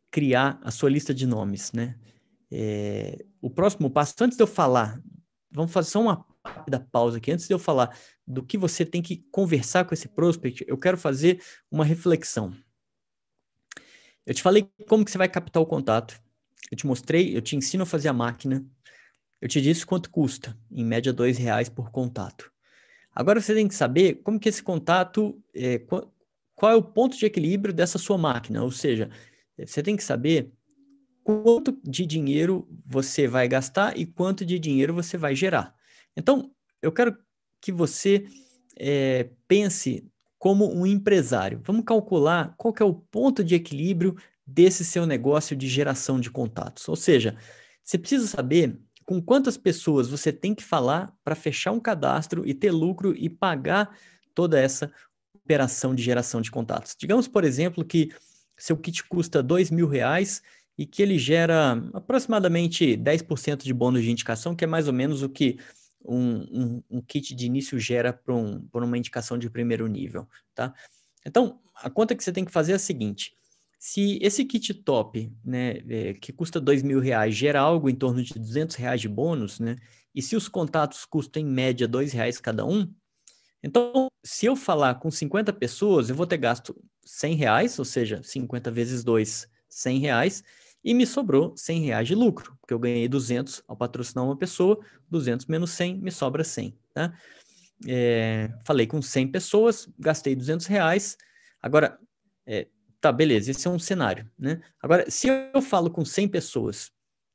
criar 0.08 0.60
a 0.62 0.70
sua 0.70 0.88
lista 0.88 1.12
de 1.12 1.26
nomes, 1.26 1.72
né? 1.72 1.98
É, 2.48 3.24
o 3.40 3.50
próximo 3.50 3.90
passo, 3.90 4.14
antes 4.20 4.36
de 4.36 4.42
eu 4.44 4.46
falar, 4.46 5.02
vamos 5.50 5.72
fazer 5.72 5.90
só 5.90 6.00
uma 6.00 6.31
rápida 6.44 6.80
pausa 6.80 7.18
aqui. 7.18 7.30
Antes 7.30 7.46
de 7.46 7.54
eu 7.54 7.58
falar 7.58 7.96
do 8.26 8.42
que 8.42 8.58
você 8.58 8.84
tem 8.84 9.00
que 9.00 9.24
conversar 9.30 9.84
com 9.84 9.94
esse 9.94 10.08
prospect, 10.08 10.64
eu 10.66 10.76
quero 10.76 10.96
fazer 10.96 11.42
uma 11.70 11.84
reflexão. 11.84 12.52
Eu 14.26 14.34
te 14.34 14.42
falei 14.42 14.68
como 14.88 15.04
que 15.04 15.10
você 15.10 15.18
vai 15.18 15.28
captar 15.28 15.62
o 15.62 15.66
contato. 15.66 16.20
Eu 16.70 16.76
te 16.76 16.86
mostrei, 16.86 17.36
eu 17.36 17.42
te 17.42 17.56
ensino 17.56 17.82
a 17.82 17.86
fazer 17.86 18.08
a 18.08 18.12
máquina. 18.12 18.64
Eu 19.40 19.48
te 19.48 19.60
disse 19.60 19.84
quanto 19.84 20.10
custa, 20.10 20.56
em 20.70 20.84
média 20.84 21.12
dois 21.12 21.36
reais 21.36 21.68
por 21.68 21.90
contato. 21.90 22.50
Agora 23.14 23.40
você 23.40 23.54
tem 23.54 23.66
que 23.66 23.74
saber 23.74 24.20
como 24.22 24.38
que 24.38 24.48
esse 24.48 24.62
contato, 24.62 25.40
é, 25.52 25.78
qual, 25.78 26.14
qual 26.54 26.72
é 26.72 26.76
o 26.76 26.82
ponto 26.82 27.16
de 27.16 27.26
equilíbrio 27.26 27.74
dessa 27.74 27.98
sua 27.98 28.16
máquina. 28.16 28.62
Ou 28.62 28.70
seja, 28.70 29.10
você 29.58 29.82
tem 29.82 29.96
que 29.96 30.04
saber 30.04 30.52
quanto 31.24 31.78
de 31.82 32.06
dinheiro 32.06 32.66
você 32.86 33.26
vai 33.26 33.48
gastar 33.48 33.98
e 33.98 34.06
quanto 34.06 34.46
de 34.46 34.58
dinheiro 34.58 34.94
você 34.94 35.18
vai 35.18 35.34
gerar. 35.34 35.74
Então, 36.16 36.50
eu 36.80 36.92
quero 36.92 37.16
que 37.60 37.72
você 37.72 38.26
é, 38.76 39.30
pense 39.46 40.06
como 40.38 40.72
um 40.74 40.84
empresário. 40.84 41.60
Vamos 41.64 41.84
calcular 41.84 42.54
qual 42.56 42.74
é 42.80 42.84
o 42.84 42.94
ponto 42.94 43.44
de 43.44 43.54
equilíbrio 43.54 44.16
desse 44.46 44.84
seu 44.84 45.06
negócio 45.06 45.54
de 45.54 45.68
geração 45.68 46.18
de 46.18 46.30
contatos. 46.30 46.88
Ou 46.88 46.96
seja, 46.96 47.36
você 47.82 47.96
precisa 47.96 48.26
saber 48.26 48.76
com 49.04 49.20
quantas 49.20 49.56
pessoas 49.56 50.08
você 50.08 50.32
tem 50.32 50.54
que 50.54 50.64
falar 50.64 51.14
para 51.24 51.34
fechar 51.34 51.72
um 51.72 51.80
cadastro 51.80 52.46
e 52.46 52.54
ter 52.54 52.70
lucro 52.70 53.14
e 53.16 53.28
pagar 53.28 53.96
toda 54.34 54.58
essa 54.58 54.92
operação 55.34 55.94
de 55.94 56.02
geração 56.02 56.40
de 56.40 56.50
contatos. 56.50 56.96
Digamos, 56.98 57.28
por 57.28 57.44
exemplo, 57.44 57.84
que 57.84 58.10
seu 58.56 58.76
kit 58.76 59.04
custa 59.04 59.42
dois 59.42 59.70
mil 59.70 59.88
reais 59.88 60.42
e 60.78 60.86
que 60.86 61.02
ele 61.02 61.18
gera 61.18 61.82
aproximadamente 61.92 62.96
10% 62.96 63.64
de 63.64 63.74
bônus 63.74 64.02
de 64.02 64.10
indicação, 64.10 64.54
que 64.54 64.64
é 64.64 64.66
mais 64.66 64.86
ou 64.86 64.92
menos 64.92 65.22
o 65.22 65.28
que 65.28 65.58
um, 66.04 66.36
um, 66.50 66.82
um 66.90 67.00
kit 67.00 67.34
de 67.34 67.46
início 67.46 67.78
gera 67.78 68.12
para 68.12 68.34
um, 68.34 68.66
uma 68.72 68.98
indicação 68.98 69.38
de 69.38 69.48
primeiro 69.50 69.86
nível, 69.86 70.28
tá? 70.54 70.74
Então, 71.24 71.60
a 71.74 71.88
conta 71.88 72.14
que 72.14 72.22
você 72.22 72.32
tem 72.32 72.44
que 72.44 72.50
fazer 72.50 72.72
é 72.72 72.74
a 72.76 72.78
seguinte, 72.78 73.34
se 73.78 74.18
esse 74.22 74.44
kit 74.44 74.74
top, 74.74 75.32
né, 75.44 75.78
é, 75.88 76.14
que 76.14 76.32
custa 76.32 76.60
dois 76.60 76.82
mil 76.82 77.00
reais, 77.00 77.34
gera 77.34 77.60
algo 77.60 77.88
em 77.88 77.94
torno 77.94 78.22
de 78.22 78.34
200 78.34 78.76
reais 78.76 79.00
de 79.00 79.08
bônus, 79.08 79.58
né, 79.58 79.76
e 80.14 80.22
se 80.22 80.36
os 80.36 80.48
contatos 80.48 81.04
custam 81.04 81.42
em 81.42 81.46
média 81.46 81.88
dois 81.88 82.12
reais 82.12 82.40
cada 82.40 82.64
um, 82.64 82.92
então, 83.62 84.08
se 84.24 84.46
eu 84.46 84.56
falar 84.56 84.96
com 84.96 85.10
50 85.10 85.52
pessoas, 85.52 86.10
eu 86.10 86.16
vou 86.16 86.26
ter 86.26 86.36
gasto 86.36 86.74
100 87.04 87.34
reais, 87.36 87.78
ou 87.78 87.84
seja, 87.84 88.20
50 88.22 88.70
vezes 88.70 89.04
2, 89.04 89.48
100 89.68 89.98
reais, 90.00 90.42
e 90.84 90.94
me 90.94 91.06
sobrou 91.06 91.56
100 91.56 91.80
reais 91.82 92.08
de 92.08 92.14
lucro, 92.14 92.56
porque 92.60 92.74
eu 92.74 92.78
ganhei 92.78 93.08
200 93.08 93.62
ao 93.68 93.76
patrocinar 93.76 94.24
uma 94.24 94.36
pessoa, 94.36 94.80
200 95.08 95.46
menos 95.46 95.70
100, 95.70 95.98
me 95.98 96.10
sobra 96.10 96.42
100, 96.42 96.76
tá? 96.92 97.12
É, 97.86 98.50
falei 98.64 98.86
com 98.86 99.00
100 99.00 99.28
pessoas, 99.28 99.88
gastei 99.98 100.34
200 100.34 100.66
reais, 100.66 101.16
agora, 101.60 101.98
é, 102.46 102.68
tá, 103.00 103.12
beleza, 103.12 103.50
esse 103.50 103.66
é 103.66 103.70
um 103.70 103.78
cenário, 103.78 104.28
né? 104.38 104.60
Agora, 104.80 105.10
se 105.10 105.28
eu 105.28 105.62
falo 105.62 105.90
com 105.90 106.04
100 106.04 106.28
pessoas 106.28 106.90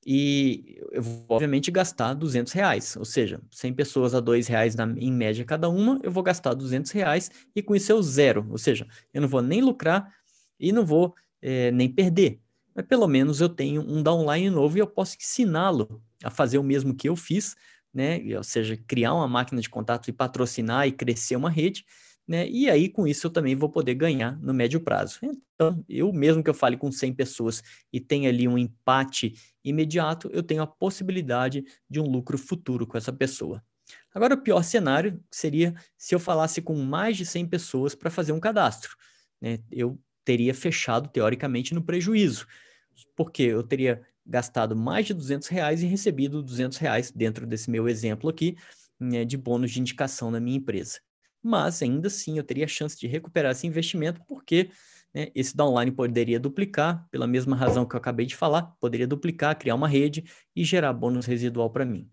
e 0.06 0.78
eu 0.92 1.02
vou, 1.02 1.26
obviamente, 1.30 1.70
gastar 1.70 2.14
200 2.14 2.54
reais, 2.54 2.96
ou 2.96 3.04
seja, 3.04 3.42
100 3.52 3.74
pessoas 3.74 4.16
a 4.16 4.22
2 4.22 4.48
reais 4.48 4.76
na, 4.76 4.86
em 4.98 5.12
média 5.12 5.44
cada 5.44 5.70
uma, 5.70 6.00
eu 6.02 6.12
vou 6.12 6.24
gastar 6.24 6.54
200 6.54 6.92
reais 6.92 7.30
e 7.56 7.62
com 7.62 7.76
isso 7.76 7.92
eu 7.92 8.02
zero, 8.02 8.46
ou 8.50 8.58
seja, 8.58 8.88
eu 9.14 9.22
não 9.22 9.28
vou 9.28 9.42
nem 9.42 9.62
lucrar 9.62 10.14
e 10.60 10.72
não 10.72 10.86
vou 10.86 11.14
é, 11.42 11.72
nem 11.72 11.92
perder, 11.92 12.40
mas 12.78 12.86
pelo 12.86 13.08
menos 13.08 13.42
eu 13.42 13.50
tenho 13.50 13.82
um 13.82 14.04
downline 14.04 14.52
novo 14.52 14.78
e 14.78 14.80
eu 14.80 14.86
posso 14.86 15.18
ensiná-lo 15.20 16.00
a 16.24 16.30
fazer 16.30 16.60
o 16.60 16.64
mesmo 16.64 16.96
que 16.96 17.10
eu 17.10 17.16
fiz, 17.16 17.56
né, 17.92 18.22
ou 18.38 18.44
seja, 18.44 18.78
criar 18.88 19.16
uma 19.16 19.28
máquina 19.28 19.60
de 19.60 19.68
contato 19.68 20.08
e 20.08 20.14
patrocinar 20.14 20.88
e 20.88 20.92
crescer 20.92 21.36
uma 21.36 21.50
rede, 21.50 21.84
né? 22.28 22.48
E 22.48 22.70
aí, 22.70 22.90
com 22.90 23.08
isso, 23.08 23.26
eu 23.26 23.32
também 23.32 23.56
vou 23.56 23.70
poder 23.70 23.96
ganhar 23.96 24.38
no 24.42 24.54
médio 24.54 24.82
prazo. 24.82 25.20
Então, 25.56 25.84
eu 25.88 26.12
mesmo 26.12 26.44
que 26.44 26.50
eu 26.50 26.54
fale 26.54 26.76
com 26.76 26.92
100 26.92 27.14
pessoas 27.14 27.64
e 27.92 28.02
tenha 28.02 28.30
ali 28.30 28.48
um 28.48 28.58
empate 28.58 29.34
imediato, 29.64 30.30
eu 30.34 30.44
tenho 30.44 30.62
a 30.62 30.68
possibilidade 30.68 31.64
de 31.90 32.00
um 32.02 32.04
lucro 32.04 32.38
futuro 32.38 32.86
com 32.86 32.98
essa 32.98 33.14
pessoa. 33.14 33.64
Agora, 34.14 34.36
o 34.36 34.42
pior 34.42 34.62
cenário 34.62 35.24
seria 35.32 35.74
se 35.98 36.14
eu 36.14 36.20
falasse 36.20 36.62
com 36.62 36.76
mais 36.76 37.16
de 37.16 37.26
100 37.26 37.48
pessoas 37.48 37.96
para 37.96 38.12
fazer 38.12 38.34
um 38.34 38.40
cadastro. 38.40 38.96
Né? 39.42 39.60
Eu 39.72 39.98
teria 40.26 40.54
fechado, 40.54 41.10
teoricamente, 41.10 41.74
no 41.74 41.82
prejuízo, 41.82 42.46
porque 43.16 43.44
eu 43.44 43.64
teria 43.64 44.02
gastado 44.26 44.76
mais 44.76 45.06
de 45.06 45.14
200 45.14 45.48
reais 45.48 45.82
e 45.82 45.86
recebido 45.86 46.44
200 46.44 46.78
reais 46.78 47.12
dentro 47.12 47.46
desse 47.46 47.70
meu 47.70 47.88
exemplo 47.88 48.30
aqui, 48.30 48.58
né, 49.00 49.24
de 49.24 49.38
bônus 49.38 49.72
de 49.72 49.80
indicação 49.80 50.32
na 50.32 50.40
minha 50.40 50.58
empresa 50.58 51.00
mas 51.48 51.82
ainda 51.82 52.08
assim 52.08 52.38
eu 52.38 52.44
teria 52.44 52.66
a 52.66 52.68
chance 52.68 53.00
de 53.00 53.08
recuperar 53.08 53.52
esse 53.52 53.66
investimento, 53.66 54.22
porque 54.28 54.70
né, 55.14 55.30
esse 55.34 55.56
downline 55.56 55.92
poderia 55.92 56.40
duplicar, 56.40 57.08
pela 57.10 57.26
mesma 57.26 57.56
razão 57.56 57.86
que 57.86 57.96
eu 57.96 57.98
acabei 57.98 58.26
de 58.26 58.36
falar, 58.36 58.76
poderia 58.80 59.08
duplicar, 59.08 59.58
criar 59.58 59.76
uma 59.76 59.88
rede 59.88 60.26
e 60.56 60.64
gerar 60.64 60.94
bônus 60.94 61.26
residual 61.26 61.70
para 61.70 61.86
mim. 61.86 62.10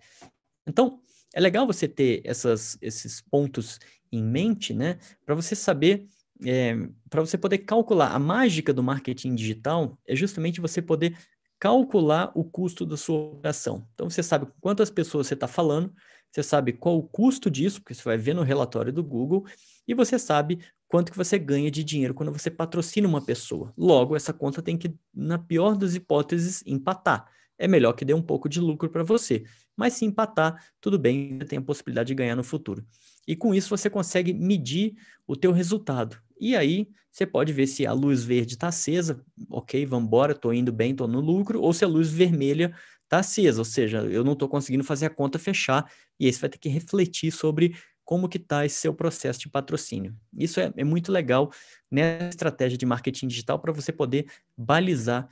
Então, 0.66 1.01
é 1.35 1.41
legal 1.41 1.66
você 1.66 1.89
ter 1.89 2.22
essas, 2.24 2.78
esses 2.80 3.20
pontos 3.20 3.80
em 4.12 4.22
mente, 4.22 4.72
né, 4.72 4.99
para 5.26 5.35
você 5.35 5.57
saber, 5.57 6.07
é, 6.45 6.76
para 7.11 7.20
você 7.20 7.37
poder 7.37 7.59
calcular. 7.59 8.14
A 8.14 8.18
mágica 8.18 8.72
do 8.72 8.82
marketing 8.82 9.35
digital 9.35 9.99
é 10.07 10.16
justamente 10.16 10.61
você 10.61 10.80
poder 10.80 11.16
calcular 11.59 12.30
o 12.35 12.45
custo 12.45 12.85
da 12.85 12.97
sua 12.97 13.16
operação. 13.16 13.87
Então, 13.95 14.11
você 14.11 14.22
sabe 14.22 14.47
quantas 14.61 14.91
pessoas 14.91 15.26
você 15.26 15.35
está 15.35 15.47
falando, 15.49 15.93
você 16.30 16.43
sabe 16.43 16.72
qual 16.72 16.99
o 16.99 17.03
custo 17.03 17.51
disso, 17.51 17.80
porque 17.80 17.95
você 17.95 18.03
vai 18.03 18.18
ver 18.18 18.35
no 18.35 18.43
relatório 18.43 18.93
do 18.93 19.03
Google, 19.03 19.47
e 19.87 19.95
você 19.95 20.18
sabe 20.18 20.59
quanto 20.89 21.12
que 21.12 21.18
você 21.18 21.39
ganha 21.39 21.70
de 21.70 21.85
dinheiro 21.85 22.12
quando 22.12 22.32
você 22.32 22.51
patrocina 22.51 23.07
uma 23.07 23.24
pessoa. 23.24 23.72
Logo, 23.76 24.16
essa 24.16 24.32
conta 24.32 24.61
tem 24.61 24.76
que, 24.76 24.95
na 25.14 25.39
pior 25.39 25.76
das 25.76 25.95
hipóteses, 25.95 26.62
empatar. 26.66 27.26
É 27.57 27.68
melhor 27.68 27.93
que 27.93 28.05
dê 28.05 28.12
um 28.12 28.22
pouco 28.22 28.49
de 28.49 28.61
lucro 28.61 28.91
para 28.91 29.05
você. 29.05 29.45
Mas 29.76 29.95
se 29.95 30.05
empatar, 30.05 30.61
tudo 30.80 30.99
bem, 30.99 31.39
você 31.39 31.47
tem 31.47 31.59
a 31.59 31.62
possibilidade 31.62 32.09
de 32.09 32.14
ganhar 32.14 32.37
no 32.37 32.45
futuro. 32.45 32.85
E 33.26 33.35
com 33.35 33.55
isso 33.55 33.70
você 33.70 33.89
consegue 33.89 34.32
medir 34.32 34.95
o 35.26 35.37
teu 35.37 35.53
resultado. 35.53 36.20
E 36.45 36.55
aí 36.55 36.90
você 37.11 37.24
pode 37.24 37.55
ver 37.55 37.66
se 37.66 37.86
a 37.86 37.92
luz 37.95 38.22
verde 38.22 38.53
está 38.53 38.68
acesa, 38.68 39.24
ok, 39.49 39.86
vamos 39.86 40.09
embora, 40.09 40.32
estou 40.32 40.53
indo 40.53 40.70
bem, 40.70 40.90
estou 40.90 41.09
no 41.09 41.18
lucro, 41.18 41.59
ou 41.59 41.72
se 41.72 41.86
a 41.86 41.88
luz 41.88 42.11
vermelha 42.11 42.76
está 43.05 43.20
acesa, 43.20 43.62
ou 43.62 43.64
seja, 43.64 44.03
eu 44.03 44.22
não 44.22 44.34
estou 44.34 44.47
conseguindo 44.47 44.84
fazer 44.84 45.07
a 45.07 45.11
conta 45.11 45.38
fechar, 45.38 45.90
e 46.20 46.26
aí 46.26 46.32
você 46.32 46.40
vai 46.40 46.51
ter 46.51 46.59
que 46.59 46.68
refletir 46.68 47.32
sobre 47.32 47.74
como 48.05 48.28
que 48.28 48.36
está 48.36 48.66
esse 48.66 48.76
seu 48.76 48.92
processo 48.92 49.40
de 49.40 49.49
patrocínio. 49.49 50.14
Isso 50.36 50.61
é, 50.61 50.70
é 50.76 50.84
muito 50.84 51.11
legal 51.11 51.51
nessa 51.90 52.28
estratégia 52.28 52.76
de 52.76 52.84
marketing 52.84 53.26
digital 53.28 53.59
para 53.59 53.72
você 53.72 53.90
poder 53.90 54.26
balizar 54.55 55.26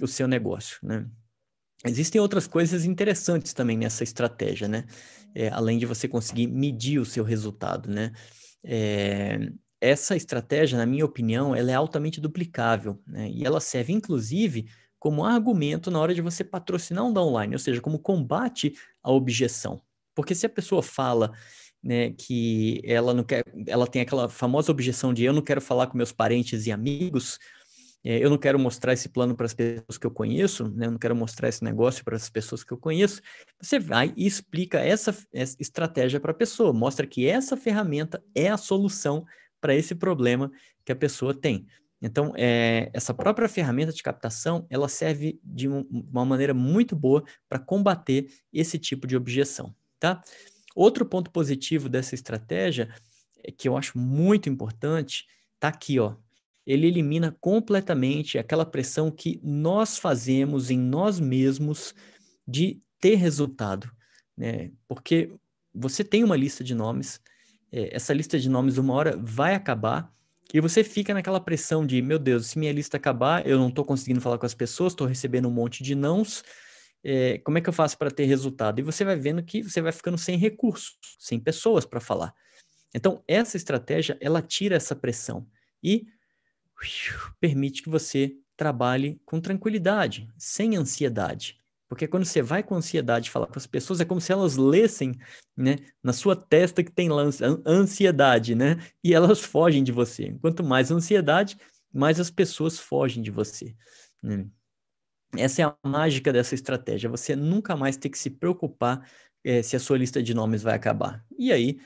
o 0.00 0.06
seu 0.08 0.26
negócio, 0.26 0.78
né? 0.82 1.06
Existem 1.84 2.18
outras 2.18 2.46
coisas 2.46 2.86
interessantes 2.86 3.52
também 3.52 3.76
nessa 3.76 4.02
estratégia, 4.02 4.66
né? 4.66 4.86
É, 5.34 5.48
além 5.50 5.76
de 5.76 5.84
você 5.84 6.08
conseguir 6.08 6.46
medir 6.46 6.98
o 6.98 7.04
seu 7.04 7.22
resultado, 7.22 7.90
né? 7.90 8.12
É, 8.64 9.52
essa 9.84 10.16
estratégia, 10.16 10.78
na 10.78 10.86
minha 10.86 11.04
opinião, 11.04 11.54
ela 11.54 11.70
é 11.70 11.74
altamente 11.74 12.20
duplicável, 12.20 12.98
né? 13.06 13.30
E 13.30 13.44
ela 13.44 13.60
serve, 13.60 13.92
inclusive, 13.92 14.66
como 14.98 15.24
argumento 15.24 15.90
na 15.90 16.00
hora 16.00 16.14
de 16.14 16.22
você 16.22 16.42
patrocinar 16.42 17.04
um 17.04 17.12
downline, 17.12 17.54
ou 17.54 17.58
seja, 17.58 17.80
como 17.80 17.98
combate 17.98 18.72
à 19.02 19.12
objeção. 19.12 19.82
Porque 20.14 20.34
se 20.34 20.46
a 20.46 20.48
pessoa 20.48 20.82
fala 20.82 21.32
né, 21.82 22.12
que 22.12 22.80
ela 22.84 23.12
não 23.12 23.22
quer, 23.22 23.44
ela 23.66 23.86
tem 23.86 24.00
aquela 24.00 24.28
famosa 24.28 24.72
objeção 24.72 25.12
de 25.12 25.24
eu 25.24 25.32
não 25.34 25.42
quero 25.42 25.60
falar 25.60 25.88
com 25.88 25.98
meus 25.98 26.12
parentes 26.12 26.66
e 26.66 26.72
amigos, 26.72 27.38
é, 28.02 28.24
eu 28.24 28.30
não 28.30 28.38
quero 28.38 28.58
mostrar 28.58 28.94
esse 28.94 29.10
plano 29.10 29.36
para 29.36 29.44
as 29.44 29.52
pessoas 29.52 29.98
que 29.98 30.06
eu 30.06 30.10
conheço, 30.10 30.68
né, 30.70 30.86
eu 30.86 30.92
não 30.92 30.98
quero 30.98 31.14
mostrar 31.14 31.50
esse 31.50 31.62
negócio 31.62 32.02
para 32.02 32.16
as 32.16 32.30
pessoas 32.30 32.64
que 32.64 32.72
eu 32.72 32.78
conheço, 32.78 33.20
você 33.60 33.78
vai 33.78 34.14
e 34.16 34.26
explica 34.26 34.78
essa, 34.78 35.14
essa 35.32 35.56
estratégia 35.60 36.18
para 36.18 36.30
a 36.30 36.34
pessoa, 36.34 36.72
mostra 36.72 37.06
que 37.06 37.26
essa 37.26 37.56
ferramenta 37.56 38.22
é 38.34 38.48
a 38.48 38.56
solução 38.56 39.26
para 39.64 39.74
esse 39.74 39.94
problema 39.94 40.52
que 40.84 40.92
a 40.92 40.96
pessoa 40.96 41.32
tem. 41.32 41.66
Então, 42.02 42.34
é, 42.36 42.90
essa 42.92 43.14
própria 43.14 43.48
ferramenta 43.48 43.94
de 43.94 44.02
captação, 44.02 44.66
ela 44.68 44.90
serve 44.90 45.40
de 45.42 45.66
um, 45.66 45.86
uma 45.90 46.22
maneira 46.22 46.52
muito 46.52 46.94
boa 46.94 47.24
para 47.48 47.58
combater 47.58 48.26
esse 48.52 48.78
tipo 48.78 49.06
de 49.06 49.16
objeção, 49.16 49.74
tá? 49.98 50.22
Outro 50.76 51.06
ponto 51.06 51.30
positivo 51.30 51.88
dessa 51.88 52.14
estratégia, 52.14 52.94
é, 53.42 53.50
que 53.50 53.66
eu 53.66 53.74
acho 53.74 53.96
muito 53.96 54.50
importante, 54.50 55.24
tá 55.58 55.68
aqui, 55.68 55.98
ó. 55.98 56.14
Ele 56.66 56.86
elimina 56.86 57.34
completamente 57.40 58.36
aquela 58.36 58.66
pressão 58.66 59.10
que 59.10 59.40
nós 59.42 59.96
fazemos 59.96 60.70
em 60.70 60.78
nós 60.78 61.18
mesmos 61.18 61.94
de 62.46 62.82
ter 63.00 63.14
resultado, 63.14 63.90
né? 64.36 64.70
Porque 64.86 65.32
você 65.74 66.04
tem 66.04 66.22
uma 66.22 66.36
lista 66.36 66.62
de 66.62 66.74
nomes, 66.74 67.18
essa 67.92 68.12
lista 68.12 68.38
de 68.38 68.48
nomes 68.48 68.78
uma 68.78 68.94
hora 68.94 69.16
vai 69.16 69.54
acabar, 69.54 70.12
e 70.52 70.60
você 70.60 70.84
fica 70.84 71.12
naquela 71.12 71.40
pressão 71.40 71.84
de, 71.84 72.00
meu 72.00 72.18
Deus, 72.18 72.48
se 72.48 72.58
minha 72.58 72.72
lista 72.72 72.96
acabar, 72.96 73.46
eu 73.46 73.58
não 73.58 73.68
estou 73.68 73.84
conseguindo 73.84 74.20
falar 74.20 74.38
com 74.38 74.46
as 74.46 74.54
pessoas, 74.54 74.92
estou 74.92 75.06
recebendo 75.06 75.48
um 75.48 75.50
monte 75.50 75.82
de 75.82 75.94
nãos, 75.94 76.44
é, 77.02 77.38
como 77.38 77.58
é 77.58 77.60
que 77.60 77.68
eu 77.68 77.72
faço 77.72 77.98
para 77.98 78.10
ter 78.10 78.24
resultado? 78.24 78.78
E 78.78 78.82
você 78.82 79.04
vai 79.04 79.16
vendo 79.16 79.42
que 79.42 79.62
você 79.62 79.82
vai 79.82 79.92
ficando 79.92 80.16
sem 80.16 80.38
recursos, 80.38 80.96
sem 81.18 81.38
pessoas 81.40 81.84
para 81.84 82.00
falar. 82.00 82.32
Então, 82.94 83.22
essa 83.26 83.56
estratégia, 83.56 84.16
ela 84.20 84.40
tira 84.40 84.76
essa 84.76 84.94
pressão 84.94 85.46
e 85.82 86.06
permite 87.40 87.82
que 87.82 87.90
você 87.90 88.36
trabalhe 88.56 89.20
com 89.26 89.40
tranquilidade, 89.40 90.28
sem 90.38 90.76
ansiedade. 90.76 91.58
Porque 91.88 92.08
quando 92.08 92.24
você 92.24 92.42
vai 92.42 92.62
com 92.62 92.74
ansiedade 92.74 93.30
falar 93.30 93.46
com 93.46 93.58
as 93.58 93.66
pessoas, 93.66 94.00
é 94.00 94.04
como 94.04 94.20
se 94.20 94.32
elas 94.32 94.56
lessem, 94.56 95.12
né, 95.56 95.76
na 96.02 96.12
sua 96.12 96.34
testa 96.34 96.82
que 96.82 96.90
tem 96.90 97.08
ansiedade, 97.66 98.54
né? 98.54 98.78
E 99.02 99.14
elas 99.14 99.40
fogem 99.40 99.84
de 99.84 99.92
você. 99.92 100.36
Quanto 100.40 100.64
mais 100.64 100.90
ansiedade, 100.90 101.56
mais 101.92 102.18
as 102.18 102.30
pessoas 102.30 102.78
fogem 102.78 103.22
de 103.22 103.30
você. 103.30 103.76
Né? 104.22 104.46
Essa 105.36 105.62
é 105.62 105.64
a 105.64 105.76
mágica 105.88 106.32
dessa 106.32 106.54
estratégia. 106.54 107.10
Você 107.10 107.36
nunca 107.36 107.76
mais 107.76 107.96
ter 107.96 108.08
que 108.08 108.18
se 108.18 108.30
preocupar 108.30 109.08
é, 109.44 109.62
se 109.62 109.76
a 109.76 109.80
sua 109.80 109.98
lista 109.98 110.22
de 110.22 110.32
nomes 110.34 110.62
vai 110.62 110.74
acabar. 110.74 111.24
E 111.38 111.52
aí, 111.52 111.78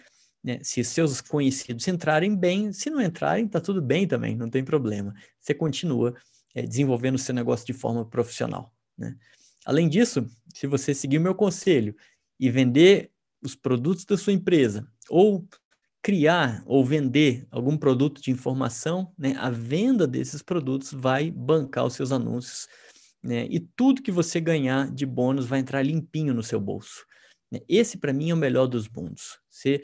Né? 0.43 0.61
Se 0.63 0.85
seus 0.85 1.21
conhecidos 1.21 1.87
entrarem 1.89 2.37
bem, 2.37 2.73
se 2.73 2.91
não 2.91 3.01
entrarem, 3.01 3.49
tá 3.49 3.61
tudo 3.61 3.83
bem 3.83 4.07
também, 4.07 4.37
não 4.37 4.49
tem 4.49 4.65
problema. 4.65 5.13
Você 5.41 5.53
continua 5.53 6.15
é, 6.55 6.63
desenvolvendo 6.63 7.17
o 7.17 7.19
seu 7.19 7.35
negócio 7.35 7.67
de 7.67 7.73
forma 7.73 8.05
profissional. 8.09 8.73
Né? 8.97 9.17
Além 9.69 9.87
disso, 9.87 10.27
se 10.55 10.67
você 10.67 10.95
seguir 10.95 11.19
o 11.19 11.21
meu 11.21 11.35
conselho 11.35 11.95
e 12.41 12.51
vender 12.51 13.11
os 13.43 13.55
produtos 13.55 14.07
da 14.07 14.17
sua 14.17 14.33
empresa, 14.33 14.91
ou 15.11 15.47
criar 16.03 16.63
ou 16.65 16.83
vender 16.83 17.47
algum 17.51 17.77
produto 17.77 18.23
de 18.23 18.31
informação, 18.31 19.13
né, 19.19 19.35
a 19.37 19.51
venda 19.51 20.07
desses 20.07 20.41
produtos 20.41 20.91
vai 20.91 21.31
bancar 21.31 21.85
os 21.85 21.93
seus 21.93 22.13
anúncios, 22.13 22.67
né, 23.23 23.47
e 23.51 23.61
tudo 23.61 24.01
que 24.01 24.11
você 24.11 24.41
ganhar 24.41 24.91
de 24.91 25.05
bônus 25.05 25.45
vai 25.45 25.59
entrar 25.59 25.83
limpinho 25.83 26.33
no 26.33 26.43
seu 26.43 26.59
bolso. 26.59 27.05
Né. 27.53 27.61
Esse, 27.69 27.99
para 27.99 28.15
mim, 28.15 28.31
é 28.31 28.35
o 28.35 28.39
melhor 28.39 28.69
dos 28.69 28.89
mundos. 28.89 29.39
Você 29.51 29.83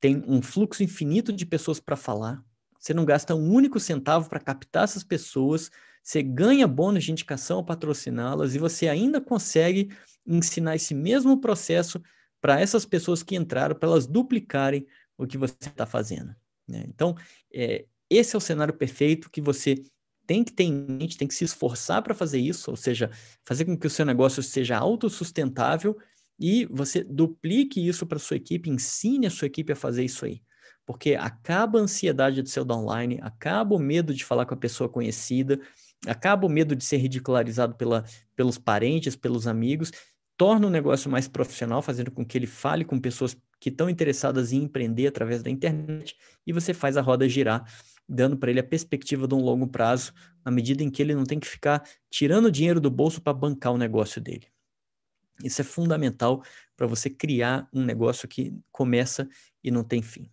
tem 0.00 0.24
um 0.26 0.40
fluxo 0.40 0.82
infinito 0.82 1.30
de 1.30 1.44
pessoas 1.44 1.78
para 1.78 1.94
falar, 1.94 2.42
você 2.78 2.94
não 2.94 3.04
gasta 3.04 3.34
um 3.34 3.52
único 3.52 3.78
centavo 3.78 4.30
para 4.30 4.40
captar 4.40 4.84
essas 4.84 5.04
pessoas, 5.04 5.70
você 6.06 6.22
ganha 6.22 6.68
bônus 6.68 7.02
de 7.02 7.10
indicação 7.10 7.56
ao 7.56 7.64
patrociná-las 7.64 8.54
e 8.54 8.60
você 8.60 8.86
ainda 8.86 9.20
consegue 9.20 9.90
ensinar 10.24 10.76
esse 10.76 10.94
mesmo 10.94 11.40
processo 11.40 12.00
para 12.40 12.60
essas 12.60 12.84
pessoas 12.84 13.24
que 13.24 13.34
entraram, 13.34 13.74
para 13.74 13.88
elas 13.88 14.06
duplicarem 14.06 14.86
o 15.18 15.26
que 15.26 15.36
você 15.36 15.56
está 15.60 15.84
fazendo. 15.84 16.32
Né? 16.68 16.84
Então, 16.86 17.16
é, 17.52 17.86
esse 18.08 18.36
é 18.36 18.38
o 18.38 18.40
cenário 18.40 18.72
perfeito 18.72 19.28
que 19.28 19.40
você 19.40 19.82
tem 20.28 20.44
que 20.44 20.52
ter 20.52 20.62
em 20.62 20.72
mente, 20.72 21.18
tem 21.18 21.26
que 21.26 21.34
se 21.34 21.42
esforçar 21.42 22.00
para 22.02 22.14
fazer 22.14 22.38
isso, 22.38 22.70
ou 22.70 22.76
seja, 22.76 23.10
fazer 23.44 23.64
com 23.64 23.76
que 23.76 23.88
o 23.88 23.90
seu 23.90 24.06
negócio 24.06 24.44
seja 24.44 24.76
autossustentável 24.76 25.98
e 26.38 26.66
você 26.66 27.02
duplique 27.02 27.84
isso 27.84 28.06
para 28.06 28.20
sua 28.20 28.36
equipe, 28.36 28.70
ensine 28.70 29.26
a 29.26 29.30
sua 29.30 29.46
equipe 29.46 29.72
a 29.72 29.76
fazer 29.76 30.04
isso 30.04 30.24
aí. 30.24 30.40
Porque 30.84 31.16
acaba 31.16 31.80
a 31.80 31.82
ansiedade 31.82 32.42
de 32.42 32.48
ser 32.48 32.60
online, 32.70 33.18
acaba 33.22 33.74
o 33.74 33.78
medo 33.78 34.14
de 34.14 34.24
falar 34.24 34.46
com 34.46 34.54
a 34.54 34.56
pessoa 34.56 34.88
conhecida, 34.88 35.60
acaba 36.06 36.46
o 36.46 36.50
medo 36.50 36.74
de 36.74 36.84
ser 36.84 36.98
ridicularizado 36.98 37.74
pela, 37.74 38.04
pelos 38.34 38.58
parentes, 38.58 39.16
pelos 39.16 39.46
amigos, 39.46 39.90
torna 40.36 40.66
o 40.66 40.70
negócio 40.70 41.10
mais 41.10 41.26
profissional, 41.26 41.82
fazendo 41.82 42.10
com 42.10 42.24
que 42.24 42.36
ele 42.36 42.46
fale 42.46 42.84
com 42.84 42.98
pessoas 42.98 43.36
que 43.58 43.70
estão 43.70 43.88
interessadas 43.88 44.52
em 44.52 44.62
empreender 44.64 45.06
através 45.06 45.42
da 45.42 45.50
internet 45.50 46.16
e 46.46 46.52
você 46.52 46.74
faz 46.74 46.96
a 46.96 47.00
roda 47.00 47.28
girar, 47.28 47.64
dando 48.08 48.36
para 48.36 48.50
ele 48.50 48.60
a 48.60 48.64
perspectiva 48.64 49.26
de 49.26 49.34
um 49.34 49.40
longo 49.40 49.66
prazo, 49.66 50.12
na 50.44 50.50
medida 50.50 50.82
em 50.82 50.90
que 50.90 51.02
ele 51.02 51.14
não 51.14 51.24
tem 51.24 51.40
que 51.40 51.48
ficar 51.48 51.82
tirando 52.10 52.50
dinheiro 52.50 52.80
do 52.80 52.90
bolso 52.90 53.20
para 53.20 53.32
bancar 53.32 53.72
o 53.72 53.78
negócio 53.78 54.20
dele. 54.20 54.46
Isso 55.42 55.60
é 55.60 55.64
fundamental 55.64 56.42
para 56.76 56.86
você 56.86 57.10
criar 57.10 57.68
um 57.72 57.84
negócio 57.84 58.28
que 58.28 58.54
começa 58.70 59.28
e 59.62 59.70
não 59.70 59.82
tem 59.82 60.02
fim. 60.02 60.30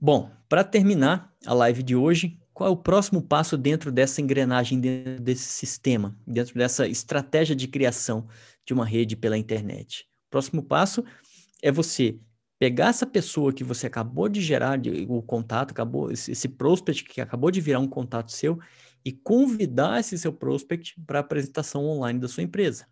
Bom, 0.00 0.30
para 0.48 0.62
terminar 0.62 1.34
a 1.46 1.54
live 1.54 1.82
de 1.82 1.96
hoje, 1.96 2.38
qual 2.54 2.68
é 2.68 2.72
o 2.72 2.76
próximo 2.76 3.20
passo 3.20 3.58
dentro 3.58 3.90
dessa 3.90 4.22
engrenagem, 4.22 4.80
dentro 4.80 5.20
desse 5.20 5.48
sistema, 5.48 6.16
dentro 6.24 6.54
dessa 6.54 6.86
estratégia 6.86 7.54
de 7.54 7.66
criação 7.66 8.28
de 8.64 8.72
uma 8.72 8.86
rede 8.86 9.16
pela 9.16 9.36
internet? 9.36 10.06
O 10.28 10.30
próximo 10.30 10.62
passo 10.62 11.04
é 11.60 11.72
você 11.72 12.16
pegar 12.56 12.90
essa 12.90 13.04
pessoa 13.04 13.52
que 13.52 13.64
você 13.64 13.88
acabou 13.88 14.28
de 14.28 14.40
gerar 14.40 14.80
o 15.08 15.20
contato, 15.20 15.72
acabou 15.72 16.12
esse 16.12 16.48
prospect 16.48 17.02
que 17.04 17.20
acabou 17.20 17.50
de 17.50 17.60
virar 17.60 17.80
um 17.80 17.88
contato 17.88 18.30
seu 18.30 18.58
e 19.04 19.10
convidar 19.12 19.98
esse 19.98 20.16
seu 20.16 20.32
prospect 20.32 20.94
para 21.04 21.18
a 21.18 21.20
apresentação 21.20 21.84
online 21.84 22.20
da 22.20 22.28
sua 22.28 22.44
empresa. 22.44 22.86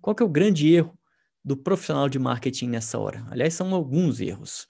Qual 0.00 0.16
que 0.16 0.22
é 0.22 0.26
o 0.26 0.28
grande 0.28 0.68
erro 0.74 0.98
do 1.44 1.56
profissional 1.56 2.08
de 2.08 2.18
marketing 2.18 2.70
nessa 2.70 2.98
hora? 2.98 3.24
Aliás, 3.30 3.54
são 3.54 3.72
alguns 3.72 4.20
erros 4.20 4.66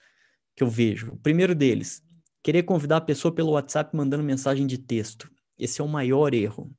que 0.55 0.63
eu 0.63 0.69
vejo. 0.69 1.11
O 1.11 1.17
primeiro 1.17 1.53
deles, 1.53 2.04
querer 2.45 2.61
convidar 2.61 2.97
a 2.97 3.01
pessoa 3.01 3.33
pelo 3.33 3.53
WhatsApp 3.53 3.97
mandando 3.97 4.21
mensagem 4.21 4.67
de 4.67 4.77
texto. 4.77 5.31
Esse 5.57 5.81
é 5.81 5.83
o 5.83 5.87
maior 5.87 6.31
erro 6.31 6.71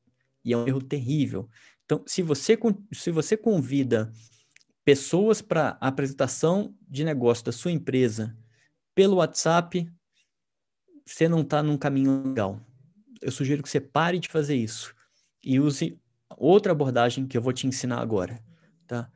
e 0.45 0.53
é 0.53 0.57
um 0.57 0.64
erro 0.64 0.81
terrível. 0.81 1.51
Então, 1.85 2.05
se 2.07 2.23
você, 2.23 2.57
se 2.93 3.11
você 3.11 3.37
convida 3.37 4.12
pessoas 4.85 5.43
para 5.43 5.77
a 5.81 5.89
apresentação 5.89 6.73
de 6.89 7.03
negócio 7.03 7.45
da 7.45 7.51
sua 7.51 7.73
empresa 7.73 8.39
pelo 8.95 9.17
WhatsApp, 9.17 9.91
você 11.05 11.29
não 11.29 11.41
está 11.41 11.64
num 11.64 11.77
caminho 11.77 12.23
legal. 12.29 12.61
Eu 13.21 13.33
sugiro 13.33 13.61
que 13.61 13.69
você 13.69 13.81
pare 13.81 14.21
de 14.21 14.29
fazer 14.29 14.55
isso 14.55 14.95
e 15.43 15.59
use 15.59 16.01
outra 16.37 16.71
abordagem 16.71 17.27
que 17.27 17.37
eu 17.37 17.43
vou 17.43 17.53
te 17.53 17.67
ensinar 17.67 17.99
agora, 17.99 18.41
tá? 18.87 19.11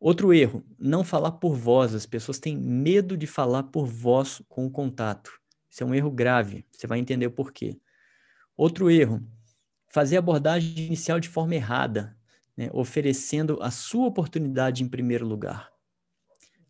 Outro 0.00 0.32
erro, 0.32 0.64
não 0.78 1.04
falar 1.04 1.32
por 1.32 1.54
voz. 1.54 1.94
As 1.94 2.06
pessoas 2.06 2.38
têm 2.38 2.56
medo 2.56 3.14
de 3.14 3.26
falar 3.26 3.64
por 3.64 3.86
voz 3.86 4.40
com 4.48 4.64
o 4.64 4.70
contato. 4.70 5.41
Isso 5.72 5.82
é 5.82 5.86
um 5.86 5.94
erro 5.94 6.10
grave, 6.10 6.66
você 6.70 6.86
vai 6.86 6.98
entender 6.98 7.26
o 7.26 7.30
porquê. 7.30 7.80
Outro 8.54 8.90
erro, 8.90 9.26
fazer 9.88 10.16
a 10.16 10.18
abordagem 10.18 10.86
inicial 10.86 11.18
de 11.18 11.30
forma 11.30 11.54
errada, 11.54 12.14
né? 12.54 12.68
oferecendo 12.74 13.58
a 13.62 13.70
sua 13.70 14.06
oportunidade 14.06 14.82
em 14.84 14.88
primeiro 14.88 15.26
lugar. 15.26 15.72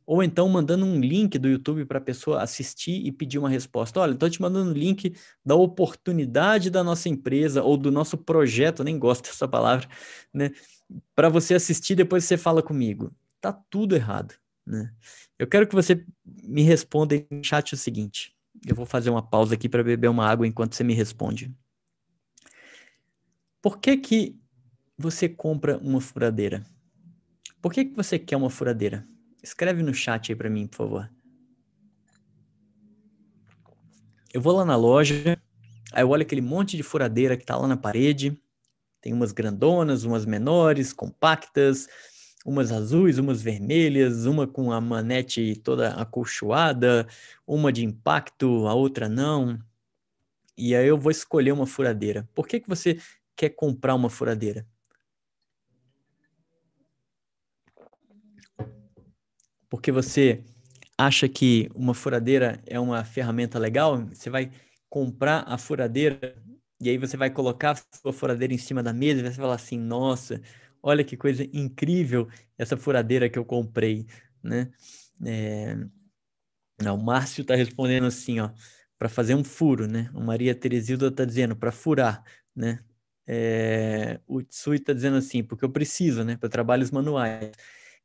Ou 0.07 0.23
então 0.23 0.49
mandando 0.49 0.85
um 0.87 1.01
link 1.01 1.37
do 1.37 1.49
YouTube 1.49 1.85
para 1.85 1.99
a 1.99 2.01
pessoa 2.01 2.43
assistir 2.43 3.05
e 3.05 3.11
pedir 3.11 3.41
uma 3.41 3.49
resposta. 3.49 3.99
Olha, 3.99 4.13
estou 4.13 4.31
te 4.31 4.41
mandando 4.41 4.71
um 4.71 4.75
link 4.75 5.17
da 5.45 5.57
oportunidade 5.57 6.71
da 6.71 6.85
nossa 6.85 7.09
empresa 7.09 7.61
ou 7.65 7.77
do 7.77 7.91
nosso 7.91 8.17
projeto, 8.17 8.85
nem 8.85 8.99
gosto 9.01 9.25
dessa 9.25 9.49
palavra, 9.49 9.89
né? 10.33 10.53
Para 11.15 11.29
você 11.29 11.55
assistir, 11.55 11.97
depois 11.97 12.25
você 12.25 12.37
fala 12.37 12.63
comigo. 12.63 13.13
Tá 13.41 13.53
tudo 13.53 13.97
errado, 13.97 14.35
né? 14.65 14.93
Eu 15.39 15.49
quero 15.49 15.67
que 15.67 15.75
você 15.75 16.05
me 16.25 16.63
responda 16.63 17.17
em 17.17 17.43
chat 17.43 17.73
o 17.75 17.77
seguinte. 17.77 18.32
Eu 18.67 18.75
vou 18.75 18.87
fazer 18.87 19.11
uma 19.11 19.23
pausa 19.23 19.55
aqui 19.55 19.69
para 19.69 19.83
beber 19.83 20.09
uma 20.09 20.27
água 20.27 20.47
enquanto 20.47 20.75
você 20.75 20.85
me 20.85 20.95
responde. 20.95 21.55
Por 23.61 23.79
que 23.79 23.97
que 23.97 24.41
você 24.97 25.29
compra 25.29 25.79
uma 25.79 26.01
furadeira? 26.01 26.65
Por 27.61 27.73
que 27.73 27.85
que 27.85 27.95
você 27.95 28.19
quer 28.19 28.37
uma 28.37 28.51
furadeira? 28.51 29.07
Escreve 29.43 29.83
no 29.83 29.95
chat 29.95 30.31
aí 30.31 30.37
para 30.37 30.51
mim, 30.51 30.67
por 30.67 30.77
favor. 30.77 31.11
Eu 34.33 34.41
vou 34.41 34.57
lá 34.57 34.65
na 34.65 34.77
loja, 34.77 35.41
aí 35.93 36.03
eu 36.03 36.09
olho 36.09 36.23
aquele 36.23 36.41
monte 36.41 36.77
de 36.77 36.83
furadeira 36.83 37.37
que 37.37 37.45
tá 37.45 37.57
lá 37.57 37.69
na 37.69 37.77
parede. 37.77 38.41
Tem 39.01 39.13
umas 39.13 39.33
grandonas, 39.33 40.05
umas 40.05 40.25
menores, 40.25 40.93
compactas, 40.93 41.89
umas 42.45 42.72
azuis, 42.72 43.18
umas 43.18 43.43
vermelhas, 43.43 44.26
uma 44.26 44.47
com 44.47 44.72
a 44.72 44.80
manete 44.80 45.57
toda 45.57 45.95
acolchoada, 45.95 47.07
uma 47.47 47.72
de 47.72 47.84
impacto, 47.84 48.66
a 48.66 48.74
outra 48.74 49.09
não. 49.09 49.59
E 50.57 50.74
aí 50.74 50.86
eu 50.86 50.99
vou 50.99 51.11
escolher 51.11 51.53
uma 51.53 51.66
furadeira. 51.66 52.28
Por 52.34 52.47
que, 52.47 52.61
que 52.61 52.68
você 52.68 52.99
quer 53.36 53.51
comprar 53.51 53.95
uma 53.95 54.11
furadeira? 54.11 54.66
porque 59.72 59.90
você 59.90 60.45
acha 60.99 61.26
que 61.26 61.70
uma 61.74 61.95
furadeira 61.95 62.61
é 62.66 62.78
uma 62.78 63.03
ferramenta 63.05 63.59
legal, 63.59 64.05
você 64.05 64.28
vai 64.28 64.53
comprar 64.86 65.45
a 65.47 65.57
furadeira 65.57 66.36
e 66.78 66.90
aí 66.90 66.99
você 66.99 67.16
vai 67.16 67.30
colocar 67.30 67.70
a 67.70 67.97
sua 67.97 68.12
furadeira 68.12 68.53
em 68.53 68.59
cima 68.59 68.82
da 68.82 68.93
mesa 68.93 69.20
e 69.20 69.22
vai 69.22 69.32
falar 69.32 69.55
assim: 69.55 69.78
nossa, 69.78 70.43
olha 70.83 71.05
que 71.05 71.16
coisa 71.16 71.45
incrível 71.53 72.28
essa 72.59 72.76
furadeira 72.76 73.28
que 73.28 73.39
eu 73.39 73.45
comprei, 73.45 74.07
né? 74.43 74.70
É... 75.24 75.76
Não, 76.83 76.97
o 76.97 77.03
Márcio 77.03 77.43
está 77.43 77.55
respondendo 77.55 78.07
assim, 78.07 78.41
ó, 78.41 78.51
para 78.99 79.09
fazer 79.09 79.35
um 79.35 79.45
furo, 79.45 79.87
né? 79.87 80.11
O 80.14 80.20
Maria 80.20 80.55
Teresilda 80.55 81.09
está 81.09 81.24
dizendo 81.24 81.55
para 81.57 81.70
furar, 81.72 82.24
né? 82.55 82.80
É... 83.26 84.20
O 84.26 84.43
Tsui 84.43 84.76
está 84.76 84.93
dizendo 84.93 85.16
assim, 85.16 85.43
porque 85.45 85.64
eu 85.64 85.70
preciso, 85.70 86.24
né? 86.24 86.37
Para 86.37 86.49
trabalhos 86.49 86.91
manuais. 86.91 87.53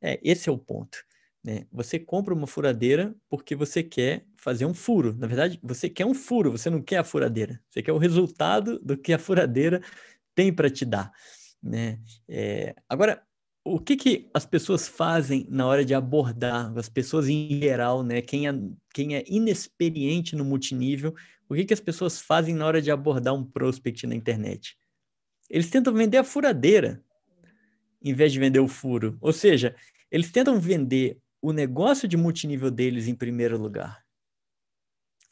É, 0.00 0.20
esse 0.22 0.48
é 0.48 0.52
o 0.52 0.58
ponto. 0.58 0.98
Né? 1.42 1.66
Você 1.72 1.98
compra 1.98 2.34
uma 2.34 2.46
furadeira 2.46 3.14
porque 3.28 3.54
você 3.54 3.82
quer 3.82 4.24
fazer 4.36 4.66
um 4.66 4.74
furo. 4.74 5.14
Na 5.16 5.26
verdade, 5.26 5.58
você 5.62 5.88
quer 5.88 6.06
um 6.06 6.14
furo, 6.14 6.52
você 6.52 6.68
não 6.68 6.82
quer 6.82 6.98
a 6.98 7.04
furadeira. 7.04 7.60
Você 7.70 7.82
quer 7.82 7.92
o 7.92 7.98
resultado 7.98 8.78
do 8.80 8.96
que 8.96 9.12
a 9.12 9.18
furadeira 9.18 9.80
tem 10.34 10.52
para 10.52 10.70
te 10.70 10.84
dar. 10.84 11.12
Né? 11.62 12.00
É... 12.28 12.74
Agora, 12.88 13.22
o 13.64 13.78
que, 13.78 13.96
que 13.96 14.30
as 14.32 14.46
pessoas 14.46 14.88
fazem 14.88 15.46
na 15.50 15.66
hora 15.66 15.84
de 15.84 15.94
abordar, 15.94 16.72
as 16.76 16.88
pessoas 16.88 17.28
em 17.28 17.60
geral, 17.60 18.02
né? 18.02 18.22
quem, 18.22 18.48
é, 18.48 18.52
quem 18.94 19.16
é 19.16 19.24
inexperiente 19.28 20.34
no 20.34 20.44
multinível, 20.44 21.14
o 21.48 21.54
que, 21.54 21.64
que 21.64 21.74
as 21.74 21.80
pessoas 21.80 22.20
fazem 22.20 22.54
na 22.54 22.66
hora 22.66 22.80
de 22.80 22.90
abordar 22.90 23.34
um 23.34 23.44
prospect 23.44 24.06
na 24.06 24.14
internet? 24.14 24.76
Eles 25.48 25.70
tentam 25.70 25.92
vender 25.92 26.18
a 26.18 26.24
furadeira 26.24 27.02
em 28.02 28.14
vez 28.14 28.32
de 28.32 28.38
vender 28.38 28.60
o 28.60 28.68
furo. 28.68 29.16
Ou 29.20 29.32
seja, 29.32 29.74
eles 30.10 30.30
tentam 30.30 30.58
vender 30.60 31.18
o 31.40 31.52
negócio 31.52 32.08
de 32.08 32.16
multinível 32.16 32.70
deles 32.70 33.08
em 33.08 33.14
primeiro 33.14 33.58
lugar. 33.58 34.04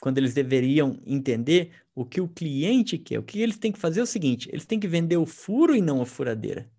Quando 0.00 0.18
eles 0.18 0.34
deveriam 0.34 1.00
entender 1.06 1.72
o 1.94 2.04
que 2.04 2.20
o 2.20 2.28
cliente 2.28 2.98
quer. 2.98 3.18
O 3.18 3.22
que 3.22 3.40
eles 3.40 3.56
têm 3.56 3.72
que 3.72 3.78
fazer 3.78 4.00
é 4.00 4.02
o 4.02 4.06
seguinte: 4.06 4.48
eles 4.52 4.66
têm 4.66 4.78
que 4.78 4.86
vender 4.86 5.16
o 5.16 5.26
furo 5.26 5.74
e 5.74 5.80
não 5.80 6.02
a 6.02 6.06
furadeira. 6.06 6.70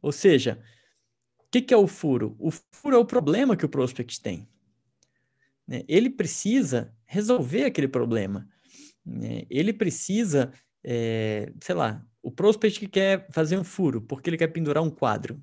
Ou 0.00 0.10
seja, 0.10 0.58
o 1.38 1.44
que, 1.50 1.60
que 1.60 1.74
é 1.74 1.76
o 1.76 1.86
furo? 1.86 2.34
O 2.38 2.50
furo 2.50 2.96
é 2.96 2.98
o 2.98 3.04
problema 3.04 3.56
que 3.56 3.64
o 3.64 3.68
prospect 3.68 4.20
tem. 4.20 4.48
Né? 5.66 5.82
Ele 5.86 6.10
precisa 6.10 6.94
resolver 7.04 7.64
aquele 7.64 7.88
problema. 7.88 8.48
Né? 9.04 9.44
Ele 9.50 9.72
precisa, 9.72 10.50
é, 10.82 11.52
sei 11.60 11.74
lá, 11.74 12.04
o 12.22 12.30
prospect 12.30 12.80
que 12.80 12.88
quer 12.88 13.26
fazer 13.30 13.58
um 13.58 13.64
furo 13.64 14.00
porque 14.00 14.30
ele 14.30 14.38
quer 14.38 14.48
pendurar 14.48 14.82
um 14.82 14.90
quadro. 14.90 15.40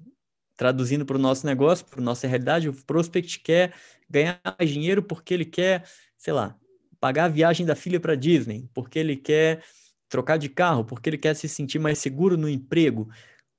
Traduzindo 0.58 1.06
para 1.06 1.16
o 1.16 1.20
nosso 1.20 1.46
negócio, 1.46 1.86
para 1.86 2.00
a 2.00 2.04
nossa 2.04 2.28
realidade, 2.28 2.70
o 2.70 2.74
prospect 2.86 3.40
quer 3.40 3.74
ganhar 4.10 4.40
mais 4.60 4.70
dinheiro 4.70 5.02
porque 5.02 5.34
ele 5.34 5.46
quer, 5.46 5.88
sei 6.18 6.34
lá, 6.34 6.56
pagar 7.02 7.26
a 7.26 7.30
viagem 7.30 7.66
da 7.66 7.76
filha 7.76 8.00
para 8.00 8.16
Disney, 8.16 8.70
porque 8.74 9.00
ele 9.00 9.18
quer 9.18 9.64
trocar 10.08 10.38
de 10.38 10.48
carro, 10.48 10.86
porque 10.86 11.10
ele 11.10 11.18
quer 11.18 11.36
se 11.36 11.50
sentir 11.50 11.80
mais 11.80 11.98
seguro 11.98 12.38
no 12.38 12.48
emprego. 12.48 13.10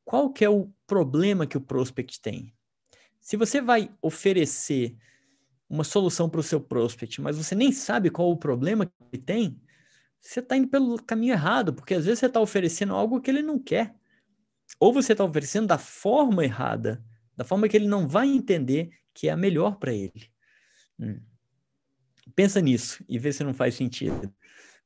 Qual 0.04 0.32
que 0.32 0.44
é 0.44 0.48
o 0.48 0.72
problema 0.86 1.46
que 1.46 1.56
o 1.56 1.60
prospect 1.60 2.20
tem? 2.20 2.54
Se 3.20 3.36
você 3.36 3.60
vai 3.60 3.90
oferecer 4.00 4.96
uma 5.68 5.82
solução 5.82 6.30
para 6.30 6.40
o 6.40 6.42
seu 6.42 6.60
prospect, 6.60 7.20
mas 7.20 7.36
você 7.36 7.54
nem 7.54 7.72
sabe 7.72 8.10
qual 8.10 8.30
o 8.30 8.36
problema 8.36 8.86
que 8.86 8.92
ele 9.12 9.22
tem, 9.22 9.60
você 10.20 10.38
está 10.38 10.56
indo 10.56 10.68
pelo 10.68 11.02
caminho 11.02 11.32
errado, 11.32 11.74
porque 11.74 11.94
às 11.94 12.04
vezes 12.04 12.20
você 12.20 12.26
está 12.26 12.40
oferecendo 12.40 12.94
algo 12.94 13.20
que 13.20 13.30
ele 13.30 13.42
não 13.42 13.58
quer. 13.58 13.94
Ou 14.78 14.92
você 14.92 15.12
está 15.12 15.24
oferecendo 15.24 15.66
da 15.66 15.78
forma 15.78 16.44
errada, 16.44 17.04
da 17.36 17.44
forma 17.44 17.68
que 17.68 17.76
ele 17.76 17.88
não 17.88 18.06
vai 18.06 18.28
entender 18.28 18.90
que 19.12 19.28
é 19.28 19.32
a 19.32 19.36
melhor 19.36 19.78
para 19.78 19.92
ele. 19.92 20.30
Hum. 20.98 21.20
Pensa 22.34 22.60
nisso 22.60 23.04
e 23.08 23.18
vê 23.18 23.32
se 23.32 23.44
não 23.44 23.54
faz 23.54 23.74
sentido. 23.74 24.32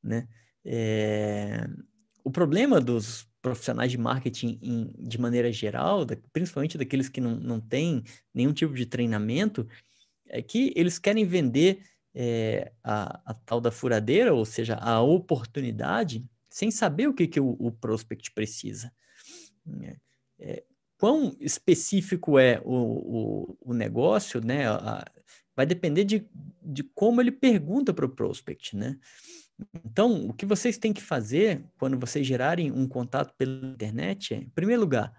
Né? 0.03 0.29
É... 0.65 1.67
O 2.25 2.31
problema 2.31 2.81
dos 2.81 3.27
profissionais 3.41 3.93
de 3.93 3.99
marketing 3.99 4.59
em, 4.61 4.93
de 4.99 5.19
maneira 5.19 5.53
geral, 5.53 6.05
da, 6.05 6.17
principalmente 6.33 6.77
daqueles 6.77 7.09
que 7.09 7.21
não, 7.21 7.37
não 7.37 7.61
têm 7.61 8.03
nenhum 8.35 8.53
tipo 8.53 8.75
de 8.75 8.85
treinamento, 8.85 9.69
é 10.27 10.43
que 10.43 10.73
eles 10.75 10.99
querem 10.99 11.25
vender 11.25 11.81
é, 12.13 12.73
a, 12.83 13.21
a, 13.25 13.35
tal 13.35 13.61
da 13.61 13.71
furadeira, 13.71 14.35
ou 14.35 14.45
seja, 14.45 14.75
a 14.75 15.01
oportunidade, 15.01 16.25
sem 16.51 16.71
saber 16.71 17.07
o 17.07 17.15
que, 17.15 17.29
que 17.29 17.39
o, 17.39 17.51
o 17.59 17.71
prospect 17.71 18.33
precisa. 18.33 18.91
É, 20.41 20.65
quão 20.99 21.37
específico 21.39 22.39
é 22.39 22.61
o, 22.65 22.75
o, 22.75 23.59
o 23.61 23.75
negócio, 23.75 24.41
né? 24.41 24.69
A, 24.69 25.05
vai 25.57 25.65
depender 25.65 26.05
de, 26.05 26.29
de 26.63 26.83
como 26.83 27.21
ele 27.21 27.33
pergunta 27.33 27.95
para 27.95 28.05
o 28.05 28.09
prospect, 28.09 28.77
né? 28.77 28.99
Então, 29.85 30.27
o 30.27 30.35
que 30.35 30.45
vocês 30.45 30.77
têm 30.77 30.93
que 30.93 31.03
fazer 31.03 31.65
quando 31.79 31.99
vocês 31.99 32.27
gerarem 32.27 32.71
um 32.71 32.87
contato 32.87 33.35
pela 33.39 33.67
internet 33.67 34.35
é, 34.35 34.37
em 34.39 34.51
primeiro 34.51 34.83
lugar, 34.83 35.13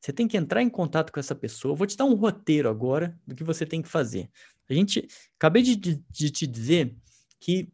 você 0.00 0.12
tem 0.12 0.26
que 0.26 0.36
entrar 0.36 0.62
em 0.62 0.70
contato 0.70 1.12
com 1.12 1.20
essa 1.20 1.34
pessoa. 1.34 1.74
Vou 1.74 1.86
te 1.86 1.96
dar 1.96 2.04
um 2.04 2.14
roteiro 2.14 2.68
agora 2.68 3.18
do 3.26 3.34
que 3.34 3.44
você 3.44 3.66
tem 3.66 3.82
que 3.82 3.88
fazer. 3.88 4.30
A 4.68 4.72
gente, 4.72 5.06
acabei 5.36 5.62
de, 5.62 5.76
de, 5.76 6.02
de 6.10 6.30
te 6.30 6.46
dizer 6.46 6.96
que 7.38 7.68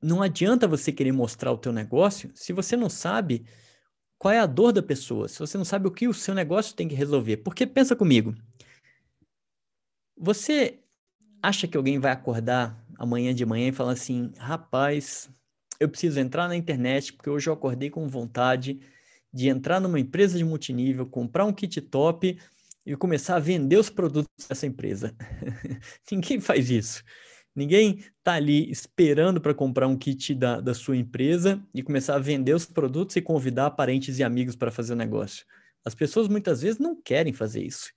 não 0.00 0.22
adianta 0.22 0.68
você 0.68 0.92
querer 0.92 1.12
mostrar 1.12 1.50
o 1.50 1.58
teu 1.58 1.72
negócio 1.72 2.30
se 2.34 2.52
você 2.52 2.76
não 2.76 2.88
sabe 2.88 3.44
qual 4.18 4.32
é 4.32 4.38
a 4.38 4.46
dor 4.46 4.72
da 4.72 4.82
pessoa, 4.82 5.28
se 5.28 5.38
você 5.38 5.58
não 5.58 5.64
sabe 5.64 5.88
o 5.88 5.90
que 5.90 6.08
o 6.08 6.14
seu 6.14 6.34
negócio 6.34 6.74
tem 6.74 6.88
que 6.88 6.94
resolver. 6.94 7.38
Porque 7.38 7.66
pensa 7.66 7.94
comigo, 7.96 8.34
você 10.16 10.78
acha 11.42 11.68
que 11.68 11.76
alguém 11.76 11.98
vai 11.98 12.12
acordar 12.12 12.82
amanhã 12.98 13.34
de 13.34 13.44
manhã 13.44 13.68
e 13.68 13.72
falar 13.72 13.92
assim, 13.92 14.32
rapaz, 14.38 15.28
eu 15.78 15.88
preciso 15.88 16.18
entrar 16.18 16.48
na 16.48 16.56
internet 16.56 17.12
porque 17.12 17.30
hoje 17.30 17.48
eu 17.48 17.52
acordei 17.52 17.90
com 17.90 18.08
vontade 18.08 18.80
de 19.32 19.48
entrar 19.48 19.80
numa 19.80 20.00
empresa 20.00 20.38
de 20.38 20.44
multinível, 20.44 21.06
comprar 21.06 21.44
um 21.44 21.52
kit 21.52 21.80
top 21.82 22.38
e 22.84 22.96
começar 22.96 23.36
a 23.36 23.40
vender 23.40 23.76
os 23.76 23.90
produtos 23.90 24.46
dessa 24.48 24.66
empresa. 24.66 25.14
Ninguém 26.10 26.40
faz 26.40 26.70
isso. 26.70 27.02
Ninguém 27.54 28.04
está 28.18 28.34
ali 28.34 28.70
esperando 28.70 29.40
para 29.40 29.54
comprar 29.54 29.88
um 29.88 29.96
kit 29.96 30.34
da, 30.34 30.60
da 30.60 30.74
sua 30.74 30.96
empresa 30.96 31.62
e 31.74 31.82
começar 31.82 32.14
a 32.14 32.18
vender 32.18 32.54
os 32.54 32.66
produtos 32.66 33.16
e 33.16 33.22
convidar 33.22 33.70
parentes 33.70 34.18
e 34.18 34.24
amigos 34.24 34.54
para 34.54 34.70
fazer 34.70 34.92
o 34.92 34.96
negócio. 34.96 35.44
As 35.84 35.94
pessoas 35.94 36.28
muitas 36.28 36.62
vezes 36.62 36.78
não 36.78 37.00
querem 37.00 37.32
fazer 37.32 37.62
isso. 37.62 37.90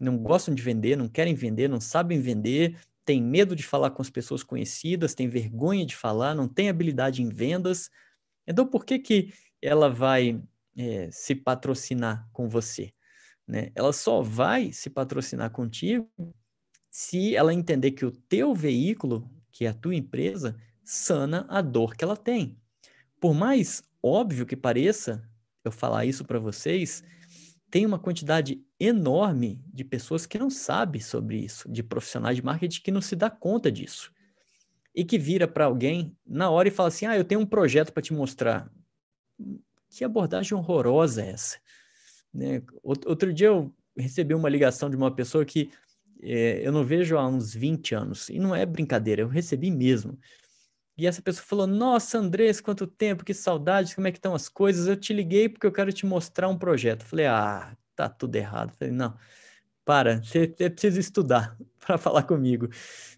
Não 0.00 0.16
gostam 0.18 0.54
de 0.54 0.62
vender, 0.62 0.96
não 0.96 1.08
querem 1.08 1.34
vender, 1.34 1.68
não 1.68 1.80
sabem 1.80 2.20
vender, 2.20 2.78
têm 3.04 3.22
medo 3.22 3.56
de 3.56 3.62
falar 3.62 3.90
com 3.90 4.02
as 4.02 4.10
pessoas 4.10 4.42
conhecidas, 4.42 5.14
têm 5.14 5.28
vergonha 5.28 5.84
de 5.84 5.96
falar, 5.96 6.34
não 6.34 6.48
têm 6.48 6.68
habilidade 6.68 7.22
em 7.22 7.28
vendas. 7.28 7.90
Então, 8.46 8.66
por 8.66 8.84
que, 8.84 8.98
que 8.98 9.32
ela 9.60 9.88
vai 9.88 10.40
é, 10.78 11.10
se 11.10 11.34
patrocinar 11.34 12.28
com 12.32 12.48
você. 12.48 12.92
Né? 13.46 13.72
Ela 13.74 13.92
só 13.92 14.22
vai 14.22 14.72
se 14.72 14.88
patrocinar 14.88 15.50
contigo 15.50 16.08
se 16.88 17.34
ela 17.34 17.52
entender 17.52 17.92
que 17.92 18.06
o 18.06 18.10
teu 18.10 18.54
veículo, 18.54 19.28
que 19.50 19.64
é 19.64 19.68
a 19.68 19.74
tua 19.74 19.94
empresa, 19.94 20.56
sana 20.84 21.44
a 21.48 21.60
dor 21.60 21.96
que 21.96 22.04
ela 22.04 22.16
tem. 22.16 22.56
Por 23.20 23.34
mais 23.34 23.82
óbvio 24.02 24.46
que 24.46 24.56
pareça 24.56 25.28
eu 25.64 25.72
falar 25.72 26.06
isso 26.06 26.24
para 26.24 26.38
vocês, 26.38 27.02
tem 27.70 27.84
uma 27.84 27.98
quantidade 27.98 28.62
enorme 28.80 29.60
de 29.72 29.84
pessoas 29.84 30.26
que 30.26 30.38
não 30.38 30.50
sabem 30.50 31.00
sobre 31.00 31.38
isso, 31.38 31.70
de 31.70 31.82
profissionais 31.82 32.36
de 32.36 32.44
marketing 32.44 32.82
que 32.82 32.90
não 32.90 33.00
se 33.00 33.14
dá 33.14 33.28
conta 33.30 33.70
disso. 33.70 34.12
E 34.94 35.04
que 35.04 35.18
vira 35.18 35.46
para 35.46 35.66
alguém 35.66 36.16
na 36.26 36.50
hora 36.50 36.68
e 36.68 36.70
fala 36.72 36.88
assim: 36.88 37.06
"Ah, 37.06 37.16
eu 37.16 37.24
tenho 37.24 37.40
um 37.40 37.46
projeto 37.46 37.92
para 37.92 38.02
te 38.02 38.12
mostrar". 38.12 38.70
Que 39.90 40.04
abordagem 40.04 40.56
horrorosa 40.56 41.22
é 41.22 41.30
essa? 41.30 41.58
Né? 42.32 42.62
Outro 42.82 43.32
dia 43.32 43.48
eu 43.48 43.72
recebi 43.96 44.34
uma 44.34 44.48
ligação 44.48 44.90
de 44.90 44.96
uma 44.96 45.14
pessoa 45.14 45.44
que 45.44 45.70
é, 46.20 46.66
eu 46.66 46.72
não 46.72 46.84
vejo 46.84 47.16
há 47.16 47.26
uns 47.26 47.54
20 47.54 47.94
anos, 47.94 48.28
e 48.28 48.38
não 48.38 48.54
é 48.54 48.66
brincadeira, 48.66 49.22
eu 49.22 49.28
recebi 49.28 49.70
mesmo. 49.70 50.18
E 50.98 51.06
essa 51.06 51.22
pessoa 51.22 51.46
falou: 51.46 51.66
Nossa, 51.66 52.18
Andrés, 52.18 52.60
quanto 52.60 52.86
tempo, 52.86 53.24
que 53.24 53.32
saudade, 53.32 53.94
como 53.94 54.08
é 54.08 54.10
que 54.10 54.18
estão 54.18 54.34
as 54.34 54.48
coisas? 54.48 54.88
Eu 54.88 54.96
te 54.96 55.12
liguei 55.12 55.48
porque 55.48 55.66
eu 55.66 55.72
quero 55.72 55.92
te 55.92 56.04
mostrar 56.04 56.48
um 56.48 56.58
projeto. 56.58 57.04
Falei: 57.04 57.26
Ah, 57.26 57.76
tá 57.94 58.08
tudo 58.08 58.34
errado. 58.34 58.72
Falei: 58.76 58.92
Não, 58.92 59.16
para, 59.84 60.20
você, 60.20 60.48
você 60.48 60.68
precisa 60.68 60.98
estudar 60.98 61.56
para 61.86 61.96
falar 61.96 62.24
comigo, 62.24 62.68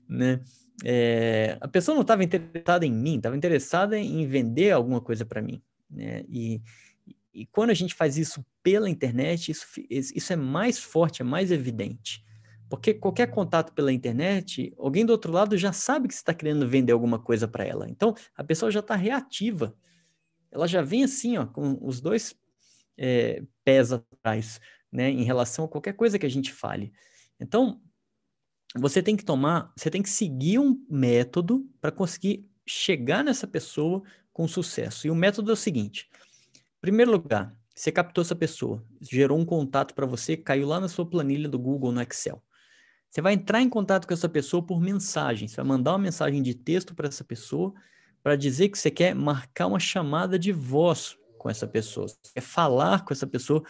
né? 0.07 0.41
É, 0.85 1.59
a 1.61 1.68
pessoa 1.68 1.95
não 1.95 2.03
estava 2.03 2.22
interessada 2.22 2.85
em 2.87 2.93
mim, 2.93 3.16
estava 3.16 3.37
interessada 3.37 3.99
em 3.99 4.26
vender 4.26 4.70
alguma 4.72 5.01
coisa 5.01 5.24
para 5.24 5.43
mim. 5.43 5.62
Né? 5.91 6.24
E, 6.28 6.62
e 7.35 7.47
quando 7.47 7.70
a 7.70 7.74
gente 7.74 7.95
faz 7.95 8.16
isso 8.16 8.45
pela 8.62 8.89
internet, 8.89 9.51
isso, 9.51 9.66
isso 9.91 10.33
é 10.33 10.37
mais 10.37 10.78
forte, 10.78 11.20
é 11.22 11.24
mais 11.24 11.51
evidente. 11.51 12.24
Porque 12.71 12.95
qualquer 12.95 13.27
contato 13.27 13.73
pela 13.73 13.93
internet, 13.93 14.73
alguém 14.79 15.05
do 15.05 15.11
outro 15.11 15.33
lado 15.33 15.59
já 15.59 15.73
sabe 15.73 16.07
que 16.07 16.14
você 16.14 16.21
está 16.21 16.33
querendo 16.33 16.68
vender 16.68 16.93
alguma 16.93 17.18
coisa 17.18 17.49
para 17.49 17.64
ela. 17.64 17.91
Então, 17.91 18.14
a 18.37 18.45
pessoa 18.45 18.71
já 18.71 18.79
está 18.79 18.95
reativa. 18.95 19.77
Ela 20.53 20.68
já 20.68 20.81
vem 20.81 21.03
assim, 21.03 21.37
ó, 21.37 21.47
com 21.47 21.77
os 21.83 22.01
dois 22.01 22.33
é, 22.97 23.43
pés 23.64 23.91
atrás, 23.91 24.61
né, 24.91 25.11
em 25.11 25.25
relação 25.25 25.64
a 25.64 25.68
qualquer 25.68 25.95
coisa 25.95 26.16
que 26.16 26.25
a 26.25 26.31
gente 26.31 26.53
fale. 26.53 26.93
Então, 27.41 27.83
você 28.77 29.03
tem 29.03 29.16
que 29.16 29.25
tomar, 29.25 29.73
você 29.77 29.91
tem 29.91 30.01
que 30.01 30.09
seguir 30.09 30.61
um 30.61 30.81
método 30.89 31.68
para 31.81 31.91
conseguir 31.91 32.49
chegar 32.64 33.25
nessa 33.25 33.49
pessoa 33.49 34.01
com 34.33 34.47
sucesso. 34.47 35.09
E 35.09 35.11
o 35.11 35.14
método 35.14 35.51
é 35.51 35.55
o 35.55 35.57
seguinte: 35.57 36.09
em 36.55 36.81
primeiro 36.81 37.11
lugar, 37.11 37.53
você 37.75 37.91
captou 37.91 38.23
essa 38.23 38.37
pessoa, 38.37 38.85
gerou 39.01 39.37
um 39.37 39.45
contato 39.45 39.93
para 39.93 40.07
você, 40.07 40.37
caiu 40.37 40.68
lá 40.68 40.79
na 40.79 40.89
sua 40.89 41.05
planilha 41.05 41.49
do 41.49 41.59
Google 41.59 41.91
no 41.91 42.01
Excel. 42.01 42.41
Você 43.11 43.21
vai 43.21 43.35
entrar 43.35 43.61
em 43.61 43.69
contato 43.69 44.07
com 44.07 44.15
essa 44.15 44.29
pessoa 44.29 44.63
por 44.63 44.81
mensagem. 44.81 45.49
Você 45.49 45.57
vai 45.57 45.65
mandar 45.65 45.93
uma 45.93 45.99
mensagem 45.99 46.43
de 46.43 46.55
texto 46.55 46.95
para 46.95 47.09
essa 47.09 47.25
pessoa 47.25 47.75
para 48.23 48.37
dizer 48.37 48.69
que 48.69 48.79
você 48.79 48.91
quer 48.91 49.15
marcar 49.15 49.67
uma 49.67 49.81
chamada 49.81 50.39
de 50.39 50.53
voz 50.53 51.17
com 51.37 51.51
essa 51.51 51.67
pessoa. 51.67 52.07
Você 52.07 52.17
quer 52.35 52.41
falar 52.41 53.05
com 53.05 53.13
essa 53.13 53.27
pessoa. 53.27 53.65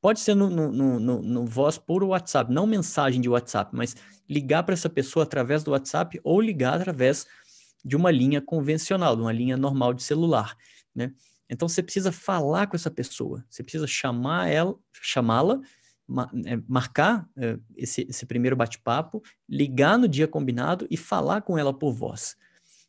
Pode 0.00 0.20
ser 0.20 0.34
no, 0.34 0.48
no, 0.48 0.70
no, 0.70 1.22
no 1.22 1.46
voz 1.46 1.76
por 1.78 2.04
WhatsApp, 2.04 2.52
não 2.52 2.66
mensagem 2.66 3.20
de 3.20 3.28
WhatsApp, 3.28 3.70
mas 3.74 3.96
ligar 4.28 4.62
para 4.62 4.74
essa 4.74 4.88
pessoa 4.88 5.24
através 5.24 5.64
do 5.64 5.70
WhatsApp 5.72 6.20
ou 6.22 6.40
ligar 6.40 6.74
através 6.74 7.26
de 7.84 7.96
uma 7.96 8.10
linha 8.10 8.40
convencional, 8.40 9.16
de 9.16 9.22
uma 9.22 9.32
linha 9.32 9.56
normal 9.56 9.92
de 9.92 10.02
celular, 10.02 10.56
né? 10.94 11.12
Então 11.48 11.68
você 11.68 11.82
precisa 11.82 12.10
falar 12.10 12.66
com 12.66 12.76
essa 12.76 12.90
pessoa, 12.90 13.44
você 13.48 13.62
precisa 13.62 13.86
chamar 13.86 14.48
ela, 14.48 14.74
chamá-la, 14.92 15.60
marcar 16.06 17.28
é, 17.36 17.58
esse, 17.76 18.06
esse 18.08 18.26
primeiro 18.26 18.56
bate-papo, 18.56 19.22
ligar 19.48 19.98
no 19.98 20.06
dia 20.06 20.28
combinado 20.28 20.86
e 20.90 20.96
falar 20.96 21.42
com 21.42 21.56
ela 21.56 21.72
por 21.72 21.92
voz. 21.92 22.36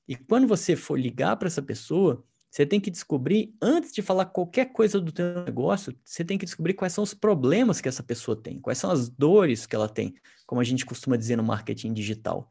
E 0.08 0.16
quando 0.16 0.48
você 0.48 0.76
for 0.76 1.00
ligar 1.00 1.36
para 1.38 1.48
essa 1.48 1.62
pessoa, 1.62 2.24
você 2.50 2.66
tem 2.66 2.80
que 2.80 2.92
descobrir, 2.92 3.54
antes 3.62 3.92
de 3.92 4.02
falar 4.02 4.26
qualquer 4.26 4.72
coisa 4.72 5.00
do 5.00 5.12
teu 5.12 5.44
negócio, 5.44 5.94
você 6.04 6.24
tem 6.24 6.38
que 6.38 6.46
descobrir 6.46 6.74
quais 6.74 6.94
são 6.94 7.04
os 7.04 7.14
problemas 7.14 7.82
que 7.82 7.90
essa 7.90 8.04
pessoa 8.04 8.36
tem, 8.36 8.60
quais 8.60 8.78
são 8.78 8.92
as 8.92 9.10
dores 9.10 9.66
que 9.66 9.76
ela 9.76 9.90
tem, 9.90 10.14
como 10.46 10.62
a 10.62 10.64
gente 10.64 10.86
costuma 10.86 11.18
dizer 11.18 11.36
no 11.36 11.44
marketing 11.44 11.94
digital, 11.94 12.50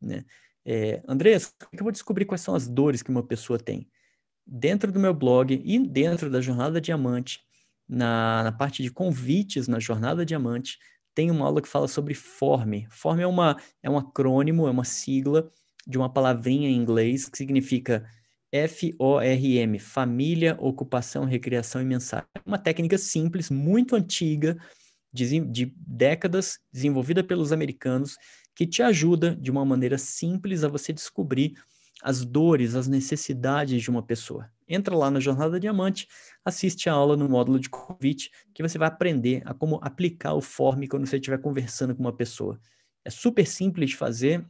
né? 0.00 0.24
É, 0.68 1.00
Andrés, 1.06 1.54
como 1.58 1.70
é 1.72 1.76
que 1.76 1.80
eu 1.80 1.84
vou 1.84 1.92
descobrir 1.92 2.24
quais 2.24 2.40
são 2.40 2.54
as 2.54 2.66
dores 2.66 3.00
que 3.00 3.10
uma 3.10 3.22
pessoa 3.22 3.56
tem? 3.56 3.88
Dentro 4.44 4.90
do 4.90 4.98
meu 4.98 5.14
blog 5.14 5.62
e 5.64 5.78
dentro 5.78 6.28
da 6.28 6.40
Jornada 6.40 6.80
Diamante, 6.80 7.40
na, 7.88 8.42
na 8.44 8.52
parte 8.52 8.82
de 8.82 8.90
convites 8.90 9.68
na 9.68 9.78
Jornada 9.78 10.24
Diamante, 10.24 10.78
tem 11.14 11.30
uma 11.30 11.46
aula 11.46 11.62
que 11.62 11.68
fala 11.68 11.88
sobre 11.88 12.14
FORM. 12.14 12.86
FORM 12.90 13.20
é, 13.20 13.26
uma, 13.26 13.56
é 13.82 13.88
um 13.88 13.96
acrônimo, 13.96 14.66
é 14.66 14.70
uma 14.70 14.84
sigla 14.84 15.50
de 15.86 15.96
uma 15.96 16.12
palavrinha 16.12 16.68
em 16.68 16.76
inglês 16.76 17.28
que 17.28 17.38
significa 17.38 18.06
FORM, 18.52 19.78
Família, 19.78 20.56
Ocupação, 20.60 21.24
Recreação 21.24 21.80
e 21.80 21.84
Mensagem. 21.84 22.26
É 22.34 22.40
uma 22.44 22.58
técnica 22.58 22.98
simples, 22.98 23.50
muito 23.50 23.94
antiga, 23.94 24.56
de, 25.12 25.40
de 25.40 25.72
décadas, 25.76 26.58
desenvolvida 26.72 27.24
pelos 27.24 27.52
americanos, 27.52 28.16
que 28.54 28.66
te 28.66 28.82
ajuda 28.82 29.34
de 29.34 29.50
uma 29.50 29.64
maneira 29.64 29.98
simples 29.98 30.64
a 30.64 30.68
você 30.68 30.92
descobrir 30.92 31.54
as 32.02 32.24
dores, 32.24 32.74
as 32.74 32.86
necessidades 32.86 33.82
de 33.82 33.90
uma 33.90 34.02
pessoa. 34.02 34.50
Entra 34.68 34.96
lá 34.96 35.10
na 35.10 35.20
Jornada 35.20 35.60
Diamante, 35.60 36.08
assiste 36.44 36.88
a 36.88 36.92
aula 36.92 37.16
no 37.16 37.28
módulo 37.28 37.60
de 37.60 37.68
convite, 37.68 38.30
que 38.52 38.62
você 38.62 38.78
vai 38.78 38.88
aprender 38.88 39.42
a 39.44 39.54
como 39.54 39.78
aplicar 39.82 40.34
o 40.34 40.40
form 40.40 40.86
quando 40.86 41.06
você 41.06 41.16
estiver 41.16 41.38
conversando 41.38 41.94
com 41.94 42.02
uma 42.02 42.16
pessoa. 42.16 42.58
É 43.04 43.10
super 43.10 43.46
simples 43.46 43.90
de 43.90 43.96
fazer 43.96 44.44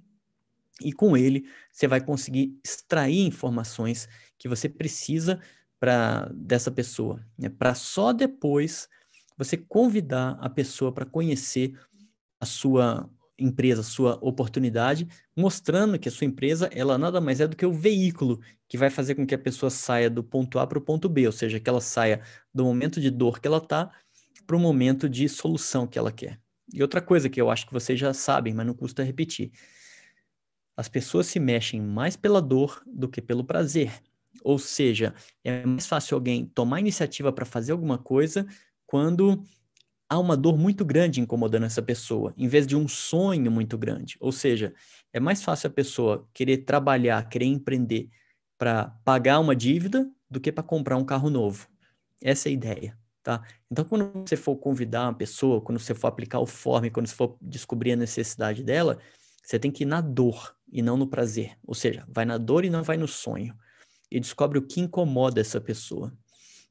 e 0.81 0.93
com 0.93 1.17
ele 1.17 1.49
você 1.71 1.87
vai 1.87 2.01
conseguir 2.01 2.59
extrair 2.65 3.27
informações 3.27 4.09
que 4.39 4.49
você 4.49 4.69
precisa 4.69 5.41
para 5.79 6.31
dessa 6.35 6.71
pessoa, 6.71 7.25
né? 7.39 7.49
para 7.51 7.75
só 7.75 8.13
depois 8.13 8.89
você 9.37 9.57
convidar 9.57 10.39
a 10.41 10.49
pessoa 10.49 10.93
para 10.93 11.05
conhecer 11.05 11.79
a 12.41 12.47
sua 12.47 13.09
empresa, 13.39 13.83
sua 13.83 14.19
oportunidade, 14.23 15.07
mostrando 15.37 15.99
que 15.99 16.09
a 16.09 16.13
sua 16.13 16.27
empresa, 16.27 16.71
ela 16.73 16.97
nada 16.97 17.21
mais 17.21 17.41
é 17.41 17.47
do 17.47 17.57
que 17.57 17.67
o 17.67 17.73
veículo 17.73 18.41
que 18.69 18.79
vai 18.79 18.91
fazer 18.91 19.15
com 19.15 19.27
que 19.27 19.35
a 19.35 19.39
pessoa 19.39 19.71
saia 19.71 20.09
do 20.09 20.25
ponto 20.25 20.59
A 20.59 20.67
para 20.67 20.79
o 20.79 20.81
ponto 20.81 21.09
B, 21.09 21.27
ou 21.27 21.33
seja, 21.33 21.61
que 21.61 21.69
ela 21.69 21.81
saia 21.81 22.23
do 22.55 22.65
momento 22.65 23.01
de 23.01 23.11
dor 23.11 23.41
que 23.41 23.47
ela 23.47 23.59
está 23.59 23.91
para 24.47 24.57
o 24.57 24.61
momento 24.61 25.09
de 25.09 25.29
solução 25.29 25.87
que 25.87 25.99
ela 25.99 26.13
quer. 26.13 26.41
E 26.73 26.83
outra 26.83 27.01
coisa 27.01 27.29
que 27.29 27.41
eu 27.41 27.51
acho 27.51 27.67
que 27.67 27.73
vocês 27.73 27.99
já 27.99 28.13
sabem, 28.15 28.55
mas 28.55 28.67
não 28.67 28.75
custa 28.75 29.03
repetir. 29.03 29.53
As 30.77 30.89
pessoas 30.89 31.27
se 31.27 31.39
mexem 31.39 31.81
mais 31.81 32.17
pela 32.17 32.41
dor 32.41 32.83
do 32.87 33.09
que 33.09 33.21
pelo 33.21 33.45
prazer. 33.45 33.93
Ou 34.43 34.59
seja, 34.59 35.15
é 35.43 35.65
mais 35.65 35.87
fácil 35.87 36.15
alguém 36.15 36.47
tomar 36.47 36.81
iniciativa 36.81 37.33
para 37.33 37.45
fazer 37.45 37.73
alguma 37.73 37.99
coisa 37.99 38.47
quando 38.87 39.43
há 40.09 40.19
uma 40.19 40.37
dor 40.37 40.57
muito 40.57 40.85
grande 40.85 41.21
incomodando 41.21 41.65
essa 41.65 41.83
pessoa, 41.83 42.33
em 42.37 42.49
vez 42.49 42.67
de 42.67 42.77
um 42.77 42.87
sonho 42.87 43.51
muito 43.51 43.77
grande. 43.77 44.17
Ou 44.21 44.33
seja, 44.33 44.73
é 45.13 45.21
mais 45.21 45.43
fácil 45.43 45.69
a 45.69 45.73
pessoa 45.73 46.29
querer 46.33 46.59
trabalhar, 46.59 47.29
querer 47.29 47.47
empreender 47.47 48.09
para 48.59 48.91
pagar 49.05 49.41
uma 49.41 49.55
dívida 49.55 50.11
do 50.31 50.41
que 50.41 50.53
para 50.53 50.63
comprar 50.63 50.97
um 50.97 51.05
carro 51.05 51.31
novo. 51.31 51.69
Essa 52.23 52.49
é 52.49 52.51
a 52.51 52.53
ideia, 52.53 52.99
tá? 53.23 53.43
Então, 53.71 53.85
quando 53.85 54.27
você 54.27 54.37
for 54.37 54.57
convidar 54.57 55.05
uma 55.05 55.15
pessoa, 55.15 55.61
quando 55.61 55.79
você 55.79 55.95
for 55.95 56.07
aplicar 56.07 56.41
o 56.41 56.47
form, 56.47 56.89
quando 56.91 57.07
você 57.07 57.15
for 57.15 57.37
descobrir 57.41 57.93
a 57.93 57.97
necessidade 57.97 58.63
dela, 58.63 58.99
você 59.43 59.59
tem 59.59 59.71
que 59.71 59.85
ir 59.85 59.87
na 59.87 60.01
dor 60.01 60.57
e 60.71 60.83
não 60.83 60.97
no 60.97 61.07
prazer. 61.07 61.57
Ou 61.65 61.75
seja, 61.75 62.05
vai 62.09 62.25
na 62.25 62.39
dor 62.39 62.65
e 62.65 62.71
não 62.71 62.83
vai 62.83 62.97
no 62.97 63.07
sonho. 63.07 63.55
E 64.11 64.19
descobre 64.19 64.59
o 64.59 64.67
que 64.67 64.81
incomoda 64.81 65.41
essa 65.41 65.61
pessoa. 65.61 66.13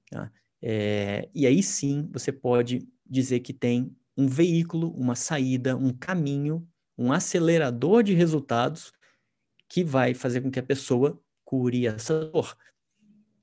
Tá? 0.10 0.32
É, 0.62 1.30
e 1.34 1.46
aí 1.46 1.62
sim 1.62 2.10
você 2.12 2.32
pode 2.32 2.88
dizer 3.06 3.39
que 3.41 3.53
tem 3.53 3.95
um 4.18 4.28
veículo, 4.28 4.91
uma 4.91 5.16
saída, 5.16 5.76
um 5.76 5.91
caminho, 5.91 6.68
um 6.97 7.12
acelerador 7.12 8.03
de 8.03 8.14
resultados 8.14 8.93
que 9.68 9.84
vai 9.84 10.14
fazer 10.14 10.41
com 10.41 10.49
que 10.49 10.60
a 10.60 10.64
pessoa 10.64 11.22
cure 11.43 11.86
essa 11.88 12.26
dor. 12.26 12.58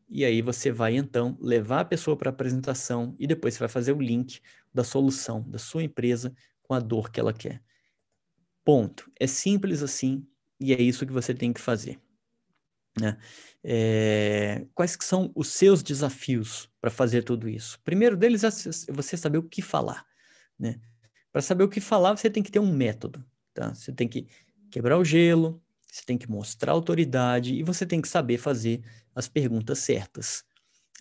E 0.08 0.24
aí 0.24 0.42
você 0.42 0.70
vai 0.70 0.96
então 0.96 1.36
levar 1.40 1.80
a 1.80 1.84
pessoa 1.84 2.16
para 2.16 2.28
a 2.28 2.32
apresentação 2.32 3.16
e 3.18 3.26
depois 3.26 3.54
você 3.54 3.60
vai 3.60 3.68
fazer 3.68 3.92
o 3.92 4.00
link 4.00 4.40
da 4.72 4.84
solução 4.84 5.42
da 5.48 5.58
sua 5.58 5.82
empresa 5.82 6.34
com 6.62 6.74
a 6.74 6.80
dor 6.80 7.10
que 7.10 7.20
ela 7.20 7.32
quer. 7.32 7.62
Ponto. 8.64 9.10
É 9.18 9.26
simples 9.26 9.82
assim 9.82 10.26
e 10.60 10.72
é 10.72 10.80
isso 10.80 11.06
que 11.06 11.12
você 11.12 11.34
tem 11.34 11.52
que 11.52 11.60
fazer. 11.60 12.00
Né? 13.00 13.18
É, 13.64 14.66
quais 14.74 14.96
que 14.96 15.04
são 15.04 15.32
os 15.34 15.48
seus 15.48 15.82
desafios 15.82 16.70
para 16.82 16.90
fazer 16.90 17.22
tudo 17.22 17.48
isso? 17.48 17.80
Primeiro 17.82 18.16
deles 18.16 18.44
é 18.44 18.92
você 18.92 19.16
saber 19.16 19.38
o 19.38 19.42
que 19.42 19.62
falar. 19.62 20.04
Né? 20.58 20.78
Para 21.32 21.40
saber 21.40 21.64
o 21.64 21.68
que 21.68 21.80
falar, 21.80 22.14
você 22.14 22.28
tem 22.28 22.42
que 22.42 22.50
ter 22.50 22.58
um 22.58 22.70
método. 22.74 23.24
Tá? 23.54 23.72
Você 23.72 23.92
tem 23.92 24.06
que 24.06 24.26
quebrar 24.70 24.98
o 24.98 25.04
gelo, 25.04 25.62
você 25.90 26.02
tem 26.04 26.18
que 26.18 26.28
mostrar 26.28 26.72
autoridade 26.72 27.54
e 27.54 27.62
você 27.62 27.86
tem 27.86 28.02
que 28.02 28.08
saber 28.08 28.36
fazer 28.36 28.82
as 29.14 29.28
perguntas 29.28 29.78
certas. 29.78 30.44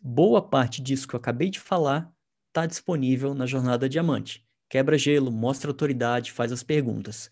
Boa 0.02 0.42
parte 0.42 0.82
disso 0.82 1.08
que 1.08 1.16
eu 1.16 1.20
acabei 1.20 1.50
de 1.50 1.60
falar 1.60 2.10
está 2.48 2.66
disponível 2.66 3.34
na 3.34 3.46
Jornada 3.46 3.90
Diamante. 3.90 4.46
Quebra 4.70 4.98
gelo, 4.98 5.32
mostra 5.32 5.70
autoridade, 5.70 6.32
faz 6.32 6.52
as 6.52 6.64
perguntas. 6.64 7.30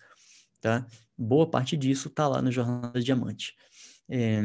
Tá? 0.60 0.86
Boa 1.18 1.50
parte 1.50 1.78
disso 1.78 2.08
está 2.10 2.28
lá 2.28 2.42
na 2.42 2.52
Jornada 2.52 3.00
Diamante 3.00 3.56
é, 4.10 4.42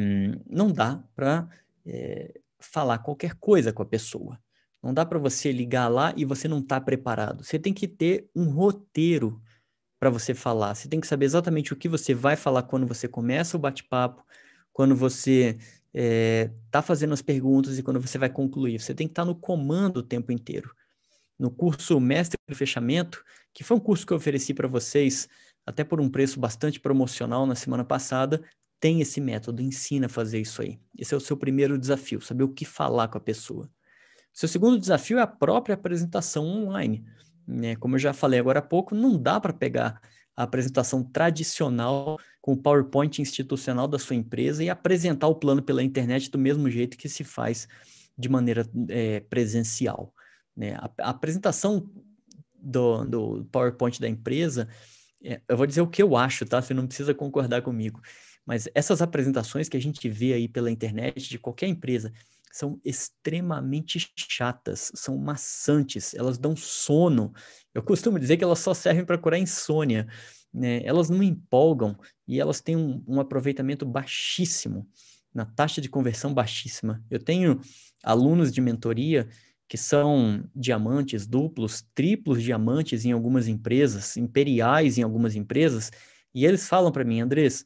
não 0.46 0.70
dá 0.70 1.02
para 1.16 1.48
é, 1.86 2.40
falar 2.64 2.98
qualquer 2.98 3.34
coisa 3.34 3.72
com 3.72 3.82
a 3.82 3.86
pessoa. 3.86 4.38
Não 4.82 4.92
dá 4.92 5.06
para 5.06 5.18
você 5.18 5.50
ligar 5.50 5.88
lá 5.88 6.12
e 6.16 6.24
você 6.24 6.46
não 6.46 6.58
está 6.58 6.80
preparado. 6.80 7.42
Você 7.42 7.58
tem 7.58 7.72
que 7.72 7.88
ter 7.88 8.28
um 8.34 8.50
roteiro 8.50 9.40
para 9.98 10.10
você 10.10 10.34
falar. 10.34 10.74
Você 10.74 10.88
tem 10.88 11.00
que 11.00 11.06
saber 11.06 11.24
exatamente 11.24 11.72
o 11.72 11.76
que 11.76 11.88
você 11.88 12.12
vai 12.12 12.36
falar 12.36 12.64
quando 12.64 12.86
você 12.86 13.08
começa 13.08 13.56
o 13.56 13.60
bate-papo, 13.60 14.22
quando 14.72 14.94
você 14.94 15.56
está 15.94 16.78
é, 16.78 16.82
fazendo 16.82 17.14
as 17.14 17.22
perguntas 17.22 17.78
e 17.78 17.82
quando 17.82 18.00
você 18.00 18.18
vai 18.18 18.28
concluir. 18.28 18.78
Você 18.78 18.94
tem 18.94 19.06
que 19.06 19.12
estar 19.12 19.22
tá 19.22 19.26
no 19.26 19.34
comando 19.34 19.98
o 19.98 20.02
tempo 20.02 20.30
inteiro. 20.32 20.74
No 21.38 21.50
curso 21.50 21.98
Mestre 21.98 22.38
do 22.46 22.54
Fechamento, 22.54 23.24
que 23.54 23.64
foi 23.64 23.76
um 23.76 23.80
curso 23.80 24.06
que 24.06 24.12
eu 24.12 24.18
ofereci 24.18 24.52
para 24.52 24.68
vocês 24.68 25.28
até 25.64 25.82
por 25.82 26.00
um 26.00 26.10
preço 26.10 26.38
bastante 26.38 26.78
promocional 26.78 27.46
na 27.46 27.54
semana 27.54 27.84
passada, 27.84 28.42
tem 28.84 29.00
esse 29.00 29.18
método, 29.18 29.62
ensina 29.62 30.04
a 30.04 30.10
fazer 30.10 30.38
isso 30.38 30.60
aí. 30.60 30.78
Esse 30.98 31.14
é 31.14 31.16
o 31.16 31.20
seu 31.20 31.38
primeiro 31.38 31.78
desafio, 31.78 32.20
saber 32.20 32.44
o 32.44 32.52
que 32.52 32.66
falar 32.66 33.08
com 33.08 33.16
a 33.16 33.20
pessoa. 33.20 33.66
Seu 34.30 34.46
segundo 34.46 34.78
desafio 34.78 35.16
é 35.18 35.22
a 35.22 35.26
própria 35.26 35.72
apresentação 35.72 36.44
online. 36.44 37.02
Né? 37.48 37.76
Como 37.76 37.94
eu 37.94 37.98
já 37.98 38.12
falei 38.12 38.38
agora 38.38 38.58
há 38.58 38.62
pouco, 38.62 38.94
não 38.94 39.16
dá 39.16 39.40
para 39.40 39.54
pegar 39.54 40.02
a 40.36 40.42
apresentação 40.42 41.02
tradicional 41.02 42.18
com 42.42 42.52
o 42.52 42.56
PowerPoint 42.58 43.22
institucional 43.22 43.88
da 43.88 43.98
sua 43.98 44.16
empresa 44.16 44.62
e 44.62 44.68
apresentar 44.68 45.28
o 45.28 45.36
plano 45.36 45.62
pela 45.62 45.82
internet 45.82 46.30
do 46.30 46.38
mesmo 46.38 46.68
jeito 46.68 46.98
que 46.98 47.08
se 47.08 47.24
faz 47.24 47.66
de 48.18 48.28
maneira 48.28 48.68
é, 48.90 49.20
presencial. 49.20 50.12
Né? 50.54 50.74
A, 50.74 50.90
a, 51.04 51.08
apresentação 51.08 51.90
do, 52.54 53.02
do 53.06 53.44
PowerPoint 53.50 53.98
da 53.98 54.10
empresa, 54.10 54.68
é, 55.22 55.40
eu 55.48 55.56
vou 55.56 55.66
dizer 55.66 55.80
o 55.80 55.88
que 55.88 56.02
eu 56.02 56.18
acho, 56.18 56.44
tá? 56.44 56.60
Você 56.60 56.74
não 56.74 56.86
precisa 56.86 57.14
concordar 57.14 57.62
comigo. 57.62 58.02
Mas 58.46 58.68
essas 58.74 59.00
apresentações 59.00 59.68
que 59.68 59.76
a 59.76 59.80
gente 59.80 60.08
vê 60.08 60.34
aí 60.34 60.48
pela 60.48 60.70
internet 60.70 61.28
de 61.28 61.38
qualquer 61.38 61.68
empresa 61.68 62.12
são 62.52 62.80
extremamente 62.84 64.12
chatas, 64.16 64.92
são 64.94 65.18
maçantes, 65.18 66.14
elas 66.14 66.38
dão 66.38 66.54
sono. 66.54 67.32
Eu 67.74 67.82
costumo 67.82 68.18
dizer 68.18 68.36
que 68.36 68.44
elas 68.44 68.60
só 68.60 68.72
servem 68.72 69.04
para 69.04 69.18
curar 69.18 69.38
insônia. 69.38 70.06
Né? 70.52 70.80
Elas 70.84 71.10
não 71.10 71.20
empolgam 71.20 71.98
e 72.28 72.40
elas 72.40 72.60
têm 72.60 72.76
um, 72.76 73.02
um 73.08 73.18
aproveitamento 73.18 73.84
baixíssimo, 73.84 74.86
na 75.34 75.44
taxa 75.44 75.80
de 75.80 75.88
conversão 75.88 76.32
baixíssima. 76.32 77.02
Eu 77.10 77.18
tenho 77.18 77.60
alunos 78.04 78.52
de 78.52 78.60
mentoria 78.60 79.28
que 79.68 79.76
são 79.76 80.48
diamantes 80.54 81.26
duplos, 81.26 81.84
triplos 81.92 82.40
diamantes 82.40 83.04
em 83.04 83.10
algumas 83.10 83.48
empresas, 83.48 84.16
imperiais 84.16 84.96
em 84.96 85.02
algumas 85.02 85.34
empresas, 85.34 85.90
e 86.34 86.44
eles 86.44 86.68
falam 86.68 86.90
para 86.90 87.04
mim, 87.04 87.20
Andrés, 87.20 87.64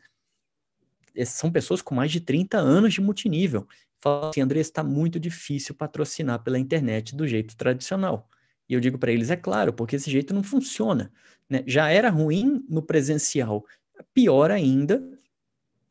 são 1.25 1.51
pessoas 1.51 1.83
com 1.83 1.95
mais 1.95 2.11
de 2.11 2.21
30 2.21 2.59
anos 2.59 2.95
de 2.95 3.01
multinível. 3.01 3.67
Fala 4.01 4.31
assim, 4.31 4.41
André, 4.41 4.61
está 4.61 4.83
muito 4.83 5.19
difícil 5.19 5.75
patrocinar 5.75 6.43
pela 6.43 6.59
internet 6.59 7.17
do 7.17 7.27
jeito 7.27 7.57
tradicional. 7.57 8.29
E 8.69 8.75
eu 8.75 8.81
digo 8.81 8.99
para 8.99 9.11
eles, 9.11 9.31
é 9.31 9.37
claro, 9.37 9.73
porque 9.73 9.97
esse 9.97 10.11
jeito 10.11 10.35
não 10.35 10.43
funciona. 10.43 11.11
Né? 11.49 11.65
Já 11.67 11.89
era 11.91 12.11
ruim 12.11 12.65
no 12.69 12.83
presencial, 12.83 13.65
pior 14.13 14.51
ainda 14.51 15.03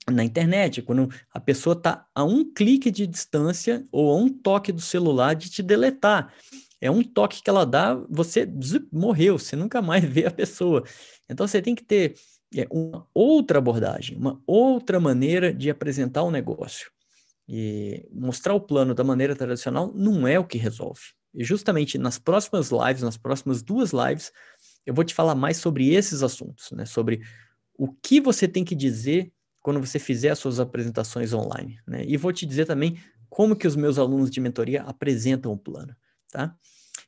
na 0.09 0.23
internet, 0.23 0.81
quando 0.81 1.09
a 1.33 1.39
pessoa 1.39 1.73
está 1.73 2.07
a 2.15 2.23
um 2.23 2.45
clique 2.53 2.89
de 2.89 3.05
distância 3.05 3.85
ou 3.91 4.11
a 4.11 4.15
um 4.15 4.29
toque 4.29 4.71
do 4.71 4.79
celular 4.79 5.33
de 5.33 5.49
te 5.49 5.61
deletar. 5.61 6.33
É 6.79 6.89
um 6.89 7.03
toque 7.03 7.41
que 7.41 7.49
ela 7.49 7.65
dá, 7.65 7.95
você 8.09 8.47
morreu, 8.91 9.37
você 9.37 9.55
nunca 9.55 9.81
mais 9.81 10.03
vê 10.05 10.25
a 10.25 10.31
pessoa. 10.31 10.83
Então 11.27 11.47
você 11.47 11.61
tem 11.61 11.75
que 11.75 11.83
ter 11.83 12.15
é 12.55 12.67
uma 12.71 13.07
outra 13.13 13.57
abordagem, 13.57 14.17
uma 14.17 14.41
outra 14.45 14.99
maneira 14.99 15.53
de 15.53 15.69
apresentar 15.69 16.23
o 16.23 16.31
negócio. 16.31 16.91
E 17.47 18.05
mostrar 18.11 18.53
o 18.53 18.61
plano 18.61 18.93
da 18.93 19.03
maneira 19.03 19.35
tradicional 19.35 19.91
não 19.93 20.27
é 20.27 20.37
o 20.37 20.45
que 20.45 20.57
resolve. 20.57 21.01
E 21.33 21.43
justamente 21.43 21.97
nas 21.97 22.17
próximas 22.17 22.71
lives, 22.71 23.03
nas 23.03 23.17
próximas 23.17 23.61
duas 23.61 23.91
lives, 23.91 24.31
eu 24.85 24.93
vou 24.93 25.03
te 25.03 25.13
falar 25.13 25.35
mais 25.35 25.57
sobre 25.57 25.93
esses 25.93 26.23
assuntos, 26.23 26.71
né? 26.71 26.85
Sobre 26.85 27.21
o 27.77 27.93
que 27.93 28.19
você 28.19 28.47
tem 28.47 28.65
que 28.65 28.75
dizer 28.75 29.31
quando 29.61 29.79
você 29.79 29.99
fizer 29.99 30.29
as 30.29 30.39
suas 30.39 30.59
apresentações 30.59 31.33
online, 31.33 31.79
né? 31.87 32.03
E 32.05 32.17
vou 32.17 32.33
te 32.33 32.45
dizer 32.45 32.65
também 32.65 32.97
como 33.29 33.55
que 33.55 33.67
os 33.67 33.75
meus 33.75 33.97
alunos 33.97 34.31
de 34.31 34.39
mentoria 34.39 34.81
apresentam 34.83 35.51
o 35.51 35.57
plano, 35.57 35.95
tá? 36.31 36.55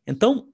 Então, 0.06 0.50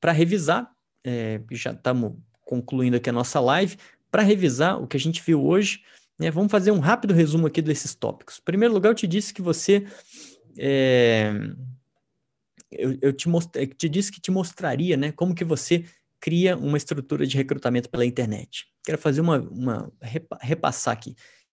para 0.00 0.12
revisar, 0.12 0.70
é, 1.04 1.40
já 1.52 1.72
estamos 1.72 2.14
concluindo 2.46 2.96
aqui 2.96 3.10
a 3.10 3.12
nossa 3.12 3.38
live, 3.40 3.76
para 4.10 4.22
revisar 4.22 4.80
o 4.80 4.86
que 4.86 4.96
a 4.96 5.00
gente 5.00 5.22
viu 5.22 5.44
hoje, 5.44 5.82
né, 6.18 6.30
vamos 6.30 6.50
fazer 6.50 6.70
um 6.70 6.78
rápido 6.78 7.12
resumo 7.12 7.46
aqui 7.46 7.60
desses 7.60 7.94
tópicos. 7.94 8.38
Em 8.38 8.44
primeiro 8.44 8.72
lugar, 8.72 8.90
eu 8.90 8.94
te 8.94 9.06
disse 9.06 9.34
que 9.34 9.42
você. 9.42 9.86
É, 10.56 11.32
eu, 12.70 12.96
eu 13.02 13.12
te, 13.12 13.28
mostrei, 13.28 13.66
te 13.66 13.88
disse 13.88 14.10
que 14.10 14.20
te 14.20 14.30
mostraria 14.30 14.96
né, 14.96 15.12
como 15.12 15.34
que 15.34 15.44
você 15.44 15.84
cria 16.18 16.56
uma 16.56 16.78
estrutura 16.78 17.26
de 17.26 17.36
recrutamento 17.36 17.90
pela 17.90 18.06
internet. 18.06 18.66
Quero 18.82 18.96
fazer 18.96 19.20
uma, 19.20 19.40
uma 19.40 19.92
repassar 20.40 20.94
aqui. 20.94 21.14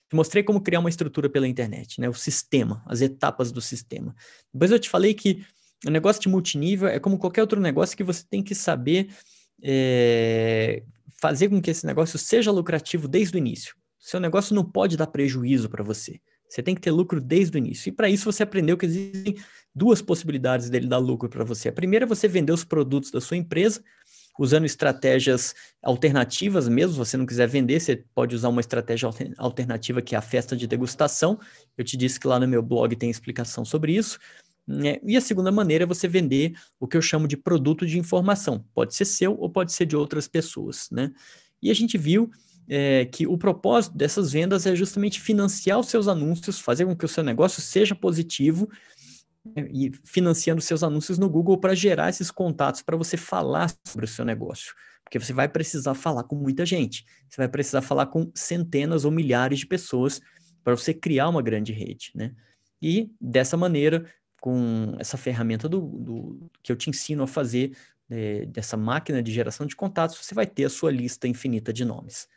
Te 0.08 0.16
mostrei 0.16 0.42
como 0.42 0.60
criar 0.60 0.80
uma 0.80 0.90
estrutura 0.90 1.30
pela 1.30 1.48
internet, 1.48 2.00
né? 2.00 2.08
O 2.08 2.14
sistema, 2.14 2.82
as 2.86 3.00
etapas 3.00 3.52
do 3.52 3.60
sistema. 3.60 4.14
Depois 4.52 4.70
eu 4.70 4.78
te 4.78 4.90
falei 4.90 5.14
que 5.14 5.44
o 5.86 5.90
negócio 5.90 6.20
de 6.20 6.28
multinível 6.28 6.88
é 6.88 6.98
como 6.98 7.16
qualquer 7.16 7.40
outro 7.40 7.60
negócio 7.60 7.96
que 7.96 8.04
você 8.04 8.24
tem 8.28 8.42
que 8.42 8.54
saber 8.54 9.08
é, 9.62 10.82
fazer 11.20 11.48
com 11.48 11.60
que 11.60 11.70
esse 11.70 11.86
negócio 11.86 12.18
seja 12.18 12.50
lucrativo 12.50 13.06
desde 13.06 13.36
o 13.36 13.38
início. 13.38 13.74
Seu 13.98 14.18
negócio 14.18 14.54
não 14.54 14.64
pode 14.64 14.96
dar 14.96 15.06
prejuízo 15.06 15.68
para 15.68 15.84
você. 15.84 16.20
Você 16.48 16.62
tem 16.62 16.74
que 16.74 16.80
ter 16.80 16.90
lucro 16.90 17.20
desde 17.20 17.56
o 17.56 17.58
início. 17.58 17.90
E 17.90 17.92
para 17.92 18.08
isso 18.08 18.24
você 18.24 18.42
aprendeu 18.42 18.76
que 18.76 18.86
existem 18.86 19.36
duas 19.74 20.02
possibilidades 20.02 20.68
dele 20.68 20.88
dar 20.88 20.98
lucro 20.98 21.28
para 21.28 21.44
você. 21.44 21.68
A 21.68 21.72
primeira 21.72 22.04
é 22.04 22.08
você 22.08 22.26
vender 22.26 22.52
os 22.52 22.64
produtos 22.64 23.10
da 23.10 23.20
sua 23.20 23.36
empresa 23.36 23.82
usando 24.38 24.64
estratégias 24.64 25.54
alternativas 25.82 26.66
mesmo. 26.66 26.92
Se 26.92 26.98
você 26.98 27.16
não 27.16 27.26
quiser 27.26 27.46
vender, 27.46 27.78
você 27.78 28.04
pode 28.14 28.34
usar 28.34 28.48
uma 28.48 28.60
estratégia 28.60 29.08
alternativa 29.36 30.00
que 30.00 30.14
é 30.14 30.18
a 30.18 30.22
festa 30.22 30.56
de 30.56 30.66
degustação. 30.66 31.38
Eu 31.76 31.84
te 31.84 31.96
disse 31.96 32.18
que 32.18 32.26
lá 32.26 32.40
no 32.40 32.48
meu 32.48 32.62
blog 32.62 32.96
tem 32.96 33.10
explicação 33.10 33.64
sobre 33.64 33.94
isso. 33.94 34.18
Né? 34.70 34.98
E 35.02 35.16
a 35.16 35.20
segunda 35.20 35.50
maneira 35.50 35.82
é 35.82 35.86
você 35.86 36.06
vender 36.06 36.52
o 36.78 36.86
que 36.86 36.96
eu 36.96 37.02
chamo 37.02 37.26
de 37.26 37.36
produto 37.36 37.84
de 37.84 37.98
informação. 37.98 38.64
Pode 38.72 38.94
ser 38.94 39.04
seu 39.04 39.36
ou 39.36 39.50
pode 39.50 39.72
ser 39.72 39.84
de 39.84 39.96
outras 39.96 40.28
pessoas. 40.28 40.88
Né? 40.92 41.10
E 41.60 41.72
a 41.72 41.74
gente 41.74 41.98
viu 41.98 42.30
é, 42.68 43.04
que 43.04 43.26
o 43.26 43.36
propósito 43.36 43.96
dessas 43.96 44.30
vendas 44.30 44.66
é 44.66 44.76
justamente 44.76 45.20
financiar 45.20 45.80
os 45.80 45.88
seus 45.88 46.06
anúncios, 46.06 46.60
fazer 46.60 46.86
com 46.86 46.94
que 46.94 47.04
o 47.04 47.08
seu 47.08 47.24
negócio 47.24 47.60
seja 47.60 47.96
positivo 47.96 48.70
e 49.56 49.90
financiando 50.04 50.60
seus 50.60 50.84
anúncios 50.84 51.18
no 51.18 51.28
Google 51.28 51.58
para 51.58 51.74
gerar 51.74 52.08
esses 52.08 52.30
contatos 52.30 52.80
para 52.80 52.96
você 52.96 53.16
falar 53.16 53.74
sobre 53.84 54.04
o 54.04 54.08
seu 54.08 54.24
negócio. 54.24 54.72
Porque 55.02 55.18
você 55.18 55.32
vai 55.32 55.48
precisar 55.48 55.94
falar 55.94 56.22
com 56.24 56.36
muita 56.36 56.64
gente. 56.64 57.04
Você 57.28 57.38
vai 57.38 57.48
precisar 57.48 57.82
falar 57.82 58.06
com 58.06 58.30
centenas 58.36 59.04
ou 59.04 59.10
milhares 59.10 59.58
de 59.58 59.66
pessoas 59.66 60.20
para 60.62 60.76
você 60.76 60.94
criar 60.94 61.28
uma 61.28 61.42
grande 61.42 61.72
rede, 61.72 62.12
né? 62.14 62.32
E 62.82 63.10
dessa 63.20 63.56
maneira, 63.56 64.06
com 64.40 64.96
essa 64.98 65.16
ferramenta 65.16 65.68
do, 65.68 65.80
do 65.80 66.50
que 66.62 66.72
eu 66.72 66.76
te 66.76 66.90
ensino 66.90 67.22
a 67.22 67.26
fazer 67.26 67.76
é, 68.08 68.46
dessa 68.46 68.76
máquina 68.76 69.22
de 69.22 69.32
geração 69.32 69.66
de 69.66 69.76
contatos, 69.76 70.16
você 70.16 70.34
vai 70.34 70.46
ter 70.46 70.64
a 70.64 70.70
sua 70.70 70.90
lista 70.90 71.28
infinita 71.28 71.72
de 71.72 71.84
nomes. 71.84 72.28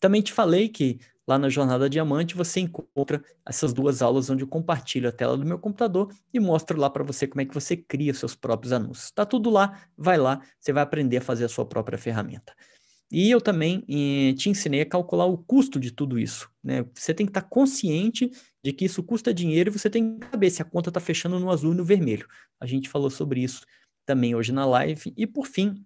Também 0.00 0.20
te 0.20 0.32
falei 0.32 0.68
que 0.68 0.98
Lá 1.26 1.38
na 1.38 1.48
Jornada 1.48 1.88
Diamante 1.88 2.34
você 2.34 2.60
encontra 2.60 3.22
essas 3.46 3.72
duas 3.72 4.02
aulas 4.02 4.28
onde 4.28 4.42
eu 4.42 4.48
compartilho 4.48 5.08
a 5.08 5.12
tela 5.12 5.36
do 5.36 5.46
meu 5.46 5.58
computador 5.58 6.12
e 6.34 6.40
mostro 6.40 6.78
lá 6.78 6.90
para 6.90 7.04
você 7.04 7.28
como 7.28 7.40
é 7.40 7.44
que 7.44 7.54
você 7.54 7.76
cria 7.76 8.12
seus 8.12 8.34
próprios 8.34 8.72
anúncios. 8.72 9.06
Está 9.06 9.24
tudo 9.24 9.48
lá, 9.48 9.86
vai 9.96 10.18
lá, 10.18 10.40
você 10.58 10.72
vai 10.72 10.82
aprender 10.82 11.18
a 11.18 11.20
fazer 11.20 11.44
a 11.44 11.48
sua 11.48 11.64
própria 11.64 11.96
ferramenta. 11.96 12.52
E 13.10 13.30
eu 13.30 13.40
também 13.40 13.84
eh, 13.88 14.34
te 14.34 14.48
ensinei 14.50 14.80
a 14.80 14.86
calcular 14.86 15.26
o 15.26 15.38
custo 15.38 15.78
de 15.78 15.92
tudo 15.92 16.18
isso. 16.18 16.50
Né? 16.62 16.84
Você 16.94 17.14
tem 17.14 17.26
que 17.26 17.30
estar 17.30 17.42
tá 17.42 17.48
consciente 17.48 18.30
de 18.62 18.72
que 18.72 18.84
isso 18.84 19.02
custa 19.02 19.34
dinheiro 19.34 19.70
e 19.70 19.78
você 19.78 19.90
tem 19.90 20.18
que 20.18 20.30
saber 20.30 20.50
se 20.50 20.62
a 20.62 20.64
conta 20.64 20.90
está 20.90 21.00
fechando 21.00 21.38
no 21.38 21.50
azul 21.50 21.72
e 21.72 21.76
no 21.76 21.84
vermelho. 21.84 22.26
A 22.60 22.66
gente 22.66 22.88
falou 22.88 23.10
sobre 23.10 23.42
isso 23.42 23.66
também 24.06 24.34
hoje 24.34 24.52
na 24.52 24.64
live. 24.64 25.12
E 25.16 25.26
por 25.26 25.46
fim, 25.46 25.84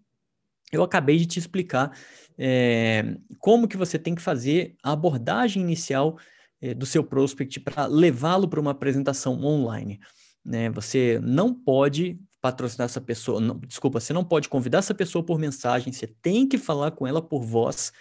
eu 0.71 0.83
acabei 0.83 1.17
de 1.17 1.27
te 1.27 1.39
explicar 1.39 1.97
é, 2.37 3.17
como 3.39 3.69
que 3.69 3.77
você 3.77 3.99
tem 3.99 4.15
que 4.15 4.23
fazer 4.23 4.77
a 4.83 4.93
abordagem 4.93 5.63
inicial 5.63 6.19
é, 6.61 6.75
do 6.75 6.85
seu 6.85 7.05
prospect 7.05 7.61
para 7.61 7.87
levá-lo 7.87 8.49
para 8.49 8.61
uma 8.61 8.73
apresentação 8.73 9.43
online. 9.43 10.01
Né? 10.45 10.71
Você 10.71 11.21
não 11.23 11.55
pode 11.55 12.19
patrocinar 12.41 12.87
essa 12.87 13.01
pessoa, 13.01 13.41
não, 13.41 13.59
desculpa, 13.59 13.99
você 13.99 14.13
não 14.13 14.25
pode 14.25 14.49
convidar 14.49 14.79
essa 14.79 14.95
pessoa 14.95 15.25
por 15.25 15.39
mensagem, 15.39 15.93
você 15.93 16.07
tem 16.07 16.47
que 16.47 16.59
falar 16.59 16.93
com 16.93 17.07
ela 17.07 17.21
por 17.21 17.43
voz. 17.43 17.93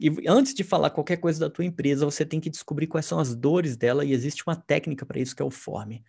E 0.00 0.26
antes 0.26 0.54
de 0.54 0.64
falar 0.64 0.88
qualquer 0.88 1.18
coisa 1.18 1.38
da 1.38 1.50
tua 1.50 1.64
empresa, 1.64 2.06
você 2.06 2.24
tem 2.24 2.40
que 2.40 2.48
descobrir 2.48 2.86
quais 2.86 3.04
são 3.04 3.18
as 3.18 3.34
dores 3.34 3.76
dela 3.76 4.02
e 4.02 4.12
existe 4.12 4.42
uma 4.46 4.56
técnica 4.56 5.04
para 5.04 5.20
isso 5.20 5.36
que 5.36 5.42
é 5.42 5.44
o 5.44 5.50
form. 5.50 6.00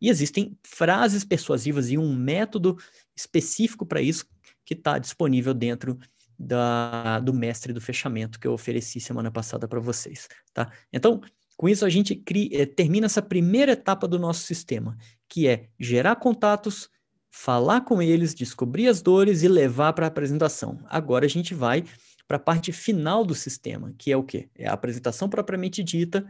E 0.00 0.08
existem 0.08 0.58
frases 0.64 1.24
persuasivas 1.24 1.88
e 1.90 1.96
um 1.96 2.12
método 2.14 2.76
específico 3.16 3.86
para 3.86 4.02
isso 4.02 4.26
que 4.64 4.74
está 4.74 4.98
disponível 4.98 5.54
dentro 5.54 5.98
da, 6.36 7.20
do 7.20 7.32
mestre 7.32 7.72
do 7.72 7.80
fechamento 7.80 8.38
que 8.40 8.46
eu 8.46 8.52
ofereci 8.52 9.00
semana 9.00 9.30
passada 9.30 9.68
para 9.68 9.80
vocês, 9.80 10.28
tá? 10.52 10.72
Então, 10.92 11.20
com 11.56 11.68
isso 11.68 11.84
a 11.84 11.88
gente 11.88 12.14
cria, 12.14 12.62
eh, 12.62 12.66
termina 12.66 13.06
essa 13.06 13.22
primeira 13.22 13.72
etapa 13.72 14.06
do 14.06 14.18
nosso 14.18 14.42
sistema, 14.42 14.96
que 15.28 15.48
é 15.48 15.68
gerar 15.78 16.16
contatos, 16.16 16.88
falar 17.30 17.80
com 17.80 18.00
eles, 18.00 18.34
descobrir 18.34 18.86
as 18.86 19.02
dores 19.02 19.42
e 19.42 19.48
levar 19.48 19.92
para 19.92 20.06
a 20.06 20.08
apresentação. 20.08 20.80
Agora 20.86 21.26
a 21.26 21.28
gente 21.28 21.54
vai 21.54 21.84
para 22.28 22.36
a 22.36 22.40
parte 22.40 22.70
final 22.70 23.24
do 23.24 23.34
sistema, 23.34 23.94
que 23.96 24.12
é 24.12 24.16
o 24.16 24.22
quê? 24.22 24.50
É 24.54 24.68
a 24.68 24.74
apresentação 24.74 25.30
propriamente 25.30 25.82
dita 25.82 26.26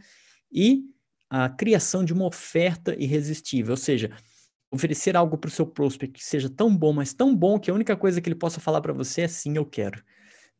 e 0.50 0.84
a 1.28 1.48
criação 1.48 2.04
de 2.04 2.12
uma 2.12 2.24
oferta 2.24 2.94
irresistível, 2.94 3.72
ou 3.72 3.76
seja, 3.76 4.10
oferecer 4.70 5.16
algo 5.16 5.36
para 5.36 5.48
o 5.48 5.50
seu 5.50 5.66
prospect 5.66 6.18
que 6.18 6.24
seja 6.24 6.48
tão 6.48 6.74
bom, 6.74 6.92
mas 6.92 7.12
tão 7.12 7.34
bom 7.34 7.58
que 7.58 7.70
a 7.70 7.74
única 7.74 7.96
coisa 7.96 8.20
que 8.20 8.28
ele 8.28 8.36
possa 8.36 8.60
falar 8.60 8.80
para 8.80 8.92
você 8.92 9.22
é 9.22 9.28
sim, 9.28 9.56
eu 9.56 9.66
quero, 9.66 10.02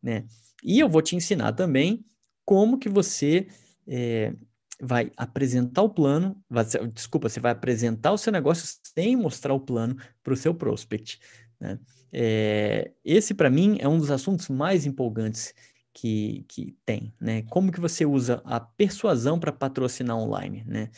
né? 0.03 0.26
E 0.62 0.80
eu 0.80 0.89
vou 0.89 1.01
te 1.01 1.14
ensinar 1.14 1.53
também 1.53 2.05
como 2.45 2.78
que 2.78 2.89
você 2.89 3.47
é, 3.86 4.34
vai 4.80 5.12
apresentar 5.16 5.82
o 5.82 5.91
plano, 5.91 6.43
vai, 6.51 6.64
desculpa, 6.93 7.28
você 7.28 7.39
vai 7.39 7.53
apresentar 7.53 8.12
o 8.12 8.18
seu 8.18 8.32
negócio 8.32 8.78
sem 8.95 9.14
mostrar 9.14 9.55
o 9.55 9.61
plano 9.61 9.97
para 10.22 10.32
o 10.32 10.36
seu 10.36 10.53
prospect, 10.53 11.20
né? 11.61 11.79
É, 12.13 12.93
esse 13.05 13.35
para 13.35 13.51
mim 13.51 13.77
é 13.81 13.89
um 13.89 13.99
dos 13.99 14.11
assuntos 14.11 14.49
mais 14.49 14.87
empolgantes 14.87 15.55
que, 15.93 16.45
que 16.49 16.77
tem, 16.85 17.13
né? 17.21 17.43
Como 17.51 17.73
que 17.73 17.81
você 17.81 18.07
usa 18.07 18.41
a 18.45 18.61
persuasão 18.61 19.39
para 19.39 19.53
patrocinar 19.53 20.17
online, 20.17 20.65
né? 20.67 20.91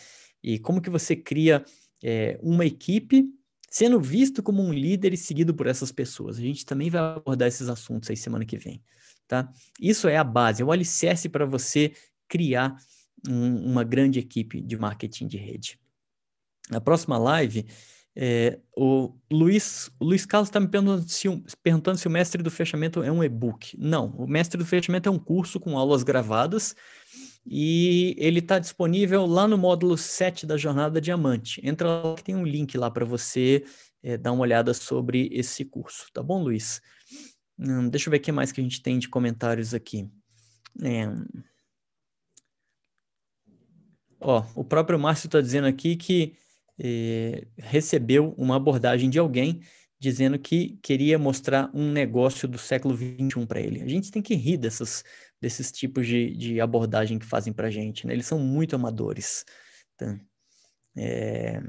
E 0.42 0.58
como 0.58 0.80
que 0.80 0.90
você 0.90 1.16
cria 1.16 1.64
é, 2.02 2.38
uma 2.42 2.64
equipe 2.64 3.24
sendo 3.70 4.00
visto 4.00 4.42
como 4.42 4.60
um 4.62 4.72
líder 4.72 5.12
e 5.12 5.16
seguido 5.16 5.54
por 5.54 5.68
essas 5.68 5.92
pessoas. 5.92 6.38
A 6.38 6.40
gente 6.40 6.66
também 6.66 6.90
vai 6.90 7.00
abordar 7.00 7.46
esses 7.46 7.68
assuntos 7.68 8.10
aí 8.10 8.16
semana 8.16 8.44
que 8.44 8.58
vem, 8.58 8.82
tá? 9.28 9.48
Isso 9.80 10.08
é 10.08 10.16
a 10.16 10.24
base, 10.24 10.60
é 10.60 10.64
o 10.64 10.72
alicerce 10.72 11.28
para 11.28 11.46
você 11.46 11.92
criar 12.28 12.76
um, 13.28 13.70
uma 13.70 13.84
grande 13.84 14.18
equipe 14.18 14.60
de 14.60 14.76
marketing 14.76 15.28
de 15.28 15.36
rede. 15.36 15.78
Na 16.68 16.80
próxima 16.80 17.16
live, 17.16 17.64
é, 18.16 18.58
o, 18.76 19.14
Luiz, 19.30 19.90
o 20.00 20.04
Luiz 20.04 20.26
Carlos 20.26 20.48
está 20.48 20.58
me 20.58 20.68
perguntando 20.68 21.08
se, 21.08 21.28
perguntando 21.62 21.98
se 21.98 22.06
o 22.06 22.10
Mestre 22.10 22.42
do 22.42 22.50
Fechamento 22.50 23.02
é 23.02 23.10
um 23.10 23.22
e-book. 23.22 23.76
Não, 23.78 24.08
o 24.16 24.26
Mestre 24.26 24.58
do 24.58 24.66
Fechamento 24.66 25.08
é 25.08 25.12
um 25.12 25.18
curso 25.18 25.60
com 25.60 25.78
aulas 25.78 26.02
gravadas 26.02 26.74
e 27.46 28.14
ele 28.18 28.40
está 28.40 28.58
disponível 28.58 29.26
lá 29.26 29.46
no 29.46 29.56
módulo 29.56 29.96
7 29.96 30.46
da 30.46 30.56
Jornada 30.56 31.00
Diamante. 31.00 31.60
Entra 31.64 31.88
lá 31.88 32.14
que 32.14 32.24
tem 32.24 32.34
um 32.34 32.44
link 32.44 32.76
lá 32.76 32.90
para 32.90 33.04
você 33.04 33.64
é, 34.02 34.16
dar 34.16 34.32
uma 34.32 34.42
olhada 34.42 34.74
sobre 34.74 35.28
esse 35.32 35.64
curso, 35.64 36.06
tá 36.12 36.22
bom, 36.22 36.42
Luiz? 36.42 36.80
Hum, 37.58 37.88
deixa 37.88 38.08
eu 38.08 38.10
ver 38.10 38.18
o 38.18 38.20
que 38.20 38.32
mais 38.32 38.50
que 38.50 38.60
a 38.60 38.64
gente 38.64 38.82
tem 38.82 38.98
de 38.98 39.08
comentários 39.08 39.72
aqui. 39.74 40.08
É... 40.82 41.06
Ó, 44.18 44.44
o 44.54 44.64
próprio 44.64 44.98
Márcio 44.98 45.28
está 45.28 45.40
dizendo 45.40 45.66
aqui 45.66 45.96
que 45.96 46.36
é, 46.82 47.46
recebeu 47.58 48.34
uma 48.38 48.56
abordagem 48.56 49.10
de 49.10 49.18
alguém 49.18 49.60
dizendo 49.98 50.38
que 50.38 50.78
queria 50.82 51.18
mostrar 51.18 51.70
um 51.74 51.92
negócio 51.92 52.48
do 52.48 52.56
século 52.56 52.96
XXI 52.96 53.46
para 53.46 53.60
ele. 53.60 53.82
A 53.82 53.86
gente 53.86 54.10
tem 54.10 54.22
que 54.22 54.34
rir 54.34 54.56
dessas, 54.56 55.04
desses 55.38 55.70
tipos 55.70 56.06
de, 56.06 56.34
de 56.34 56.60
abordagem 56.60 57.18
que 57.18 57.26
fazem 57.26 57.52
para 57.52 57.68
a 57.68 57.70
gente, 57.70 58.06
né? 58.06 58.14
Eles 58.14 58.24
são 58.24 58.38
muito 58.38 58.74
amadores. 58.74 59.44
Tá? 59.98 60.18
É... 60.96 61.60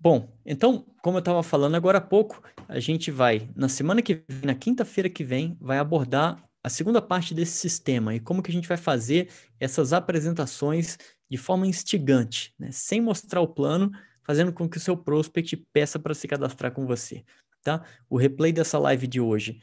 Bom, 0.00 0.32
então, 0.46 0.86
como 1.02 1.18
eu 1.18 1.20
estava 1.20 1.42
falando 1.42 1.74
agora 1.74 1.98
há 1.98 2.00
pouco, 2.00 2.42
a 2.66 2.80
gente 2.80 3.10
vai, 3.10 3.50
na 3.54 3.68
semana 3.68 4.00
que 4.00 4.14
vem, 4.26 4.42
na 4.44 4.54
quinta-feira 4.54 5.10
que 5.10 5.24
vem, 5.24 5.58
vai 5.60 5.76
abordar 5.76 6.42
a 6.62 6.70
segunda 6.70 7.02
parte 7.02 7.34
desse 7.34 7.58
sistema 7.58 8.14
e 8.14 8.20
como 8.20 8.42
que 8.42 8.50
a 8.50 8.54
gente 8.54 8.68
vai 8.68 8.76
fazer 8.76 9.28
essas 9.60 9.92
apresentações 9.92 10.96
de 11.30 11.36
forma 11.36 11.66
instigante, 11.66 12.54
né? 12.58 12.70
sem 12.72 13.00
mostrar 13.00 13.40
o 13.40 13.48
plano, 13.48 13.90
fazendo 14.24 14.52
com 14.52 14.68
que 14.68 14.76
o 14.76 14.80
seu 14.80 14.96
prospect 14.96 15.56
peça 15.72 15.98
para 15.98 16.14
se 16.14 16.28
cadastrar 16.28 16.72
com 16.72 16.86
você, 16.86 17.24
tá? 17.62 17.84
O 18.08 18.16
replay 18.16 18.52
dessa 18.52 18.78
live 18.78 19.06
de 19.06 19.20
hoje 19.20 19.60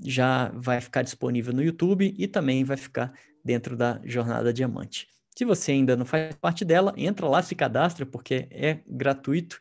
já 0.00 0.50
vai 0.50 0.80
ficar 0.80 1.02
disponível 1.02 1.52
no 1.52 1.62
YouTube 1.62 2.14
e 2.16 2.26
também 2.26 2.64
vai 2.64 2.76
ficar 2.76 3.12
dentro 3.44 3.76
da 3.76 4.00
Jornada 4.04 4.52
Diamante. 4.52 5.08
Se 5.36 5.44
você 5.44 5.72
ainda 5.72 5.96
não 5.96 6.04
faz 6.04 6.34
parte 6.34 6.64
dela, 6.64 6.92
entra 6.96 7.28
lá, 7.28 7.42
se 7.42 7.54
cadastra, 7.54 8.04
porque 8.04 8.48
é 8.50 8.80
gratuito. 8.86 9.60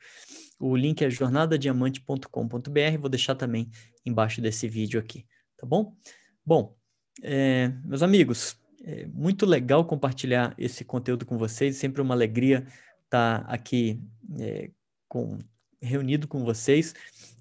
O 0.60 0.76
link 0.76 1.04
é 1.04 1.10
jornadadiamante.com.br, 1.10 2.98
vou 3.00 3.10
deixar 3.10 3.36
também 3.36 3.70
embaixo 4.04 4.42
desse 4.42 4.68
vídeo 4.68 5.00
aqui, 5.00 5.24
tá 5.56 5.68
bom? 5.68 5.96
Bom, 6.44 6.76
é, 7.22 7.72
meus 7.86 8.02
amigos, 8.02 8.58
é 8.84 9.06
muito 9.08 9.46
legal 9.46 9.86
compartilhar 9.86 10.54
esse 10.58 10.86
conteúdo 10.86 11.26
com 11.26 11.38
vocês, 11.38 11.78
sempre 11.78 12.02
uma 12.02 12.14
alegria 12.14 12.66
estar 13.06 13.46
aqui 13.48 14.02
é, 14.40 14.70
com, 15.08 15.40
reunido 15.82 16.28
com 16.28 16.44
vocês. 16.44 16.94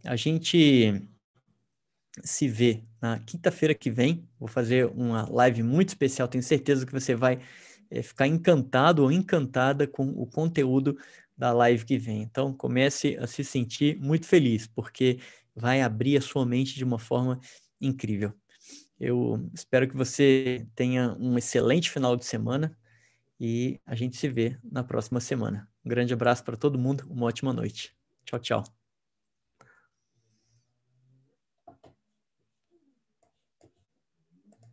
A 0.04 0.16
gente 0.16 1.02
se 2.22 2.48
vê 2.48 2.82
na 3.00 3.18
quinta-feira 3.18 3.74
que 3.74 3.90
vem. 3.90 4.26
Vou 4.38 4.48
fazer 4.48 4.86
uma 4.86 5.28
live 5.28 5.62
muito 5.62 5.90
especial. 5.90 6.28
Tenho 6.28 6.42
certeza 6.42 6.86
que 6.86 6.92
você 6.92 7.14
vai 7.14 7.40
é, 7.90 8.02
ficar 8.02 8.26
encantado 8.26 9.02
ou 9.02 9.12
encantada 9.12 9.86
com 9.86 10.08
o 10.08 10.26
conteúdo 10.26 10.96
da 11.36 11.52
live 11.52 11.84
que 11.84 11.98
vem. 11.98 12.22
Então, 12.22 12.52
comece 12.52 13.16
a 13.18 13.26
se 13.26 13.44
sentir 13.44 13.98
muito 14.00 14.26
feliz, 14.26 14.66
porque 14.66 15.18
vai 15.54 15.82
abrir 15.82 16.16
a 16.16 16.20
sua 16.20 16.46
mente 16.46 16.74
de 16.74 16.84
uma 16.84 16.98
forma 16.98 17.38
incrível. 17.80 18.32
Eu 18.98 19.48
espero 19.54 19.88
que 19.88 19.96
você 19.96 20.66
tenha 20.74 21.14
um 21.18 21.36
excelente 21.38 21.90
final 21.90 22.16
de 22.16 22.24
semana 22.24 22.76
e 23.40 23.80
a 23.86 23.94
gente 23.94 24.16
se 24.16 24.28
vê 24.28 24.58
na 24.64 24.84
próxima 24.84 25.20
semana. 25.20 25.68
Um 25.84 25.88
grande 25.90 26.14
abraço 26.14 26.44
para 26.44 26.56
todo 26.56 26.78
mundo, 26.78 27.06
uma 27.10 27.26
ótima 27.26 27.52
noite. 27.52 27.96
Tchau, 28.24 28.40
tchau. 28.40 28.75